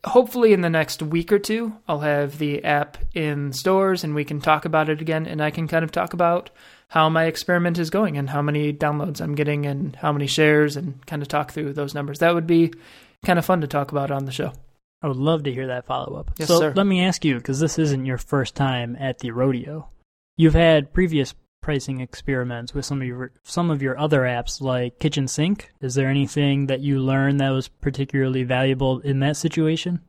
hopefully 0.06 0.54
in 0.54 0.62
the 0.62 0.70
next 0.70 1.02
week 1.02 1.32
or 1.32 1.40
two, 1.40 1.74
I'll 1.88 2.00
have 2.00 2.38
the 2.38 2.64
app 2.64 2.98
in 3.14 3.54
stores 3.54 4.04
and 4.04 4.16
we 4.16 4.26
can 4.26 4.42
talk 4.42 4.66
about 4.66 4.90
it 4.90 5.02
again, 5.02 5.26
and 5.26 5.42
I 5.42 5.52
can 5.52 5.68
kind 5.68 5.84
of 5.84 5.92
talk 5.92 6.14
about 6.14 6.50
how 6.90 7.10
my 7.10 7.26
experiment 7.26 7.80
is 7.80 7.90
going 7.90 8.18
and 8.18 8.30
how 8.30 8.42
many 8.42 8.74
downloads 8.74 9.22
I'm 9.22 9.36
getting 9.36 9.66
and 9.66 9.96
how 9.96 10.12
many 10.12 10.28
shares 10.28 10.76
and 10.76 11.06
kind 11.06 11.22
of 11.22 11.28
talk 11.28 11.52
through 11.52 11.74
those 11.74 11.94
numbers. 11.94 12.20
That 12.20 12.34
would 12.34 12.48
be 12.48 12.74
kind 13.24 13.40
of 13.40 13.46
fun 13.46 13.62
to 13.62 13.68
talk 13.68 13.92
about 13.92 14.12
on 14.12 14.26
the 14.26 14.32
show. 14.32 14.54
I 15.02 15.08
would 15.08 15.18
love 15.18 15.44
to 15.44 15.54
hear 15.54 15.68
that 15.68 15.86
follow 15.86 16.18
up. 16.18 16.32
Yes, 16.38 16.48
so 16.48 16.60
sir. 16.60 16.74
let 16.76 16.86
me 16.86 17.04
ask 17.04 17.26
you, 17.26 17.36
because 17.38 17.60
this 17.60 17.80
isn't 17.80 18.06
your 18.06 18.18
first 18.18 18.56
time 18.56 18.96
at 19.00 19.20
the 19.20 19.32
rodeo. 19.32 19.88
You've 20.38 20.54
had 20.54 20.94
previous 20.94 21.34
pricing 21.62 22.02
experiments 22.02 22.74
with 22.74 22.86
some 22.86 23.02
of 23.02 23.08
your 23.08 23.32
some 23.44 23.70
of 23.70 23.82
your 23.82 23.98
other 23.98 24.22
apps 24.22 24.62
like 24.62 25.00
Kitchen 25.00 25.28
Sink. 25.28 25.72
Is 25.80 25.96
there 25.96 26.08
anything 26.08 26.68
that 26.68 26.82
you 26.82 27.00
learned 27.00 27.40
that 27.40 27.52
was 27.52 27.68
particularly 27.68 28.44
valuable 28.44 29.00
in 29.00 29.20
that 29.20 29.38
situation? 29.38 30.02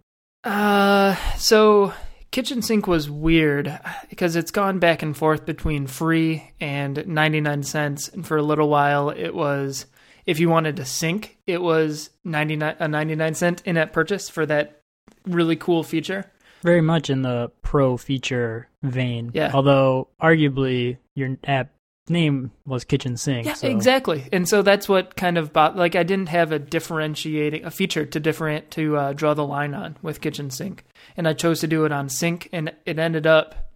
Uh, 0.44 1.14
so 1.36 1.92
Kitchen 2.32 2.62
Sink 2.62 2.86
was 2.86 3.10
weird 3.10 3.78
because 4.08 4.36
it's 4.36 4.50
gone 4.50 4.78
back 4.78 5.02
and 5.02 5.14
forth 5.14 5.44
between 5.44 5.86
free 5.86 6.50
and 6.60 7.06
99 7.06 7.62
cents. 7.62 8.08
And 8.08 8.26
for 8.26 8.38
a 8.38 8.42
little 8.42 8.70
while, 8.70 9.10
it 9.10 9.34
was, 9.34 9.84
if 10.24 10.40
you 10.40 10.48
wanted 10.48 10.76
to 10.76 10.86
sync, 10.86 11.38
it 11.46 11.60
was 11.60 12.08
99, 12.24 12.76
a 12.78 12.88
99 12.88 13.34
cent 13.34 13.62
in 13.66 13.76
app 13.76 13.92
purchase 13.92 14.30
for 14.30 14.46
that 14.46 14.80
really 15.26 15.56
cool 15.56 15.84
feature. 15.84 16.32
Very 16.62 16.81
much 16.81 17.11
in 17.11 17.22
the 17.22 17.51
pro 17.62 17.96
feature 17.96 18.68
vein. 18.83 19.31
Yeah. 19.35 19.51
Although 19.53 20.09
arguably 20.20 20.98
your 21.14 21.37
app 21.44 21.70
name 22.09 22.51
was 22.66 22.85
Kitchen 22.85 23.16
Sink. 23.16 23.46
Yeah, 23.46 23.55
so- 23.55 23.68
exactly. 23.68 24.25
And 24.33 24.48
so 24.48 24.62
that's 24.62 24.88
what 24.88 25.14
kind 25.16 25.38
of 25.38 25.53
bot 25.53 25.77
like 25.77 25.94
I 25.96 26.03
didn't 26.03 26.29
have 26.29 26.53
a 26.53 26.59
differentiating 26.59 27.64
a 27.64 27.70
feature 27.70 28.05
to 28.07 28.20
different 28.20 28.70
to 28.72 28.96
uh, 28.96 29.12
draw 29.12 29.35
the 29.35 29.46
line 29.46 29.75
on 29.75 29.96
with 30.03 30.20
Kitchen 30.20 30.51
Sink, 30.51 30.85
and 31.16 31.29
I 31.29 31.33
chose 31.33 31.61
to 31.61 31.66
do 31.66 31.85
it 31.85 31.92
on 31.92 32.09
Sync, 32.09 32.48
and 32.53 32.72
it 32.87 32.98
ended 32.98 33.27
up 33.27 33.70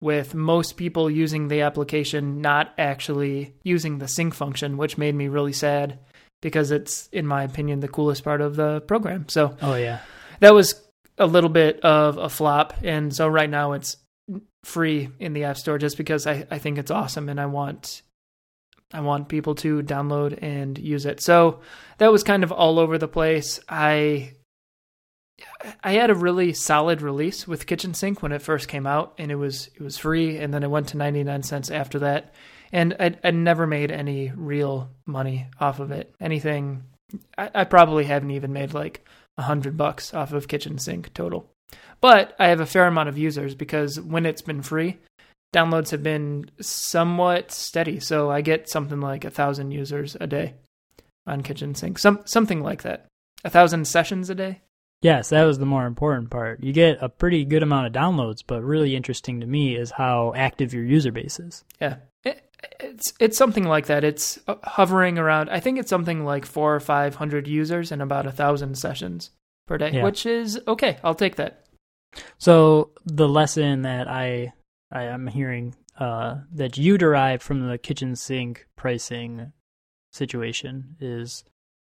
with 0.00 0.32
most 0.34 0.76
people 0.76 1.10
using 1.10 1.48
the 1.48 1.62
application 1.62 2.40
not 2.40 2.72
actually 2.78 3.54
using 3.64 3.98
the 3.98 4.06
sync 4.06 4.32
function, 4.34 4.76
which 4.76 4.96
made 4.96 5.14
me 5.14 5.26
really 5.26 5.52
sad 5.52 5.98
because 6.40 6.70
it's 6.70 7.08
in 7.12 7.26
my 7.26 7.42
opinion 7.42 7.80
the 7.80 7.88
coolest 7.88 8.22
part 8.22 8.40
of 8.40 8.54
the 8.54 8.80
program. 8.82 9.28
So 9.28 9.56
Oh 9.60 9.74
yeah. 9.74 9.98
that 10.38 10.54
was 10.54 10.80
a 11.18 11.26
little 11.26 11.50
bit 11.50 11.80
of 11.80 12.16
a 12.18 12.28
flop 12.28 12.74
and 12.82 13.14
so 13.14 13.26
right 13.28 13.50
now 13.50 13.72
it's 13.72 13.96
free 14.64 15.08
in 15.18 15.32
the 15.32 15.44
app 15.44 15.56
store 15.56 15.78
just 15.78 15.96
because 15.96 16.26
I, 16.26 16.46
I 16.50 16.58
think 16.58 16.78
it's 16.78 16.90
awesome 16.90 17.28
and 17.28 17.40
I 17.40 17.46
want 17.46 18.02
I 18.92 19.00
want 19.00 19.28
people 19.28 19.54
to 19.56 19.82
download 19.82 20.38
and 20.40 20.78
use 20.78 21.04
it. 21.04 21.20
So 21.20 21.60
that 21.98 22.10
was 22.10 22.22
kind 22.22 22.42
of 22.42 22.52
all 22.52 22.78
over 22.78 22.96
the 22.98 23.08
place. 23.08 23.60
I 23.68 24.32
I 25.84 25.92
had 25.92 26.10
a 26.10 26.14
really 26.14 26.52
solid 26.52 27.00
release 27.02 27.46
with 27.46 27.66
Kitchen 27.66 27.94
Sink 27.94 28.22
when 28.22 28.32
it 28.32 28.42
first 28.42 28.66
came 28.68 28.86
out 28.86 29.14
and 29.18 29.30
it 29.30 29.36
was 29.36 29.68
it 29.74 29.82
was 29.82 29.98
free 29.98 30.38
and 30.38 30.52
then 30.52 30.62
it 30.62 30.70
went 30.70 30.88
to 30.88 30.96
99 30.96 31.42
cents 31.42 31.70
after 31.70 31.98
that. 32.00 32.34
And 32.72 32.96
I 32.98 33.14
I 33.22 33.30
never 33.30 33.66
made 33.66 33.90
any 33.90 34.32
real 34.34 34.90
money 35.06 35.46
off 35.60 35.80
of 35.80 35.90
it. 35.90 36.14
Anything 36.20 36.84
I, 37.36 37.50
I 37.54 37.64
probably 37.64 38.04
haven't 38.04 38.30
even 38.30 38.52
made 38.52 38.74
like 38.74 39.06
a 39.38 39.42
hundred 39.42 39.76
bucks 39.76 40.12
off 40.12 40.32
of 40.32 40.48
Kitchen 40.48 40.78
Sink 40.78 41.14
total. 41.14 41.48
But 42.00 42.34
I 42.38 42.48
have 42.48 42.60
a 42.60 42.66
fair 42.66 42.86
amount 42.86 43.08
of 43.08 43.16
users 43.16 43.54
because 43.54 44.00
when 44.00 44.26
it's 44.26 44.42
been 44.42 44.62
free, 44.62 44.98
downloads 45.54 45.90
have 45.90 46.02
been 46.02 46.50
somewhat 46.60 47.50
steady. 47.50 48.00
So 48.00 48.30
I 48.30 48.40
get 48.40 48.68
something 48.68 49.00
like 49.00 49.24
a 49.24 49.30
thousand 49.30 49.72
users 49.72 50.16
a 50.20 50.26
day 50.26 50.54
on 51.26 51.42
Kitchen 51.42 51.74
Sink, 51.74 51.98
some 51.98 52.20
something 52.24 52.62
like 52.62 52.82
that. 52.82 53.06
A 53.44 53.50
thousand 53.50 53.86
sessions 53.86 54.30
a 54.30 54.34
day. 54.34 54.60
Yes, 55.00 55.28
that 55.28 55.44
was 55.44 55.58
the 55.58 55.66
more 55.66 55.86
important 55.86 56.30
part. 56.30 56.62
You 56.62 56.72
get 56.72 56.98
a 57.00 57.08
pretty 57.08 57.44
good 57.44 57.62
amount 57.62 57.86
of 57.86 57.92
downloads, 57.92 58.42
but 58.44 58.64
really 58.64 58.96
interesting 58.96 59.40
to 59.40 59.46
me 59.46 59.76
is 59.76 59.92
how 59.92 60.32
active 60.34 60.74
your 60.74 60.84
user 60.84 61.12
base 61.12 61.38
is. 61.38 61.62
Yeah, 61.80 61.96
it, 62.24 62.42
it's 62.80 63.12
it's 63.20 63.38
something 63.38 63.64
like 63.64 63.86
that. 63.86 64.02
It's 64.02 64.40
uh, 64.48 64.56
hovering 64.64 65.18
around. 65.18 65.50
I 65.50 65.60
think 65.60 65.78
it's 65.78 65.90
something 65.90 66.24
like 66.24 66.44
four 66.44 66.74
or 66.74 66.80
five 66.80 67.14
hundred 67.14 67.46
users 67.46 67.92
and 67.92 68.02
about 68.02 68.26
a 68.26 68.32
thousand 68.32 68.76
sessions 68.76 69.30
per 69.68 69.78
day, 69.78 69.90
Yeah. 69.92 70.04
which 70.04 70.26
is 70.26 70.58
okay. 70.66 70.98
I'll 71.04 71.14
take 71.14 71.36
that. 71.36 71.64
So 72.38 72.90
the 73.04 73.28
lesson 73.28 73.82
that 73.82 74.08
I 74.08 74.52
I 74.90 75.04
am 75.04 75.26
hearing 75.26 75.74
uh, 75.98 76.38
that 76.52 76.76
you 76.78 76.96
derive 76.98 77.42
from 77.42 77.68
the 77.68 77.78
kitchen 77.78 78.16
sink 78.16 78.66
pricing 78.76 79.52
situation 80.12 80.96
is 81.00 81.44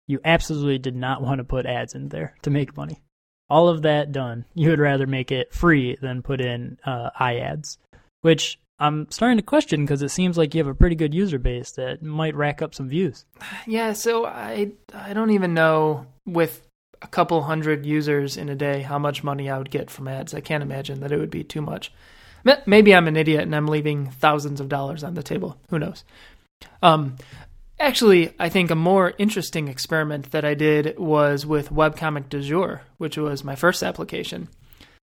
you 0.08 0.20
absolutely 0.24 0.78
did 0.78 0.96
not 0.96 1.22
want 1.22 1.40
to 1.40 1.44
put 1.44 1.66
ads 1.66 1.96
in 1.96 2.10
there 2.10 2.36
to 2.44 2.50
make 2.50 2.78
money. 2.78 3.02
All 3.50 3.68
of 3.68 3.82
that 3.84 4.12
done, 4.12 4.46
you 4.54 4.70
would 4.70 4.80
rather 4.80 5.06
make 5.06 5.32
it 5.32 5.54
free 5.54 5.98
than 6.02 6.22
put 6.24 6.42
in 6.42 6.78
uh, 6.86 7.10
iAds, 7.20 7.78
which 8.22 8.60
I'm 8.80 9.08
starting 9.10 9.38
to 9.38 9.44
question 9.44 9.84
because 9.84 10.02
it 10.02 10.10
seems 10.10 10.38
like 10.38 10.54
you 10.54 10.60
have 10.60 10.68
a 10.68 10.76
pretty 10.76 10.96
good 10.96 11.14
user 11.14 11.40
base 11.40 11.72
that 11.72 12.02
might 12.02 12.36
rack 12.36 12.62
up 12.62 12.74
some 12.74 12.90
views. 12.90 13.26
Yeah, 13.68 13.94
so 13.94 14.26
I 14.26 14.72
I 14.94 15.14
don't 15.14 15.32
even 15.32 15.54
know 15.54 16.08
with 16.26 16.62
a 17.06 17.08
couple 17.08 17.44
hundred 17.44 17.86
users 17.86 18.36
in 18.36 18.50
a 18.50 18.56
day 18.56 18.82
how 18.82 18.98
much 18.98 19.24
money 19.24 19.48
I 19.48 19.60
would 19.60 19.70
get 19.70 19.92
from 19.92 20.08
ads. 20.08 20.34
I 20.34 20.42
can't 20.42 20.64
imagine 20.64 21.02
that 21.02 21.12
it 21.12 21.20
would 21.20 21.30
be 21.30 21.44
too 21.44 21.62
much. 21.62 21.92
Maybe 22.66 22.96
I'm 22.96 23.08
an 23.08 23.16
idiot 23.16 23.44
and 23.44 23.56
I'm 23.56 23.68
leaving 23.68 24.10
thousands 24.10 24.60
of 24.60 24.70
dollars 24.70 25.04
on 25.04 25.14
the 25.14 25.22
table. 25.22 25.56
Who 25.70 25.78
knows? 25.78 26.04
Um, 26.82 27.18
actually, 27.80 28.34
I 28.40 28.50
think 28.50 28.72
a 28.72 28.76
more 28.76 29.14
interesting 29.20 29.68
experiment 29.68 30.32
that 30.32 30.46
I 30.46 30.56
did 30.56 30.98
was 30.98 31.46
with 31.46 31.70
Webcomic 31.70 32.30
du 32.30 32.42
jour, 32.42 32.82
which 32.98 33.18
was 33.18 33.44
my 33.44 33.56
first 33.56 33.84
application. 33.84 34.50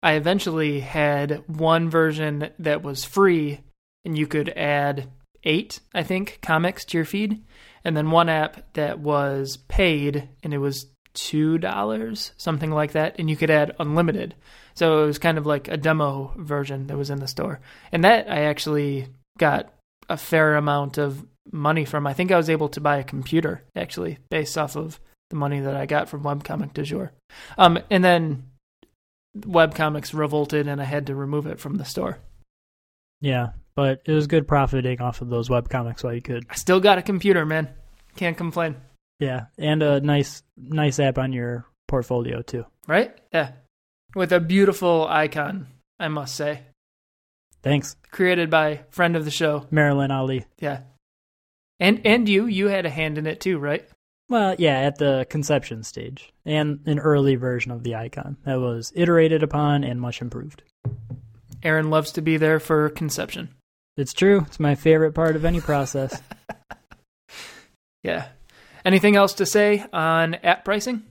I 0.03 0.12
eventually 0.12 0.80
had 0.80 1.43
one 1.49 1.89
version 1.89 2.51
that 2.59 2.82
was 2.82 3.05
free, 3.05 3.61
and 4.05 4.16
you 4.16 4.26
could 4.26 4.51
add 4.51 5.09
eight, 5.45 5.80
I 5.95 6.03
think, 6.03 6.39
comics 6.43 6.84
to 6.86 6.99
your 6.99 7.05
feed, 7.07 7.45
and 7.82 7.97
then 7.97 8.11
one 8.11 8.28
app 8.28 8.74
that 8.74 8.99
was 8.99 9.57
paid, 9.68 10.28
and 10.43 10.53
it 10.53 10.59
was 10.59 10.86
two 11.18 11.58
dollars, 11.58 12.32
something 12.36 12.70
like 12.70 12.92
that, 12.92 13.16
and 13.18 13.28
you 13.28 13.36
could 13.36 13.50
add 13.50 13.74
unlimited. 13.78 14.34
So 14.74 15.02
it 15.02 15.06
was 15.06 15.18
kind 15.18 15.38
of 15.38 15.46
like 15.46 15.68
a 15.68 15.76
demo 15.76 16.32
version 16.36 16.86
that 16.86 16.96
was 16.96 17.10
in 17.10 17.18
the 17.18 17.28
store, 17.28 17.60
and 17.92 18.04
that 18.04 18.30
I 18.30 18.42
actually 18.42 19.08
got 19.38 19.72
a 20.08 20.16
fair 20.16 20.56
amount 20.56 20.98
of 20.98 21.24
money 21.52 21.84
from. 21.84 22.06
I 22.06 22.12
think 22.12 22.30
I 22.30 22.36
was 22.36 22.50
able 22.50 22.68
to 22.70 22.80
buy 22.80 22.98
a 22.98 23.04
computer 23.04 23.62
actually 23.74 24.18
based 24.30 24.56
off 24.56 24.76
of 24.76 25.00
the 25.30 25.36
money 25.36 25.60
that 25.60 25.76
I 25.76 25.86
got 25.86 26.08
from 26.08 26.22
Webcomic 26.22 26.72
du 26.72 26.82
jour. 26.82 27.12
Um, 27.56 27.78
and 27.90 28.04
then 28.04 28.44
webcomics 29.36 30.14
revolted 30.14 30.66
and 30.66 30.80
I 30.80 30.84
had 30.84 31.06
to 31.06 31.14
remove 31.14 31.46
it 31.46 31.60
from 31.60 31.76
the 31.76 31.84
store. 31.84 32.18
Yeah, 33.20 33.48
but 33.74 34.02
it 34.06 34.12
was 34.12 34.26
good 34.26 34.48
profiting 34.48 35.00
off 35.00 35.20
of 35.20 35.28
those 35.28 35.48
webcomics 35.48 36.02
while 36.02 36.14
you 36.14 36.22
could. 36.22 36.46
I 36.48 36.54
still 36.54 36.80
got 36.80 36.98
a 36.98 37.02
computer, 37.02 37.44
man. 37.44 37.68
Can't 38.16 38.36
complain. 38.36 38.76
Yeah, 39.18 39.46
and 39.58 39.82
a 39.82 40.00
nice 40.00 40.42
nice 40.56 41.00
app 41.00 41.18
on 41.18 41.32
your 41.32 41.66
portfolio 41.88 42.42
too. 42.42 42.64
Right? 42.86 43.16
Yeah. 43.32 43.52
With 44.14 44.32
a 44.32 44.40
beautiful 44.40 45.06
icon, 45.08 45.66
I 45.98 46.08
must 46.08 46.34
say. 46.34 46.60
Thanks. 47.62 47.96
Created 48.10 48.50
by 48.50 48.80
friend 48.90 49.16
of 49.16 49.24
the 49.24 49.30
show, 49.30 49.66
Marilyn 49.70 50.10
Ali. 50.10 50.44
Yeah. 50.60 50.80
And 51.80 52.00
and 52.04 52.28
you, 52.28 52.46
you 52.46 52.68
had 52.68 52.86
a 52.86 52.90
hand 52.90 53.18
in 53.18 53.26
it 53.26 53.40
too, 53.40 53.58
right? 53.58 53.88
Well, 54.28 54.56
yeah, 54.58 54.80
at 54.80 54.98
the 54.98 55.26
conception 55.30 55.82
stage, 55.82 56.32
and 56.44 56.80
an 56.86 56.98
early 56.98 57.36
version 57.36 57.72
of 57.72 57.82
the 57.82 57.94
icon 57.94 58.36
that 58.44 58.60
was 58.60 58.92
iterated 58.94 59.42
upon 59.42 59.84
and 59.84 60.00
much 60.00 60.20
improved. 60.20 60.62
Aaron 61.62 61.88
loves 61.90 62.12
to 62.12 62.20
be 62.20 62.36
there 62.36 62.60
for 62.60 62.90
conception. 62.90 63.54
It's 63.96 64.12
true. 64.12 64.44
It's 64.46 64.60
my 64.60 64.74
favorite 64.74 65.12
part 65.12 65.34
of 65.34 65.44
any 65.44 65.60
process. 65.60 66.22
yeah. 68.02 68.28
Anything 68.89 69.16
else 69.16 69.34
to 69.34 69.47
say 69.47 69.84
on 69.93 70.34
app 70.36 70.64
pricing? 70.64 71.05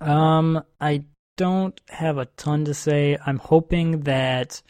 Um, 0.00 0.62
I 0.80 1.04
don't 1.36 1.80
have 1.88 2.18
a 2.18 2.26
ton 2.36 2.64
to 2.66 2.74
say. 2.74 3.16
I'm 3.24 3.38
hoping 3.38 4.00
that 4.02 4.62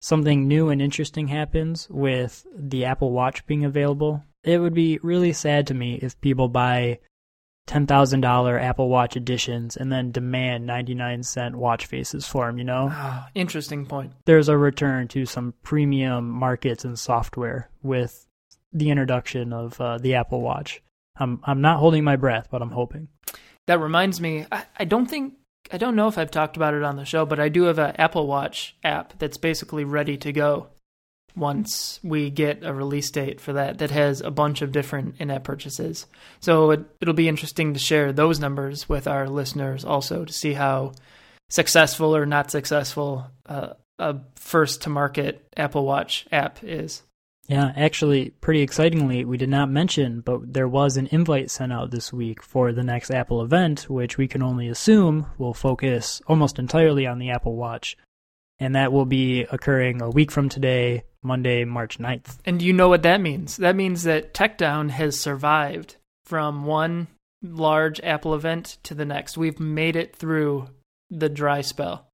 something 0.00 0.48
new 0.48 0.70
and 0.70 0.80
interesting 0.80 1.28
happens 1.28 1.88
with 1.90 2.46
the 2.56 2.84
Apple 2.84 3.12
Watch 3.12 3.46
being 3.46 3.64
available 3.64 4.24
it 4.44 4.58
would 4.58 4.74
be 4.74 4.98
really 5.02 5.32
sad 5.32 5.66
to 5.68 5.74
me 5.74 5.94
if 6.02 6.20
people 6.20 6.48
buy 6.48 6.98
$10,000 7.68 8.60
Apple 8.60 8.88
Watch 8.88 9.16
editions 9.16 9.76
and 9.76 9.92
then 9.92 10.10
demand 10.10 10.66
99 10.66 11.22
cent 11.22 11.56
watch 11.56 11.86
faces 11.86 12.26
for 12.26 12.46
them, 12.46 12.58
you 12.58 12.64
know? 12.64 12.90
Oh, 12.92 13.24
interesting 13.34 13.86
point. 13.86 14.12
There's 14.24 14.48
a 14.48 14.58
return 14.58 15.06
to 15.08 15.26
some 15.26 15.54
premium 15.62 16.28
markets 16.28 16.84
and 16.84 16.98
software 16.98 17.70
with 17.82 18.26
the 18.72 18.90
introduction 18.90 19.52
of 19.52 19.80
uh, 19.80 19.98
the 19.98 20.14
Apple 20.14 20.40
Watch. 20.40 20.82
I'm 21.22 21.40
I'm 21.44 21.60
not 21.60 21.78
holding 21.78 22.04
my 22.04 22.16
breath, 22.16 22.48
but 22.50 22.62
I'm 22.62 22.70
hoping. 22.70 23.08
That 23.66 23.80
reminds 23.80 24.20
me, 24.20 24.46
I, 24.50 24.64
I 24.76 24.84
don't 24.84 25.06
think 25.06 25.34
I 25.70 25.78
don't 25.78 25.96
know 25.96 26.08
if 26.08 26.18
I've 26.18 26.30
talked 26.30 26.56
about 26.56 26.74
it 26.74 26.82
on 26.82 26.96
the 26.96 27.04
show, 27.04 27.24
but 27.24 27.40
I 27.40 27.48
do 27.48 27.64
have 27.64 27.78
an 27.78 27.94
Apple 27.96 28.26
Watch 28.26 28.76
app 28.82 29.18
that's 29.18 29.36
basically 29.36 29.84
ready 29.84 30.16
to 30.18 30.32
go 30.32 30.68
once 31.34 31.98
we 32.02 32.28
get 32.28 32.62
a 32.62 32.74
release 32.74 33.10
date 33.10 33.40
for 33.40 33.54
that 33.54 33.78
that 33.78 33.90
has 33.90 34.20
a 34.20 34.30
bunch 34.30 34.60
of 34.60 34.72
different 34.72 35.14
in-app 35.18 35.44
purchases. 35.44 36.06
So 36.40 36.72
it, 36.72 36.80
it'll 37.00 37.14
be 37.14 37.28
interesting 37.28 37.72
to 37.72 37.80
share 37.80 38.12
those 38.12 38.38
numbers 38.38 38.88
with 38.88 39.06
our 39.06 39.28
listeners 39.28 39.84
also 39.84 40.24
to 40.24 40.32
see 40.32 40.52
how 40.52 40.92
successful 41.48 42.14
or 42.14 42.26
not 42.26 42.50
successful 42.50 43.30
uh, 43.46 43.74
a 43.98 44.16
first 44.34 44.82
to 44.82 44.90
market 44.90 45.46
Apple 45.56 45.86
Watch 45.86 46.26
app 46.32 46.58
is. 46.62 47.02
Yeah, 47.52 47.70
actually, 47.76 48.30
pretty 48.40 48.62
excitingly, 48.62 49.26
we 49.26 49.36
did 49.36 49.50
not 49.50 49.68
mention, 49.68 50.22
but 50.22 50.54
there 50.54 50.66
was 50.66 50.96
an 50.96 51.08
invite 51.08 51.50
sent 51.50 51.70
out 51.70 51.90
this 51.90 52.10
week 52.10 52.42
for 52.42 52.72
the 52.72 52.82
next 52.82 53.10
Apple 53.10 53.42
event, 53.42 53.90
which 53.90 54.16
we 54.16 54.26
can 54.26 54.42
only 54.42 54.68
assume 54.68 55.26
will 55.36 55.52
focus 55.52 56.22
almost 56.26 56.58
entirely 56.58 57.06
on 57.06 57.18
the 57.18 57.28
Apple 57.28 57.54
Watch. 57.54 57.98
And 58.58 58.74
that 58.74 58.90
will 58.90 59.04
be 59.04 59.42
occurring 59.42 60.00
a 60.00 60.08
week 60.08 60.30
from 60.30 60.48
today, 60.48 61.04
Monday, 61.22 61.66
March 61.66 61.98
9th. 61.98 62.38
And 62.46 62.62
you 62.62 62.72
know 62.72 62.88
what 62.88 63.02
that 63.02 63.20
means? 63.20 63.58
That 63.58 63.76
means 63.76 64.04
that 64.04 64.32
Techdown 64.32 64.88
has 64.88 65.20
survived 65.20 65.96
from 66.24 66.64
one 66.64 67.08
large 67.42 68.00
Apple 68.00 68.34
event 68.34 68.78
to 68.84 68.94
the 68.94 69.04
next. 69.04 69.36
We've 69.36 69.60
made 69.60 69.94
it 69.94 70.16
through 70.16 70.70
the 71.10 71.28
dry 71.28 71.60
spell. 71.60 72.08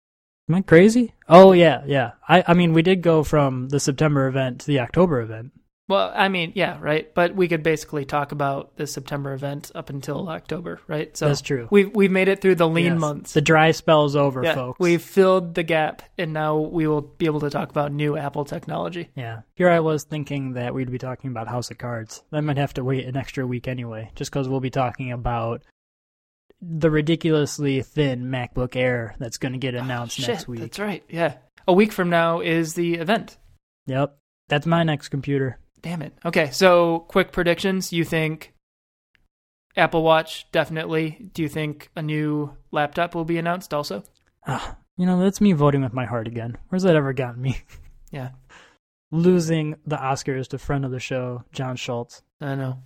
Am 0.49 0.55
I 0.55 0.63
crazy? 0.63 1.13
Oh 1.29 1.53
yeah, 1.53 1.83
yeah. 1.87 2.13
I 2.29 2.45
I 2.47 2.55
mean 2.55 2.73
we 2.73 2.83
did 2.83 3.03
go 3.03 3.23
from 3.23 3.69
the 3.69 3.81
September 3.81 4.27
event 4.27 4.61
to 4.61 4.67
the 4.67 4.81
October 4.81 5.21
event. 5.21 5.53
Well, 5.89 6.13
I 6.15 6.29
mean, 6.29 6.53
yeah, 6.55 6.77
right. 6.81 7.13
But 7.15 7.35
we 7.35 7.49
could 7.49 7.63
basically 7.63 8.05
talk 8.05 8.33
about 8.33 8.77
the 8.77 8.87
September 8.87 9.33
event 9.33 9.73
up 9.75 9.89
until 9.89 10.29
October, 10.29 10.81
right? 10.87 11.17
So 11.17 11.29
that's 11.29 11.41
true. 11.41 11.67
We've 11.71 11.95
we've 11.95 12.11
made 12.11 12.29
it 12.29 12.43
through 12.43 12.57
the 12.57 12.69
lean 12.69 12.93
yes. 12.93 13.01
months. 13.01 13.33
The 13.33 13.41
dry 13.41 13.71
spell's 13.71 14.15
over, 14.15 14.43
yeah, 14.43 14.55
folks. 14.55 14.79
We've 14.79 15.03
filled 15.03 15.55
the 15.55 15.63
gap, 15.63 16.03
and 16.19 16.35
now 16.35 16.59
we 16.59 16.87
will 16.87 17.01
be 17.01 17.25
able 17.25 17.41
to 17.41 17.51
talk 17.51 17.71
about 17.71 17.91
new 17.91 18.19
Apple 18.19 18.45
technology. 18.45 19.09
Yeah. 19.15 19.41
Here 19.55 19.71
I 19.71 19.81
was 19.81 20.05
thinking 20.05 20.53
that 20.53 20.75
we'd 20.75 20.93
be 20.93 20.99
talking 20.99 21.31
about 21.31 21.49
House 21.49 21.71
of 21.71 21.79
Cards. 21.79 22.23
I 22.33 22.43
might 22.43 22.59
have 22.59 22.75
to 22.75 22.85
wait 22.85 23.07
an 23.07 23.17
extra 23.17 23.47
week 23.47 23.67
anyway, 23.67 24.11
just 24.15 24.31
because 24.31 24.47
we'll 24.47 24.61
be 24.61 24.71
talking 24.71 25.11
about 25.11 25.63
the 26.61 26.91
ridiculously 26.91 27.83
thin 27.83 28.25
MacBook 28.25 28.77
Air 28.77 29.15
that's 29.19 29.39
going 29.39 29.53
to 29.53 29.59
get 29.59 29.75
announced 29.75 30.21
oh, 30.23 30.27
next 30.27 30.49
week. 30.49 30.61
That's 30.61 30.79
right. 30.79 31.05
Yeah. 31.09 31.35
A 31.67 31.73
week 31.73 31.93
from 31.93 32.11
now 32.11 32.41
is 32.41 32.75
the 32.75 32.95
event. 32.95 33.37
Yep. 33.87 34.17
That's 34.49 34.67
my 34.67 34.83
next 34.83 35.09
computer. 35.09 35.59
Damn 35.83 36.03
it. 36.03 36.13
Okay, 36.25 36.51
so 36.51 37.01
quick 37.09 37.31
predictions. 37.31 37.93
You 37.93 38.05
think 38.05 38.55
Apple 39.77 40.03
Watch 40.03 40.51
definitely? 40.51 41.31
Do 41.35 41.43
you 41.43 41.49
think 41.49 41.91
a 41.95 42.03
new 42.03 42.57
laptop 42.73 43.15
will 43.15 43.25
be 43.25 43.39
announced 43.39 43.73
also? 43.73 44.03
Ah, 44.47 44.77
you 44.97 45.07
know, 45.07 45.21
that's 45.21 45.41
me 45.41 45.53
voting 45.53 45.83
with 45.83 45.93
my 45.93 46.07
heart 46.07 46.27
again. 46.27 46.57
Where's 46.69 46.83
that 46.83 46.97
ever 46.97 47.13
gotten 47.13 47.41
me? 47.43 47.63
Yeah. 48.11 48.31
Losing 49.11 49.77
the 49.87 49.97
Oscars 49.97 50.49
to 50.49 50.59
friend 50.59 50.85
of 50.85 50.91
the 50.91 51.01
show, 51.01 51.45
John 51.53 51.77
Schultz. 51.77 52.23
I 52.41 52.55
know. 52.55 52.83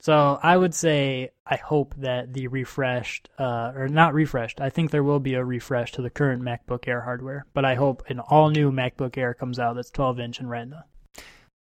So 0.00 0.38
I 0.42 0.56
would 0.56 0.74
say 0.74 1.30
I 1.44 1.56
hope 1.56 1.94
that 1.98 2.32
the 2.32 2.46
refreshed, 2.48 3.28
uh, 3.38 3.72
or 3.74 3.88
not 3.88 4.14
refreshed, 4.14 4.60
I 4.60 4.70
think 4.70 4.90
there 4.90 5.02
will 5.02 5.18
be 5.18 5.34
a 5.34 5.44
refresh 5.44 5.92
to 5.92 6.02
the 6.02 6.10
current 6.10 6.42
MacBook 6.42 6.86
Air 6.86 7.00
hardware, 7.00 7.46
but 7.52 7.64
I 7.64 7.74
hope 7.74 8.04
an 8.08 8.20
all 8.20 8.50
new 8.50 8.70
MacBook 8.70 9.18
Air 9.18 9.34
comes 9.34 9.58
out 9.58 9.74
that's 9.74 9.90
12 9.90 10.20
inch 10.20 10.38
and 10.38 10.48
Retina. 10.48 10.84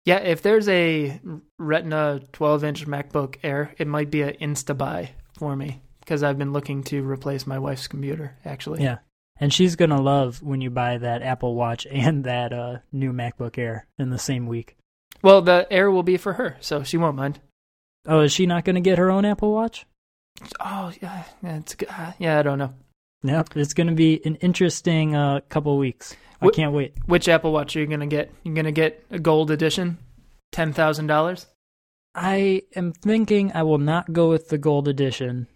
Yeah, 0.04 0.18
if 0.18 0.42
there's 0.42 0.68
a 0.68 1.20
Retina 1.58 2.20
12 2.32 2.64
inch 2.64 2.86
MacBook 2.86 3.36
Air, 3.42 3.74
it 3.78 3.86
might 3.86 4.10
be 4.10 4.22
an 4.22 4.34
insta 4.40 4.76
buy 4.76 5.10
for 5.38 5.54
me 5.54 5.82
because 6.00 6.22
I've 6.22 6.38
been 6.38 6.52
looking 6.52 6.84
to 6.84 7.02
replace 7.02 7.46
my 7.46 7.58
wife's 7.58 7.88
computer, 7.88 8.36
actually. 8.44 8.82
Yeah. 8.82 8.98
And 9.38 9.52
she's 9.52 9.76
going 9.76 9.90
to 9.90 10.00
love 10.00 10.42
when 10.42 10.60
you 10.60 10.70
buy 10.70 10.98
that 10.98 11.22
Apple 11.22 11.54
Watch 11.54 11.86
and 11.90 12.24
that 12.24 12.52
uh, 12.52 12.78
new 12.92 13.12
MacBook 13.12 13.58
Air 13.58 13.86
in 13.98 14.10
the 14.10 14.18
same 14.18 14.46
week. 14.46 14.76
Well, 15.22 15.42
the 15.42 15.66
Air 15.70 15.90
will 15.90 16.02
be 16.02 16.16
for 16.16 16.34
her, 16.34 16.56
so 16.60 16.82
she 16.82 16.96
won't 16.96 17.16
mind. 17.16 17.40
Oh, 18.06 18.20
is 18.20 18.32
she 18.32 18.46
not 18.46 18.64
going 18.64 18.74
to 18.74 18.80
get 18.80 18.98
her 18.98 19.10
own 19.10 19.24
Apple 19.24 19.52
Watch? 19.52 19.86
Oh, 20.60 20.92
yeah. 21.00 21.24
Yeah, 21.42 21.56
it's, 21.58 21.76
uh, 21.88 22.12
yeah 22.18 22.38
I 22.38 22.42
don't 22.42 22.58
know. 22.58 22.74
Yep, 23.22 23.56
it's 23.56 23.74
going 23.74 23.88
to 23.88 23.94
be 23.94 24.20
an 24.24 24.36
interesting 24.36 25.16
uh, 25.16 25.40
couple 25.48 25.76
weeks. 25.78 26.14
I 26.40 26.48
can't 26.50 26.72
wait. 26.72 26.94
Which 27.06 27.28
Apple 27.28 27.52
Watch 27.52 27.76
are 27.76 27.80
you 27.80 27.86
gonna 27.86 28.06
get? 28.06 28.32
You 28.42 28.54
gonna 28.54 28.72
get 28.72 29.04
a 29.10 29.18
gold 29.18 29.50
edition, 29.50 29.98
ten 30.52 30.72
thousand 30.72 31.06
dollars? 31.06 31.46
I 32.14 32.62
am 32.74 32.92
thinking 32.92 33.52
I 33.54 33.62
will 33.62 33.78
not 33.78 34.12
go 34.12 34.30
with 34.30 34.48
the 34.48 34.58
gold 34.58 34.88
edition 34.88 35.46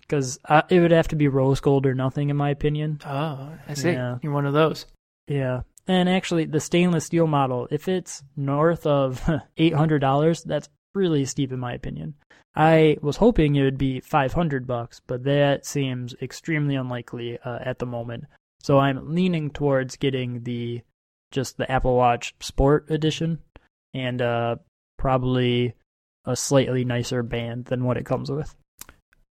because 0.00 0.38
it 0.68 0.80
would 0.80 0.90
have 0.90 1.08
to 1.08 1.16
be 1.16 1.28
rose 1.28 1.60
gold 1.60 1.86
or 1.86 1.94
nothing, 1.94 2.30
in 2.30 2.36
my 2.36 2.50
opinion. 2.50 3.00
Oh, 3.04 3.52
I 3.68 3.74
see. 3.74 3.92
Yeah. 3.92 4.18
You're 4.22 4.32
one 4.32 4.46
of 4.46 4.54
those. 4.54 4.86
Yeah. 5.28 5.62
And 5.86 6.08
actually, 6.08 6.44
the 6.44 6.60
stainless 6.60 7.06
steel 7.06 7.26
model, 7.26 7.68
if 7.70 7.88
it's 7.88 8.22
north 8.36 8.86
of 8.86 9.28
eight 9.56 9.74
hundred 9.74 10.00
dollars, 10.00 10.42
that's 10.42 10.68
really 10.94 11.24
steep 11.24 11.52
in 11.52 11.58
my 11.58 11.72
opinion. 11.72 12.14
I 12.54 12.96
was 13.00 13.16
hoping 13.16 13.54
it 13.54 13.62
would 13.62 13.78
be 13.78 14.00
500 14.00 14.66
bucks, 14.66 15.00
but 15.06 15.24
that 15.24 15.64
seems 15.64 16.14
extremely 16.20 16.74
unlikely 16.74 17.38
uh, 17.44 17.58
at 17.64 17.78
the 17.78 17.86
moment. 17.86 18.24
So 18.60 18.78
I'm 18.78 19.14
leaning 19.14 19.50
towards 19.50 19.96
getting 19.96 20.42
the 20.42 20.82
just 21.30 21.56
the 21.56 21.70
Apple 21.70 21.96
Watch 21.96 22.34
Sport 22.40 22.90
edition 22.90 23.38
and 23.94 24.20
uh, 24.20 24.56
probably 24.98 25.74
a 26.24 26.36
slightly 26.36 26.84
nicer 26.84 27.22
band 27.22 27.66
than 27.66 27.84
what 27.84 27.96
it 27.96 28.04
comes 28.04 28.30
with. 28.30 28.54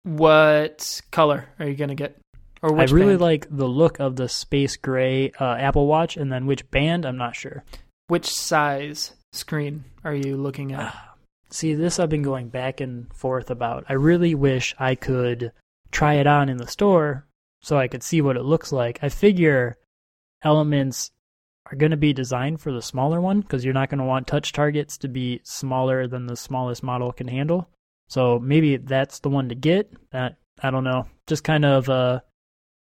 What 0.05 1.03
color 1.11 1.49
are 1.59 1.67
you 1.67 1.75
gonna 1.75 1.95
get? 1.95 2.17
Or 2.63 2.73
which 2.73 2.91
I 2.91 2.95
really 2.95 3.15
band? 3.15 3.21
like 3.21 3.47
the 3.51 3.69
look 3.69 3.99
of 4.01 4.17
the 4.17 4.29
space 4.29 4.77
gray 4.77 5.33
uh, 5.33 5.57
Apple 5.57 5.87
Watch, 5.87 6.17
and 6.17 6.33
then 6.33 6.47
which 6.47 6.71
band 6.71 7.05
I'm 7.05 7.19
not 7.19 7.37
sure. 7.37 7.65
which 8.07 8.31
size 8.31 9.13
screen 9.33 9.85
are 10.05 10.15
you 10.15 10.37
looking 10.37 10.73
at? 10.73 10.97
See, 11.51 11.75
this 11.75 11.99
I've 11.99 12.09
been 12.09 12.23
going 12.23 12.49
back 12.49 12.81
and 12.81 13.13
forth 13.13 13.51
about. 13.51 13.85
I 13.89 13.95
really 13.95 14.35
wish 14.35 14.75
I 14.79 14.95
could 14.95 15.53
try 15.91 16.15
it 16.15 16.27
on 16.27 16.49
in 16.49 16.59
the 16.59 16.69
store 16.69 17.27
so 17.61 17.77
I 17.77 17.89
could 17.89 18.03
see 18.03 18.21
what 18.21 18.37
it 18.37 18.45
looks 18.45 18.73
like. 18.73 18.99
I 19.03 19.09
figure 19.09 19.77
elements 20.43 21.11
are 21.71 21.77
going 21.77 21.91
to 21.91 21.97
be 21.97 22.13
designed 22.13 22.61
for 22.61 22.73
the 22.73 22.83
smaller 22.83 23.21
one 23.21 23.41
because 23.41 23.65
you're 23.65 23.75
not 23.75 23.91
going 23.91 23.99
to 23.99 24.05
want 24.05 24.27
touch 24.27 24.53
targets 24.53 24.97
to 24.99 25.09
be 25.09 25.41
smaller 25.45 26.07
than 26.07 26.27
the 26.27 26.37
smallest 26.37 26.83
model 26.83 27.13
can 27.13 27.29
handle. 27.29 27.69
So 28.09 28.39
maybe 28.39 28.77
that's 28.77 29.21
the 29.21 29.29
one 29.29 29.49
to 29.49 29.55
get. 29.55 29.93
That 30.11 30.37
I 30.63 30.71
don't 30.71 30.85
know. 30.85 31.07
Just 31.27 31.45
kind 31.45 31.65
of 31.65 31.89
uh, 31.89 32.21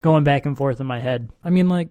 going 0.03 0.23
back 0.23 0.45
and 0.45 0.57
forth 0.57 0.79
in 0.79 0.87
my 0.87 0.99
head. 0.99 1.29
I 1.43 1.49
mean, 1.49 1.69
like, 1.69 1.89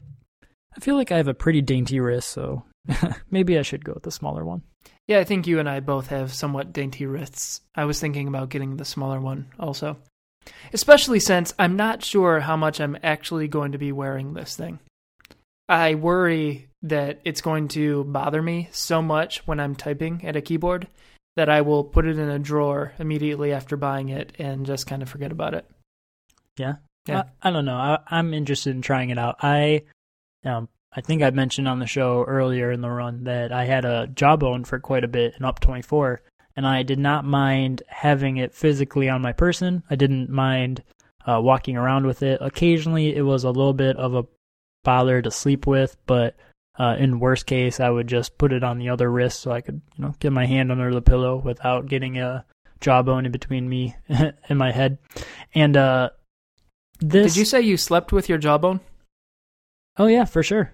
I 0.76 0.80
feel 0.80 0.96
like 0.96 1.12
I 1.12 1.16
have 1.16 1.28
a 1.28 1.34
pretty 1.34 1.62
dainty 1.62 2.00
wrist, 2.00 2.28
so 2.28 2.64
maybe 3.30 3.58
I 3.58 3.62
should 3.62 3.84
go 3.84 3.92
with 3.94 4.02
the 4.02 4.10
smaller 4.10 4.44
one. 4.44 4.62
Yeah, 5.08 5.18
I 5.18 5.24
think 5.24 5.46
you 5.46 5.58
and 5.58 5.68
I 5.68 5.80
both 5.80 6.08
have 6.08 6.32
somewhat 6.32 6.72
dainty 6.72 7.06
wrists. 7.06 7.60
I 7.74 7.84
was 7.84 8.00
thinking 8.00 8.28
about 8.28 8.50
getting 8.50 8.76
the 8.76 8.84
smaller 8.84 9.20
one 9.20 9.48
also. 9.58 9.96
Especially 10.72 11.20
since 11.20 11.54
I'm 11.58 11.76
not 11.76 12.04
sure 12.04 12.40
how 12.40 12.56
much 12.56 12.80
I'm 12.80 12.96
actually 13.02 13.48
going 13.48 13.72
to 13.72 13.78
be 13.78 13.92
wearing 13.92 14.34
this 14.34 14.56
thing. 14.56 14.78
I 15.68 15.94
worry 15.94 16.68
that 16.82 17.20
it's 17.24 17.40
going 17.40 17.68
to 17.68 18.04
bother 18.04 18.42
me 18.42 18.68
so 18.72 19.00
much 19.00 19.46
when 19.46 19.60
I'm 19.60 19.76
typing 19.76 20.24
at 20.24 20.36
a 20.36 20.40
keyboard 20.40 20.88
that 21.36 21.48
I 21.48 21.62
will 21.62 21.84
put 21.84 22.06
it 22.06 22.18
in 22.18 22.28
a 22.28 22.38
drawer 22.38 22.92
immediately 22.98 23.52
after 23.52 23.76
buying 23.76 24.08
it 24.08 24.32
and 24.38 24.66
just 24.66 24.86
kind 24.86 25.02
of 25.02 25.08
forget 25.08 25.32
about 25.32 25.54
it. 25.54 25.64
Yeah. 26.58 26.74
Yeah. 27.06 27.24
I, 27.42 27.48
I 27.48 27.50
don't 27.50 27.64
know. 27.64 27.76
I, 27.76 27.98
I'm 28.08 28.34
interested 28.34 28.74
in 28.74 28.82
trying 28.82 29.10
it 29.10 29.18
out. 29.18 29.36
I, 29.42 29.84
um, 30.44 30.68
I 30.94 31.00
think 31.00 31.22
I 31.22 31.30
mentioned 31.30 31.68
on 31.68 31.78
the 31.78 31.86
show 31.86 32.24
earlier 32.24 32.70
in 32.70 32.82
the 32.82 32.90
run 32.90 33.24
that 33.24 33.50
I 33.50 33.64
had 33.64 33.84
a 33.84 34.08
jawbone 34.08 34.64
for 34.64 34.78
quite 34.78 35.04
a 35.04 35.08
bit, 35.08 35.34
in 35.38 35.44
up 35.44 35.60
24, 35.60 36.22
and 36.56 36.66
I 36.66 36.82
did 36.82 36.98
not 36.98 37.24
mind 37.24 37.82
having 37.88 38.36
it 38.36 38.54
physically 38.54 39.08
on 39.08 39.22
my 39.22 39.32
person. 39.32 39.82
I 39.88 39.96
didn't 39.96 40.28
mind 40.28 40.82
uh, 41.26 41.40
walking 41.40 41.76
around 41.76 42.06
with 42.06 42.22
it. 42.22 42.38
Occasionally, 42.42 43.16
it 43.16 43.22
was 43.22 43.44
a 43.44 43.50
little 43.50 43.72
bit 43.72 43.96
of 43.96 44.14
a 44.14 44.26
bother 44.84 45.22
to 45.22 45.30
sleep 45.30 45.66
with, 45.66 45.96
but 46.06 46.36
uh, 46.78 46.96
in 46.98 47.20
worst 47.20 47.46
case, 47.46 47.80
I 47.80 47.88
would 47.88 48.06
just 48.06 48.36
put 48.36 48.52
it 48.52 48.64
on 48.64 48.78
the 48.78 48.90
other 48.90 49.10
wrist 49.10 49.40
so 49.40 49.50
I 49.50 49.60
could, 49.60 49.80
you 49.96 50.04
know, 50.04 50.14
get 50.20 50.32
my 50.32 50.46
hand 50.46 50.70
under 50.70 50.92
the 50.92 51.02
pillow 51.02 51.36
without 51.36 51.86
getting 51.86 52.18
a 52.18 52.44
jawbone 52.80 53.24
in 53.24 53.32
between 53.32 53.68
me 53.68 53.96
and 54.08 54.58
my 54.58 54.72
head. 54.72 54.98
And 55.54 55.76
uh, 55.76 56.10
this, 57.00 57.32
Did 57.32 57.38
you 57.38 57.44
say 57.46 57.62
you 57.62 57.76
slept 57.76 58.12
with 58.12 58.28
your 58.28 58.38
jawbone? 58.38 58.80
Oh 59.96 60.06
yeah, 60.06 60.24
for 60.24 60.42
sure. 60.42 60.72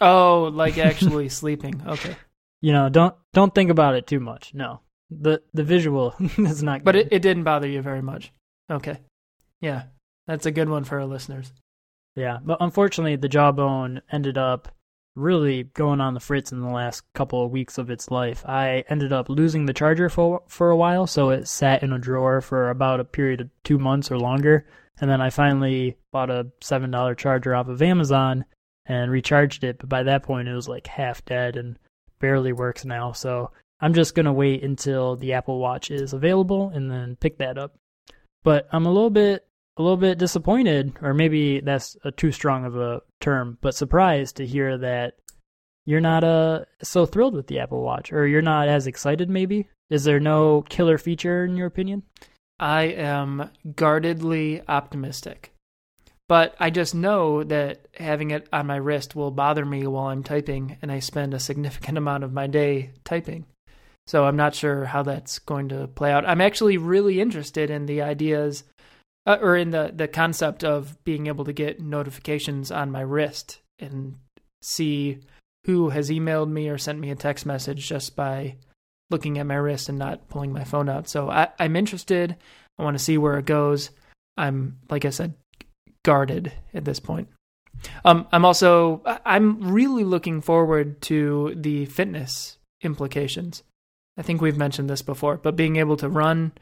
Oh, 0.00 0.50
like 0.52 0.78
actually 0.90 1.28
sleeping. 1.28 1.82
Okay. 1.86 2.16
You 2.60 2.72
know, 2.72 2.88
don't 2.88 3.14
don't 3.32 3.54
think 3.54 3.70
about 3.70 3.94
it 3.94 4.06
too 4.06 4.20
much. 4.20 4.52
No, 4.54 4.80
the 5.10 5.42
the 5.54 5.64
visual 5.64 6.14
is 6.38 6.62
not. 6.62 6.84
But 6.84 6.96
it, 6.96 7.08
it 7.12 7.22
didn't 7.22 7.44
bother 7.44 7.68
you 7.68 7.82
very 7.82 8.02
much. 8.02 8.32
Okay. 8.70 8.98
Yeah. 9.60 9.84
That's 10.26 10.46
a 10.46 10.50
good 10.50 10.68
one 10.68 10.84
for 10.84 10.98
our 11.00 11.06
listeners. 11.06 11.52
yeah, 12.14 12.38
but 12.44 12.58
unfortunately, 12.60 13.16
the 13.16 13.30
jawbone 13.30 14.02
ended 14.12 14.36
up 14.36 14.68
really 15.16 15.64
going 15.64 16.00
on 16.02 16.12
the 16.14 16.20
fritz 16.20 16.52
in 16.52 16.60
the 16.60 16.68
last 16.68 17.02
couple 17.14 17.42
of 17.44 17.50
weeks 17.50 17.78
of 17.78 17.90
its 17.90 18.10
life. 18.10 18.44
I 18.46 18.84
ended 18.90 19.10
up 19.12 19.28
losing 19.30 19.64
the 19.66 19.72
charger 19.72 20.08
for 20.10 20.42
for 20.46 20.70
a 20.70 20.76
while, 20.76 21.06
so 21.06 21.30
it 21.30 21.48
sat 21.48 21.82
in 21.82 21.92
a 21.94 21.98
drawer 21.98 22.40
for 22.42 22.68
about 22.68 23.00
a 23.00 23.04
period 23.04 23.40
of 23.40 23.48
two 23.64 23.78
months 23.78 24.10
or 24.10 24.18
longer, 24.18 24.66
and 25.00 25.10
then 25.10 25.20
I 25.22 25.30
finally 25.30 25.96
bought 26.12 26.28
a 26.30 26.48
seven 26.60 26.90
dollar 26.90 27.14
charger 27.14 27.54
off 27.54 27.68
of 27.68 27.80
Amazon 27.80 28.44
and 28.88 29.10
recharged 29.10 29.62
it. 29.62 29.78
But 29.78 29.88
by 29.88 30.02
that 30.04 30.22
point, 30.22 30.48
it 30.48 30.54
was 30.54 30.68
like 30.68 30.86
half 30.86 31.24
dead 31.24 31.56
and 31.56 31.78
barely 32.18 32.52
works 32.52 32.84
now. 32.84 33.12
So 33.12 33.50
I'm 33.80 33.94
just 33.94 34.14
gonna 34.14 34.32
wait 34.32 34.64
until 34.64 35.16
the 35.16 35.34
Apple 35.34 35.58
Watch 35.58 35.90
is 35.90 36.12
available 36.12 36.70
and 36.74 36.90
then 36.90 37.16
pick 37.16 37.38
that 37.38 37.58
up. 37.58 37.76
But 38.42 38.68
I'm 38.72 38.86
a 38.86 38.92
little 38.92 39.10
bit 39.10 39.46
a 39.76 39.82
little 39.82 39.96
bit 39.96 40.18
disappointed, 40.18 40.94
or 41.02 41.14
maybe 41.14 41.60
that's 41.60 41.96
a 42.02 42.10
too 42.10 42.32
strong 42.32 42.64
of 42.64 42.76
a 42.76 43.00
term, 43.20 43.58
but 43.60 43.76
surprised 43.76 44.36
to 44.36 44.46
hear 44.46 44.76
that 44.78 45.14
you're 45.86 46.00
not 46.00 46.24
uh 46.24 46.64
so 46.82 47.06
thrilled 47.06 47.34
with 47.34 47.46
the 47.46 47.60
Apple 47.60 47.82
Watch, 47.82 48.12
or 48.12 48.26
you're 48.26 48.42
not 48.42 48.68
as 48.68 48.86
excited. 48.86 49.30
Maybe 49.30 49.68
is 49.90 50.04
there 50.04 50.20
no 50.20 50.62
killer 50.62 50.98
feature 50.98 51.44
in 51.44 51.56
your 51.56 51.66
opinion? 51.66 52.02
I 52.58 52.82
am 52.84 53.50
guardedly 53.76 54.62
optimistic. 54.68 55.52
But 56.28 56.54
I 56.60 56.70
just 56.70 56.94
know 56.94 57.42
that 57.44 57.88
having 57.94 58.32
it 58.32 58.48
on 58.52 58.66
my 58.66 58.76
wrist 58.76 59.16
will 59.16 59.30
bother 59.30 59.64
me 59.64 59.86
while 59.86 60.08
I'm 60.08 60.22
typing, 60.22 60.76
and 60.82 60.92
I 60.92 60.98
spend 60.98 61.32
a 61.32 61.40
significant 61.40 61.98
amount 61.98 62.24
of 62.24 62.32
my 62.32 62.46
day 62.46 62.90
typing. 63.04 63.46
So 64.06 64.24
I'm 64.24 64.36
not 64.36 64.54
sure 64.54 64.86
how 64.86 65.02
that's 65.02 65.38
going 65.38 65.68
to 65.68 65.86
play 65.86 66.12
out. 66.12 66.26
I'm 66.26 66.40
actually 66.40 66.78
really 66.78 67.20
interested 67.20 67.70
in 67.70 67.86
the 67.86 68.00
ideas 68.00 68.64
uh, 69.26 69.36
or 69.40 69.54
in 69.56 69.70
the, 69.70 69.92
the 69.94 70.08
concept 70.08 70.64
of 70.64 70.96
being 71.04 71.26
able 71.26 71.44
to 71.44 71.52
get 71.52 71.80
notifications 71.80 72.70
on 72.70 72.90
my 72.90 73.02
wrist 73.02 73.58
and 73.78 74.16
see 74.62 75.18
who 75.66 75.90
has 75.90 76.08
emailed 76.08 76.48
me 76.50 76.70
or 76.70 76.78
sent 76.78 76.98
me 76.98 77.10
a 77.10 77.16
text 77.16 77.44
message 77.44 77.86
just 77.86 78.16
by 78.16 78.56
looking 79.10 79.38
at 79.38 79.46
my 79.46 79.54
wrist 79.54 79.90
and 79.90 79.98
not 79.98 80.28
pulling 80.28 80.52
my 80.52 80.64
phone 80.64 80.88
out. 80.88 81.08
So 81.08 81.28
I, 81.28 81.48
I'm 81.58 81.76
interested. 81.76 82.34
I 82.78 82.84
want 82.84 82.96
to 82.96 83.04
see 83.04 83.18
where 83.18 83.38
it 83.38 83.44
goes. 83.44 83.90
I'm, 84.38 84.78
like 84.88 85.04
I 85.04 85.10
said, 85.10 85.34
guarded 86.08 86.50
at 86.72 86.86
this 86.86 87.00
point. 87.00 87.28
Um, 88.02 88.26
I'm 88.32 88.46
also 88.46 89.02
I'm 89.26 89.72
really 89.72 90.04
looking 90.04 90.40
forward 90.40 91.02
to 91.02 91.52
the 91.54 91.84
fitness 91.84 92.56
implications. 92.80 93.62
I 94.16 94.22
think 94.22 94.40
we've 94.40 94.56
mentioned 94.56 94.88
this 94.88 95.02
before, 95.02 95.36
but 95.36 95.54
being 95.54 95.76
able 95.76 95.98
to 95.98 96.08
run 96.08 96.52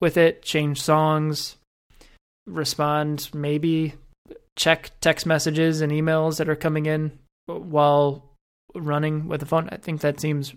with 0.00 0.16
it, 0.16 0.42
change 0.42 0.82
songs, 0.82 1.54
respond, 2.48 3.30
maybe 3.32 3.94
check 4.56 4.90
text 5.00 5.24
messages 5.24 5.82
and 5.82 5.92
emails 5.92 6.38
that 6.38 6.48
are 6.48 6.56
coming 6.56 6.86
in 6.86 7.16
while 7.46 8.32
running 8.74 9.28
with 9.28 9.38
the 9.38 9.46
phone. 9.46 9.68
I 9.70 9.76
think 9.76 10.00
that 10.00 10.18
seems 10.18 10.52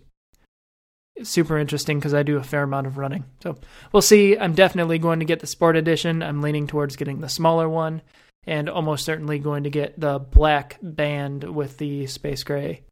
super 1.21 1.59
interesting 1.59 1.99
because 1.99 2.15
I 2.15 2.23
do 2.23 2.37
a 2.37 2.43
fair 2.43 2.63
amount 2.63 2.87
of 2.87 2.97
running. 2.97 3.25
So 3.43 3.57
we'll 3.91 4.01
see. 4.01 4.35
I'm 4.35 4.55
definitely 4.55 4.97
going 4.97 5.19
to 5.19 5.25
get 5.25 5.39
the 5.39 5.47
Sport 5.47 5.75
Edition. 5.77 6.23
I'm 6.23 6.41
leaning 6.41 6.65
towards 6.65 6.95
getting 6.95 7.21
the 7.21 7.29
smaller 7.29 7.69
one, 7.69 8.01
and 8.45 8.69
almost 8.69 9.05
certainly 9.05 9.39
going 9.39 9.63
to 9.63 9.69
get 9.69 9.99
the 9.99 10.19
black 10.19 10.77
band 10.81 11.43
with 11.43 11.77
the 11.77 12.07
space 12.07 12.43
gray 12.43 12.83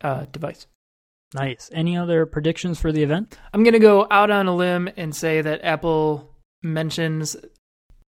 uh, 0.00 0.26
device. 0.32 0.66
Nice. 1.34 1.70
Any 1.72 1.96
other 1.96 2.26
predictions 2.26 2.80
for 2.80 2.90
the 2.90 3.02
event? 3.02 3.38
I'm 3.52 3.62
going 3.62 3.74
to 3.74 3.78
go 3.78 4.06
out 4.10 4.30
on 4.30 4.48
a 4.48 4.54
limb 4.54 4.90
and 4.96 5.14
say 5.14 5.40
that 5.40 5.64
Apple 5.64 6.34
mentions 6.62 7.36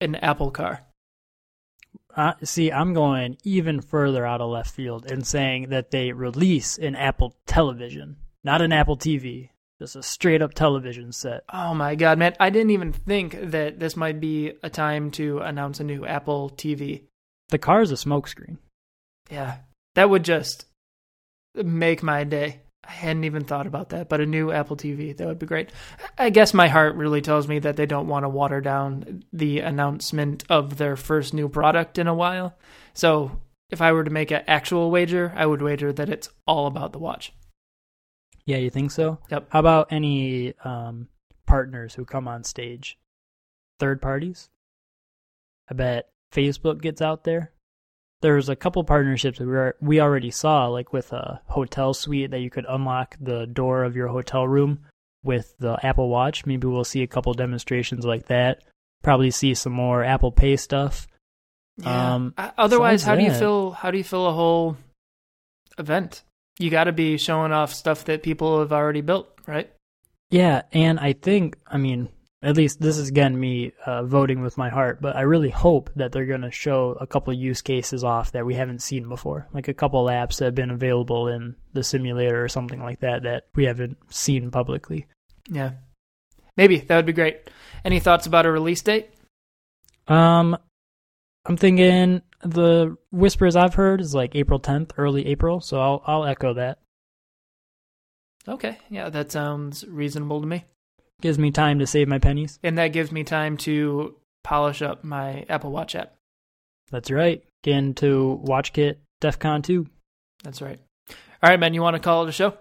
an 0.00 0.16
Apple 0.16 0.50
car. 0.50 0.80
Uh, 2.14 2.34
see, 2.42 2.70
I'm 2.70 2.92
going 2.92 3.38
even 3.44 3.80
further 3.80 4.26
out 4.26 4.40
of 4.40 4.50
left 4.50 4.74
field 4.74 5.10
and 5.10 5.26
saying 5.26 5.70
that 5.70 5.90
they 5.90 6.12
release 6.12 6.76
an 6.76 6.94
Apple 6.94 7.36
television, 7.46 8.16
not 8.44 8.60
an 8.60 8.72
Apple 8.72 8.98
TV, 8.98 9.50
just 9.82 9.96
a 9.96 10.02
straight 10.02 10.42
up 10.42 10.54
television 10.54 11.10
set. 11.10 11.42
Oh 11.52 11.74
my 11.74 11.96
god, 11.96 12.16
man. 12.16 12.36
I 12.38 12.50
didn't 12.50 12.70
even 12.70 12.92
think 12.92 13.36
that 13.50 13.80
this 13.80 13.96
might 13.96 14.20
be 14.20 14.52
a 14.62 14.70
time 14.70 15.10
to 15.12 15.38
announce 15.38 15.80
a 15.80 15.84
new 15.84 16.06
Apple 16.06 16.50
TV. 16.50 17.02
The 17.50 17.58
car 17.58 17.82
is 17.82 17.90
a 17.90 17.96
smokescreen. 17.96 18.58
Yeah. 19.28 19.56
That 19.96 20.08
would 20.08 20.24
just 20.24 20.66
make 21.56 22.00
my 22.00 22.22
day. 22.22 22.60
I 22.86 22.92
hadn't 22.92 23.24
even 23.24 23.44
thought 23.44 23.66
about 23.66 23.88
that, 23.88 24.08
but 24.08 24.20
a 24.20 24.26
new 24.26 24.52
Apple 24.52 24.76
TV, 24.76 25.16
that 25.16 25.26
would 25.26 25.40
be 25.40 25.46
great. 25.46 25.70
I 26.16 26.30
guess 26.30 26.54
my 26.54 26.68
heart 26.68 26.94
really 26.94 27.20
tells 27.20 27.48
me 27.48 27.58
that 27.60 27.76
they 27.76 27.86
don't 27.86 28.08
want 28.08 28.24
to 28.24 28.28
water 28.28 28.60
down 28.60 29.24
the 29.32 29.60
announcement 29.60 30.44
of 30.48 30.76
their 30.78 30.96
first 30.96 31.34
new 31.34 31.48
product 31.48 31.98
in 31.98 32.06
a 32.06 32.14
while. 32.14 32.56
So 32.94 33.40
if 33.70 33.80
I 33.80 33.90
were 33.92 34.04
to 34.04 34.10
make 34.10 34.30
an 34.30 34.44
actual 34.46 34.92
wager, 34.92 35.32
I 35.34 35.46
would 35.46 35.62
wager 35.62 35.92
that 35.92 36.08
it's 36.08 36.28
all 36.46 36.66
about 36.68 36.92
the 36.92 36.98
watch. 36.98 37.32
Yeah, 38.44 38.56
you 38.58 38.70
think 38.70 38.90
so? 38.90 39.18
Yep. 39.30 39.46
How 39.50 39.60
about 39.60 39.92
any 39.92 40.54
um, 40.64 41.08
partners 41.46 41.94
who 41.94 42.04
come 42.04 42.26
on 42.26 42.44
stage? 42.44 42.98
Third 43.78 44.02
parties? 44.02 44.50
I 45.70 45.74
bet 45.74 46.08
Facebook 46.34 46.80
gets 46.80 47.00
out 47.00 47.24
there. 47.24 47.52
There's 48.20 48.48
a 48.48 48.56
couple 48.56 48.84
partnerships 48.84 49.38
that 49.38 49.46
we 49.46 49.54
are, 49.56 49.76
we 49.80 50.00
already 50.00 50.30
saw, 50.30 50.68
like 50.68 50.92
with 50.92 51.12
a 51.12 51.40
hotel 51.46 51.92
suite 51.94 52.30
that 52.30 52.40
you 52.40 52.50
could 52.50 52.66
unlock 52.68 53.16
the 53.20 53.46
door 53.46 53.82
of 53.84 53.96
your 53.96 54.08
hotel 54.08 54.46
room 54.46 54.80
with 55.24 55.54
the 55.58 55.76
Apple 55.84 56.08
Watch. 56.08 56.46
Maybe 56.46 56.66
we'll 56.66 56.84
see 56.84 57.02
a 57.02 57.06
couple 57.08 57.32
demonstrations 57.34 58.04
like 58.04 58.26
that. 58.26 58.62
Probably 59.02 59.30
see 59.32 59.54
some 59.54 59.72
more 59.72 60.04
Apple 60.04 60.30
Pay 60.30 60.56
stuff. 60.56 61.08
Yeah. 61.78 62.14
Um, 62.14 62.34
Uh, 62.38 62.50
Otherwise, 62.58 63.02
how 63.02 63.16
do 63.16 63.22
you 63.22 63.32
feel? 63.32 63.70
How 63.72 63.90
do 63.90 63.98
you 63.98 64.04
feel 64.04 64.26
a 64.26 64.32
whole 64.32 64.76
event? 65.78 66.22
You 66.58 66.70
got 66.70 66.84
to 66.84 66.92
be 66.92 67.16
showing 67.16 67.52
off 67.52 67.72
stuff 67.72 68.04
that 68.04 68.22
people 68.22 68.60
have 68.60 68.72
already 68.72 69.00
built, 69.00 69.28
right? 69.46 69.72
Yeah, 70.30 70.62
and 70.72 70.98
I 70.98 71.12
think, 71.12 71.56
I 71.66 71.78
mean, 71.78 72.08
at 72.42 72.56
least 72.56 72.80
this 72.80 72.98
is 72.98 73.08
again 73.08 73.38
me 73.38 73.72
uh, 73.86 74.02
voting 74.02 74.42
with 74.42 74.58
my 74.58 74.68
heart, 74.68 75.00
but 75.00 75.14
I 75.14 75.22
really 75.22 75.50
hope 75.50 75.90
that 75.96 76.10
they're 76.10 76.26
going 76.26 76.42
to 76.42 76.50
show 76.50 76.96
a 77.00 77.06
couple 77.06 77.32
use 77.32 77.62
cases 77.62 78.02
off 78.02 78.32
that 78.32 78.44
we 78.44 78.54
haven't 78.54 78.82
seen 78.82 79.08
before, 79.08 79.46
like 79.52 79.68
a 79.68 79.74
couple 79.74 80.04
apps 80.06 80.38
that 80.38 80.46
have 80.46 80.54
been 80.54 80.70
available 80.70 81.28
in 81.28 81.54
the 81.72 81.84
simulator 81.84 82.42
or 82.42 82.48
something 82.48 82.82
like 82.82 83.00
that 83.00 83.22
that 83.22 83.44
we 83.54 83.64
haven't 83.64 83.96
seen 84.12 84.50
publicly. 84.50 85.06
Yeah, 85.48 85.72
maybe 86.56 86.78
that 86.78 86.96
would 86.96 87.06
be 87.06 87.12
great. 87.12 87.48
Any 87.84 88.00
thoughts 88.00 88.26
about 88.26 88.46
a 88.46 88.50
release 88.50 88.82
date? 88.82 89.10
Um, 90.08 90.56
I'm 91.46 91.56
thinking 91.56 92.22
the 92.42 92.96
whispers 93.10 93.56
I've 93.56 93.74
heard 93.74 94.00
is 94.00 94.14
like 94.14 94.34
April 94.34 94.60
10th, 94.60 94.92
early 94.98 95.26
April, 95.26 95.60
so 95.60 95.80
I'll 95.80 96.02
I'll 96.06 96.24
echo 96.24 96.54
that. 96.54 96.78
Okay, 98.48 98.78
yeah, 98.90 99.08
that 99.08 99.30
sounds 99.30 99.84
reasonable 99.86 100.40
to 100.40 100.46
me, 100.46 100.64
Gives 101.20 101.38
me 101.38 101.52
time 101.52 101.78
to 101.78 101.86
save 101.86 102.08
my 102.08 102.18
pennies. 102.18 102.58
and 102.62 102.76
that 102.78 102.88
gives 102.88 103.12
me 103.12 103.22
time 103.22 103.56
to 103.58 104.16
polish 104.42 104.82
up 104.82 105.04
my 105.04 105.46
Apple 105.48 105.70
Watch 105.70 105.94
app. 105.94 106.14
That's 106.90 107.10
right. 107.10 107.44
Get 107.62 107.76
into 107.76 108.40
WatchKit 108.44 108.96
DEFCON 109.20 109.62
2. 109.62 109.86
That's 110.42 110.60
right. 110.60 110.80
All 111.10 111.50
right, 111.50 111.60
man, 111.60 111.74
you 111.74 111.82
want 111.82 111.94
to 111.94 112.00
call 112.02 112.24
it 112.24 112.28
a 112.28 112.32
show? 112.32 112.58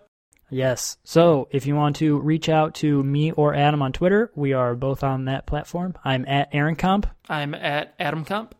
Yes. 0.52 0.98
So 1.04 1.48
if 1.52 1.66
you 1.66 1.76
want 1.76 1.96
to 1.98 2.20
reach 2.20 2.48
out 2.50 2.76
to 2.76 3.02
me 3.04 3.32
or 3.32 3.56
Adam 3.56 3.82
on 3.82 3.92
Twitter, 3.94 4.32
we 4.36 4.54
are 4.54 4.76
both 4.76 5.04
on 5.04 5.26
that 5.26 5.48
platform. 5.48 5.96
I'm 6.06 6.26
at 6.28 6.50
Aaron 6.54 6.76
Comp, 6.76 7.08
I'm 7.28 7.56
at 7.56 7.96
Adam 8.00 8.24
Comp. 8.24 8.54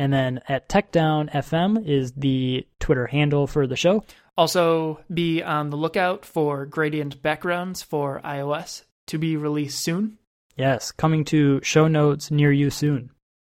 And 0.00 0.14
then 0.14 0.40
at 0.48 0.66
TechDown 0.66 1.30
FM 1.30 1.86
is 1.86 2.12
the 2.12 2.66
Twitter 2.78 3.06
handle 3.06 3.46
for 3.46 3.66
the 3.66 3.76
show. 3.76 4.02
Also, 4.34 4.98
be 5.12 5.42
on 5.42 5.68
the 5.68 5.76
lookout 5.76 6.24
for 6.24 6.64
gradient 6.64 7.20
backgrounds 7.20 7.82
for 7.82 8.18
iOS 8.24 8.84
to 9.08 9.18
be 9.18 9.36
released 9.36 9.78
soon. 9.78 10.16
Yes, 10.56 10.90
coming 10.90 11.26
to 11.26 11.60
show 11.62 11.86
notes 11.86 12.30
near 12.30 12.50
you 12.50 12.70
soon. 12.70 13.10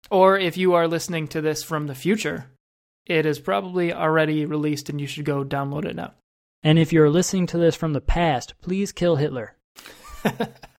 Or 0.09 0.35
if 0.35 0.57
you 0.57 0.73
are 0.73 0.87
listening 0.87 1.27
to 1.27 1.41
this 1.41 1.61
from 1.61 1.85
the 1.85 1.93
future, 1.93 2.47
it 3.05 3.27
is 3.27 3.39
probably 3.39 3.93
already 3.93 4.47
released 4.47 4.89
and 4.89 4.99
you 4.99 5.05
should 5.05 5.25
go 5.25 5.43
download 5.43 5.85
it 5.85 5.95
now. 5.95 6.15
And 6.63 6.79
if 6.79 6.91
you're 6.91 7.11
listening 7.11 7.45
to 7.47 7.59
this 7.59 7.75
from 7.75 7.93
the 7.93 8.01
past, 8.01 8.55
please 8.61 8.91
kill 8.91 9.17
Hitler. 9.17 9.55